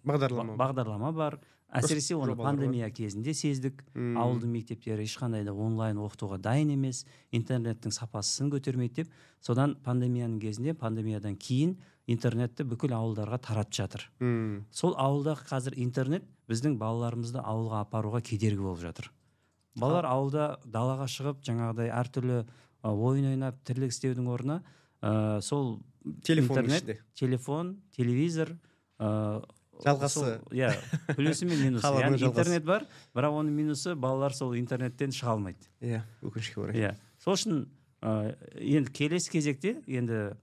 бағдарлама. 0.05 0.57
ба- 0.57 0.69
бағдарлама 0.73 1.13
бар. 1.13 1.39
Әсіресе 1.75 2.15
оны 2.15 2.37
пандемия 2.37 2.87
кезінде 2.91 3.35
сездік. 3.35 3.83
Мм. 3.95 4.17
ауылдың 4.17 4.47
мектептері 4.55 5.03
ешқандай 5.03 5.45
да 5.45 5.53
онлайн 5.53 5.97
оқытуға 5.99 6.39
дайын 6.39 6.71
емес. 6.71 7.05
Интернеттің 7.33 7.91
сапасы 7.91 8.31
сын 8.39 8.51
көтермейді 8.53 8.95
деп. 9.03 9.09
Содан 9.41 9.75
пандемияның 9.83 10.39
кезінде 10.41 10.73
пандемиядан 10.75 11.35
кейін 11.37 11.77
интернетті 12.11 12.67
бүкіл 12.69 12.93
ауылдарға 12.97 13.39
таратып 13.41 13.77
жатыр. 13.79 14.05
Мм. 14.21 14.65
Сол 14.71 14.95
ауылдағы 15.01 15.47
қазір 15.49 15.77
интернет 15.81 16.27
біздің 16.51 16.77
балаларымызды 16.81 17.41
ауылға 17.41 17.85
апаруға 17.87 18.21
кедергі 18.25 18.61
болып 18.67 18.83
жатыр. 18.85 19.11
Балалар 19.81 20.07
ауылда 20.11 20.49
далаға 20.69 21.09
шығып 21.11 21.41
жаңағыдай 21.47 21.89
әртүрлі 21.97 22.43
ойын 22.85 23.31
ойнап 23.33 23.57
тірлік 23.65 23.91
істеудің 23.95 24.29
орнына 24.31 24.61
ә, 25.03 25.41
сол 25.43 25.81
телефон 26.23 26.59
интернет 26.59 26.83
ішінде. 26.83 26.99
телефон 27.17 27.77
телевизор 27.97 28.53
ә, 29.01 29.43
Жалғасы. 29.85 30.39
иә 30.53 30.71
плюсы 31.17 31.47
мен 31.49 31.59
минусы. 31.67 31.87
Яғни 31.87 32.21
интернет 32.29 32.65
бар 32.65 32.85
бірақ 33.17 33.41
оның 33.41 33.51
минусы 33.57 33.95
балалар 33.97 34.37
сол 34.37 34.55
интернеттен 34.55 35.11
шыға 35.11 35.33
алмайды. 35.35 35.67
Иә 35.81 36.05
өкінішке 36.23 36.61
орай. 36.61 36.77
Иә. 36.79 36.93
Сол 37.19 37.35
үшін 37.35 37.65
ә, 38.05 38.37
енді 38.61 38.93
келесі 38.93 39.33
кезекте 39.33 39.81
енді 39.89 40.37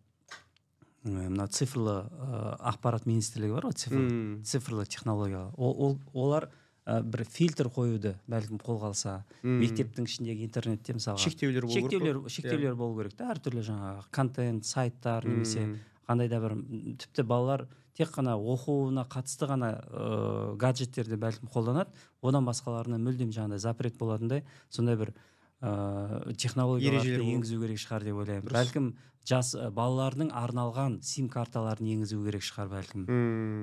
мына 1.03 1.47
цифрлы 1.49 1.97
ә, 2.05 2.55
ақпарат 2.73 3.07
министрлігі 3.09 3.55
бар 3.55 3.69
ғой 3.69 3.77
цифрлы 3.77 4.43
цифрлы 4.45 4.85
технологиялар 4.85 5.53
ол, 5.57 5.73
ол 5.73 5.97
олар 6.13 6.49
ә, 6.85 7.01
бір 7.01 7.25
фильтр 7.25 7.71
қоюды 7.73 8.15
бәлкім 8.29 8.61
қолға 8.61 8.91
алса 8.91 9.15
мектептің 9.41 10.05
ішіндегі 10.09 10.45
интернетте 10.45 10.93
мысалға 10.97 11.23
шектеулер 11.25 11.65
болу 11.65 11.73
керек 11.73 11.89
шектеулер 11.89 12.21
қой. 12.21 12.35
шектеулер 12.37 12.75
болу 12.75 12.97
керек 13.01 13.17
та 13.17 13.31
әртүрлі 13.33 13.65
жаңағы 13.65 14.09
контент 14.11 14.65
сайттар 14.69 15.25
немесе 15.25 15.65
Мм. 15.65 15.77
қандай 16.07 16.29
да 16.29 16.41
бір 16.43 16.57
тіпті 17.01 17.25
балалар 17.25 17.67
тек 17.97 18.11
қана 18.13 18.37
оқуына 18.37 19.03
қатысты 19.09 19.47
ғана 19.49 19.71
ыыы 19.89 20.55
гаджеттерді 20.61 21.17
бәлкім 21.19 21.49
қолданады. 21.51 21.91
Одан 22.21 22.45
басқаларына 22.47 22.99
мүлдем 23.01 23.33
жаңағыдай 23.35 23.59
запрет 23.59 23.97
болатындай 23.99 24.45
сондай 24.69 24.95
бір 24.95 25.13
ыыы 25.61 26.33
технологияларды 26.35 27.07
Ережелер 27.07 27.23
болу- 27.23 27.33
енгізу 27.35 27.59
керек 27.61 27.77
шығар 27.81 28.03
деп 28.03 28.15
ойлаймын. 28.21 28.51
Бәлкім 28.51 28.87
жас 29.29 29.53
ы, 29.55 29.69
балалардың 29.71 30.31
арналған 30.33 31.01
сим 31.05 31.29
карталарын 31.29 31.85
енгізу 31.95 32.23
керек 32.25 32.41
шығар 32.41 32.69
бәлкім. 32.71 33.05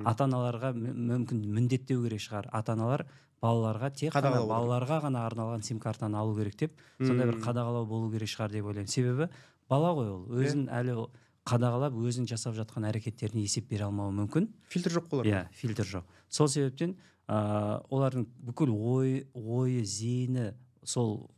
Ата 0.07 0.25
аналарға 0.29 0.73
мүмкін 0.79 1.43
міндеттеу 1.47 2.05
керек 2.07 2.21
шығар. 2.23 2.49
Ата 2.53 2.73
аналар 2.79 3.07
балаларға 3.43 3.91
тек 3.95 4.13
қана 4.15 4.31
балаларға 4.47 5.01
ғана 5.09 5.27
арналған 5.29 5.63
сим 5.63 5.79
картаны 5.81 6.17
алу 6.19 6.37
керек 6.39 6.57
деп 6.59 6.73
сондай 7.01 7.27
бір 7.27 7.41
қадағалау 7.43 7.87
болу 7.87 8.11
керек 8.13 8.29
шығар 8.29 8.51
деп 8.53 8.65
ойлаймын. 8.67 8.89
Себебі 8.91 9.29
бала 9.69 9.93
ғой 9.95 10.09
ол. 10.15 10.27
Өзін 10.31 10.67
Иә. 10.69 10.81
әлі 10.81 11.09
қадағалап 11.49 11.95
өзің 11.97 12.27
жасап 12.29 12.55
жатқан 12.55 12.87
әрекеттеріне 12.91 13.43
есеп 13.43 13.69
бере 13.71 13.85
алмауы 13.87 14.13
мүмкін. 14.13 14.49
Фильтр 14.69 14.91
жоқ 14.99 15.13
оларда. 15.13 15.29
Иә 15.31 15.47
фильтр 15.55 15.83
жоқ. 15.87 16.05
Сол 16.29 16.49
себептен 16.49 16.97
ыыы 17.29 17.83
олардың 17.91 18.27
бүкіл 18.45 18.71
ой 18.75 19.27
ойы 19.35 19.83
зейіні 19.85 20.55
сол 20.85 21.31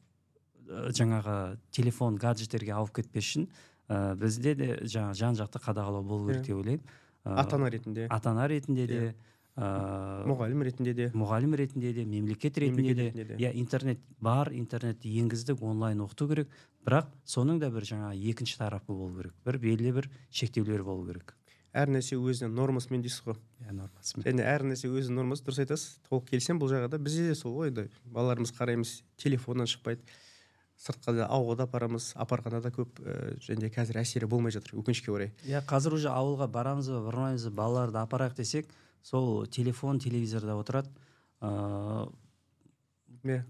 жаңағы 0.71 1.57
телефон 1.75 2.17
гаджеттерге 2.21 2.73
ауып 2.77 2.93
кетпес 3.01 3.25
үшін 3.25 3.49
ә, 3.89 4.15
бізде 4.17 4.55
де 4.55 4.69
жаңағы 4.85 5.15
жан 5.19 5.35
жақты 5.41 5.63
қадағалау 5.65 6.03
болу 6.07 6.29
керек 6.31 6.43
Иә. 6.43 6.47
деп 6.47 6.57
ойлаймын. 6.57 6.85
Ә, 7.25 7.35
ата 7.43 7.57
ана 7.57 7.71
ретінде. 7.71 8.07
ата 8.09 8.31
ана 8.31 8.47
ретінде 8.49 8.87
де 8.87 9.01
ыыы 9.61 10.27
мұғалім 10.31 10.63
ретінде 10.65 10.95
де. 10.95 11.09
мұғалім 11.13 11.57
ретінде 11.59 11.93
де 11.93 12.05
мемлекет 12.05 12.57
ретінде 12.59 12.95
де. 12.95 13.37
иә 13.37 13.51
интернет 13.59 13.99
бар 14.21 14.53
интернетті 14.55 15.11
енгіздік 15.21 15.63
онлайн 15.63 16.01
оқыту 16.01 16.29
керек. 16.29 16.49
Бірақ 16.87 17.11
соның 17.27 17.59
да 17.61 17.69
бір 17.71 17.83
жаңағы 17.85 18.17
екінші 18.31 18.57
тарапы 18.59 18.95
болу 18.95 19.13
керек. 19.19 19.35
Бір 19.45 19.59
белгілі 19.59 19.93
бір 19.93 20.11
шектеулер 20.31 20.83
болу 20.83 21.05
керек. 21.07 21.35
Әр 21.75 21.87
нәрсе 21.93 22.17
өзінің 22.17 22.55
нормасымен 22.57 23.03
дейсіз 23.03 23.21
ғой? 23.27 23.37
Иә 23.63 23.75
нормасымен. 23.77 24.25
Және 24.25 24.43
әр 24.43 24.65
нәрсе 24.65 24.89
өзінің 24.89 25.21
нормасы 25.21 25.45
дұрыс 25.45 25.61
айтасыз? 25.63 26.01
Толық 26.09 26.25
келісемін 26.31 26.59
бұл 26.63 26.71
жағда 26.73 26.99
бізде 26.99 27.29
де 27.29 27.35
сол 27.39 27.55
ғой 27.61 27.69
енді. 27.71 27.85
Балаларымыз 28.11 28.51
қараймыз 28.57 29.03
телефоннан 29.23 29.67
шықпайды. 29.71 30.01
Сыртқа 30.81 31.13
да 31.15 31.27
ауылға 31.29 31.57
да 31.61 31.67
апарамыз. 31.69 32.13
Апарғанда 32.17 32.63
да 32.65 32.71
көп 32.73 33.01
ә, 33.05 33.37
және 33.45 33.69
қазір 33.73 34.01
әсері 34.01 34.29
болмай 34.31 34.53
жатыр 34.55 34.79
өкінішке 34.81 35.13
орай. 35.13 35.33
Иә 35.45 35.61
қазір 35.69 35.99
уже 35.99 36.09
ауылға 36.09 36.49
барамыз 36.51 36.89
ба 36.95 37.03
бармаймыз 37.11 37.45
ба 37.51 37.55
балаларды 37.63 38.01
апарайық 38.01 38.37
десек 38.39 38.71
сол 39.03 39.47
телефон 39.47 40.01
телевизорда 40.01 40.57
отырады. 40.57 40.89
Ыыы 41.41 42.09
иә 43.25 43.43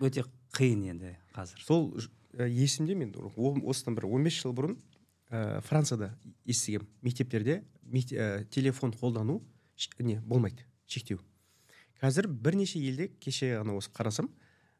өте 0.00 0.24
қиын 0.56 0.84
енді 0.94 1.12
қазір. 1.36 1.60
Сол 1.66 1.90
ә, 2.36 2.48
есімде 2.48 2.94
мен 2.96 3.12
осыдан 3.64 3.96
бір 3.98 4.08
15 4.08 4.40
жыл 4.42 4.54
бұрын 4.56 4.78
ә, 5.30 5.60
францияда 5.60 6.14
естігемін 6.44 6.88
мектептерде 7.02 7.62
мект- 7.82 8.12
ә, 8.16 8.44
телефон 8.48 8.92
қолдану 8.96 9.42
не 9.98 10.20
болмайды 10.20 10.64
шектеу. 10.86 11.20
Қазір 12.00 12.28
бірнеше 12.28 12.78
елде 12.80 13.08
кеше 13.20 13.58
ғана 13.60 13.76
осы 13.76 13.90
қарасам 13.92 14.30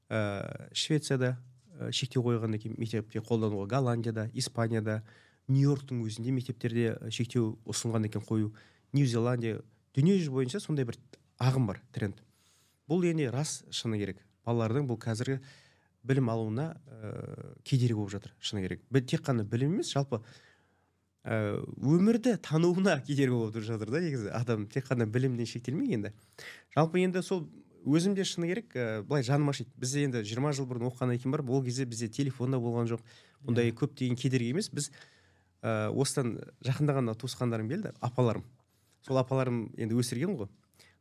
ә, 0.09 0.68
швецияда 0.72 1.37
ә, 1.37 1.55
шектеу 1.93 2.22
қойғаннан 2.24 2.61
кейін 2.62 2.77
мектепте 2.81 3.20
қолдануға 3.20 3.68
голландияда 3.70 4.29
испанияда 4.35 5.03
нью 5.49 5.70
йорктың 5.70 6.03
өзінде 6.07 6.33
мектептерде 6.35 6.95
ә, 6.97 7.11
шектеу 7.11 7.57
ұсынған 7.68 8.09
екен 8.09 8.24
қою. 8.27 8.53
Нью 8.93 9.07
зеландия 9.07 9.61
дүниежүзі 9.97 10.33
бойынша 10.35 10.61
сондай 10.62 10.87
бір 10.89 10.99
ағым 11.39 11.68
бар 11.68 11.81
тренд. 11.93 12.18
Бұл 12.91 13.07
енді 13.07 13.29
рас 13.35 13.61
шыны 13.70 13.99
керек. 14.01 14.18
Балалардың 14.47 14.89
бұл 14.91 14.99
қазіргі 15.03 15.39
білім 16.07 16.31
алуына 16.31 16.72
ә, 16.87 17.55
кедергі 17.62 17.99
болып 17.99 18.16
жатыр 18.16 18.35
шыны 18.41 18.64
керек. 18.64 18.83
Тек 19.07 19.22
қана 19.27 19.45
білім 19.45 19.77
емес 19.77 19.93
жалпы 19.95 20.22
ә, 21.24 21.59
өмірді 21.83 22.37
тануына 22.43 23.01
кедергі 23.07 23.35
болып 23.35 23.62
жатыр 23.62 23.91
да 23.91 24.03
негізі. 24.03 24.31
Адам 24.35 24.66
тек 24.66 24.87
қана 24.91 25.07
білімнен 25.07 25.47
шектелмей 25.47 25.95
енді 25.95 26.12
жалпы 26.74 27.03
енді 27.03 27.22
сол 27.22 27.47
өзім 27.87 28.14
де 28.18 28.24
шыны 28.26 28.49
керек 28.51 28.74
ә, 28.76 29.03
былай 29.07 29.22
жаным 29.26 29.51
ашиды 29.53 29.70
бізде 29.78 30.05
енді 30.07 30.22
20 30.26 30.57
жыл 30.59 30.66
бұрын 30.66 30.89
оқығаннан 30.91 31.20
кейін 31.22 31.34
барып 31.34 31.51
ол 31.51 31.64
кезде 31.64 31.87
бізде 31.87 32.09
телефон 32.09 32.51
да 32.55 32.59
болған 32.59 32.91
жоқ. 32.91 33.03
Бұндай 33.47 33.72
көптеген 33.72 34.18
кедергі 34.18 34.51
емес. 34.55 34.68
Біз 34.74 34.91
ә, 35.62 35.91
осыдан 35.95 36.37
жақында 36.66 36.99
ғана 36.99 37.14
туысқандарым 37.14 37.68
келді 37.70 37.93
апаларым. 38.01 38.45
Сол 39.07 39.18
апаларым 39.22 39.68
енді 39.78 39.99
өсірген 40.03 40.37
ғой. 40.37 40.49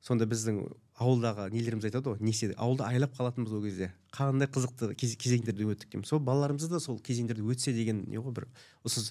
Сонда 0.06 0.28
біздің 0.30 0.60
ауылдағы 1.02 1.48
нелеріміз 1.50 1.88
айтады 1.90 2.12
ғой 2.14 2.20
не 2.22 2.30
істедік 2.30 2.60
ауылда 2.62 2.92
айлап 2.92 3.16
қалатынбыз 3.18 3.56
ол 3.58 3.64
кезде. 3.66 3.88
Қандай 4.14 4.46
қызықты 4.46 4.94
кез- 4.94 5.16
кезеңдерді 5.18 5.66
өттік 5.74 5.90
деймін. 5.90 6.06
Сол 6.06 6.20
балаларымыз 6.22 6.68
да 6.70 6.80
сол 6.80 7.00
кезеңдерді 7.02 7.42
өтсе 7.42 7.74
деген 7.74 8.04
не 8.06 8.22
ғой 8.22 8.36
бір 8.38 8.46
осы 8.86 9.02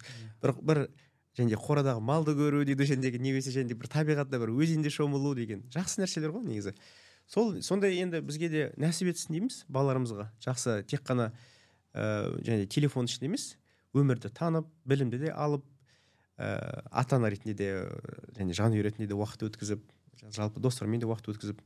бір 0.40 0.54
бір 0.62 0.80
және 1.34 1.58
қорадағы 1.58 1.98
малды 1.98 2.36
көру 2.38 2.62
дейді 2.64 2.86
және 2.86 3.10
де 3.10 3.18
немесе 3.18 3.50
және 3.50 3.74
бір 3.74 3.90
табиғатта 3.90 4.38
бір 4.38 4.54
өзенде 4.54 4.90
шомылу 4.94 5.34
деген 5.34 5.64
жақсы 5.74 6.04
нәрселер 6.04 6.30
ғой 6.30 6.46
негізі. 6.46 6.76
Сол 7.26 7.60
сондай 7.62 7.98
енді 8.02 8.20
бізге 8.24 8.48
де 8.48 8.64
нәсіп 8.80 9.12
етсін 9.14 9.36
дейміз 9.36 9.64
балаларымызға. 9.68 10.28
Жақсы 10.44 10.82
тек 10.88 11.04
қана 11.06 11.30
ә, 11.94 12.34
және 12.44 12.66
телефон 12.66 13.08
ішінде 13.08 13.30
емес 13.30 13.54
өмірді 13.94 14.30
танып 14.34 14.68
білімді 14.84 15.22
де 15.22 15.32
алып 15.32 15.64
ә, 16.36 16.82
ата 16.90 17.16
ана 17.16 17.30
ретінде 17.32 17.54
де 17.54 17.70
және 18.36 18.56
жанұя 18.56 18.84
ретінде 18.84 19.08
де 19.08 19.18
уақыт 19.18 19.46
өткізіп 19.48 19.82
жалпы 20.34 20.60
достармен 20.60 21.00
де 21.00 21.08
уақыт 21.08 21.32
өткізіп. 21.32 21.60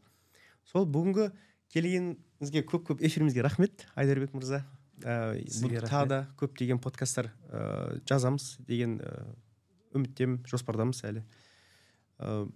Сол 0.68 0.86
бүгінгі 0.86 1.30
келгеніңізге 1.72 2.64
көп 2.68 2.86
көп 2.92 3.04
эфирімізге 3.04 3.44
рахмет 3.44 3.86
айдарбек 3.94 4.34
мырза. 4.36 4.64
Ә, 5.02 5.38
тағы 5.86 6.08
да 6.10 6.20
көптеген 6.40 6.80
подкасттар 6.82 7.30
ә, 7.48 8.00
жазамыз 8.08 8.56
деген 8.66 8.98
үміттемін 9.94 10.42
жоспардамыз 10.48 11.04
әлі. 11.08 11.22
Ә, 12.18 12.48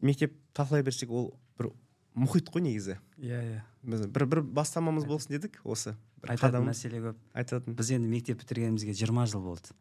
мектеп 0.00 0.34
талқылай 0.56 0.84
берсек 0.86 1.12
ол 1.12 1.34
бір 1.58 1.70
мұхит 2.16 2.50
қой 2.50 2.64
негізі. 2.64 2.98
Иә 3.20 3.40
иә. 3.44 3.60
Біз 3.82 4.06
бір 4.12 4.26
бір 4.26 4.42
бастамамыз 4.42 5.06
болсын 5.08 5.36
дедік 5.36 5.60
осы 5.64 5.94
айтатын 6.26 6.66
мәселе 6.66 7.00
көп. 7.04 7.20
Айтатын. 7.34 7.76
Біз 7.76 7.92
енді 7.96 8.10
мектеп 8.10 8.42
бітіргенімізге 8.42 8.94
жиырма 8.96 9.26
жыл 9.30 9.44
болды. 9.44 9.72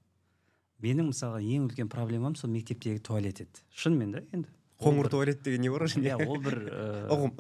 Менің 0.84 1.10
мысалға 1.12 1.42
ең 1.44 1.68
үлкен 1.68 1.90
проблемам 1.92 2.38
сол 2.40 2.52
мектептегі 2.54 3.02
туалет 3.04 3.42
еді. 3.44 3.66
Шынымен 3.76 4.14
да 4.16 4.24
енді. 4.32 4.48
Қоңыр 4.80 5.10
туалет 5.12 5.42
деген 5.44 5.66
не 5.66 5.72
бар 5.74 5.84
ғой 5.84 6.06
иә 6.08 6.16
ол 6.24 6.40
бір 6.40 6.56
ыыы, 6.64 7.02
ұғым. 7.16 7.34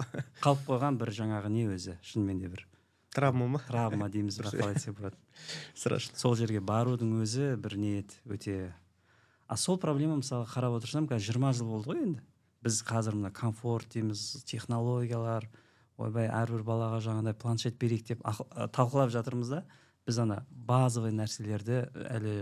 қалып 0.43 0.65
қойған 0.67 0.97
бір 0.99 1.11
жаңағы 1.15 1.51
не 1.53 1.63
өзі 1.71 1.95
шынымен 2.03 2.41
де 2.41 2.49
бір. 2.51 2.65
Травма 3.15 3.47
ма? 3.47 3.61
Травма 3.65 4.09
дейміз 4.11 4.41
ба 4.41 4.51
қалай 4.51 4.75
айтсақ 4.75 4.97
болады. 4.97 5.15
Страшно. 5.79 6.19
Сол 6.19 6.35
жерге 6.35 6.59
барудың 6.59 7.15
өзі 7.23 7.53
бір 7.55 7.77
не 7.79 7.93
еді 8.01 8.19
өте. 8.27 8.57
А 9.47 9.55
сол 9.55 9.79
проблема 9.79 10.19
мысалы 10.19 10.45
қарап 10.51 10.75
отырсам 10.81 11.07
қазір 11.07 11.31
жиырма 11.31 11.53
жыл 11.55 11.71
болды 11.71 11.93
ғой 11.93 12.03
енді. 12.03 12.25
Біз 12.63 12.81
қазір 12.87 13.15
мына 13.19 13.31
комфорт 13.35 13.89
дейміз 13.93 14.43
технологиялар 14.49 15.47
ойбай 15.99 16.27
әрбір 16.31 16.63
балаға 16.67 16.99
жаңағыдай 17.05 17.35
планшет 17.39 17.77
берейік 17.79 18.05
деп 18.07 18.23
талқылап 18.75 19.11
жатырмыз 19.13 19.51
да 19.53 19.63
біз 20.07 20.19
ана 20.23 20.41
базовый 20.49 21.11
нәрселерді 21.15 21.83
әлі 22.09 22.35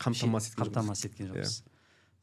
қамтамасыз 0.00 0.52
еткен 0.54 0.58
жоқпыз. 0.58 0.64
қамтамасыз 0.64 1.04
еткен 1.10 1.26
Иә. 1.28 1.32
жоқпыз 1.34 1.62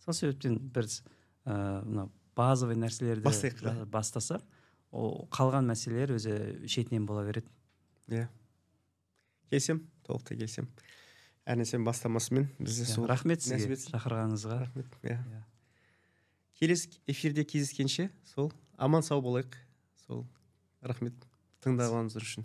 сол 0.05 0.13
себептен 0.17 0.57
біз 0.73 1.01
ыыы 1.45 1.83
мына 1.85 2.09
базовый 2.35 2.75
нәрселерді 2.79 3.23
Бастайық 3.27 3.85
бастасақ 3.91 4.43
ол 4.91 5.27
қалған 5.31 5.67
мәселелер 5.71 6.15
өзі 6.17 6.67
шетінен 6.67 7.05
бола 7.07 7.23
береді. 7.27 7.47
Иә. 8.09 8.27
Келісемін 9.51 9.85
толықтай 10.07 10.37
келісемін 10.39 10.71
әр 11.45 11.61
нәрсенің 11.61 11.85
бастамасымен 11.87 12.49
бізде 12.59 12.85
Иә, 12.85 12.93
сол 12.95 13.07
рахмет 13.09 13.41
сізге 13.43 13.75
шақырғаныңызға. 13.75 14.59
Рахмет 14.65 14.97
иә. 15.03 15.17
Иә. 15.19 15.43
Келесі 16.61 16.91
эфирде 17.09 17.41
кездескенше 17.41 18.11
сол 18.35 18.51
аман 18.77 19.01
сау 19.01 19.17
болайық. 19.25 19.55
Сол 20.05 20.27
рахмет 20.85 21.15
тыңдағаныңыз 21.65 22.19
үшін. 22.21 22.39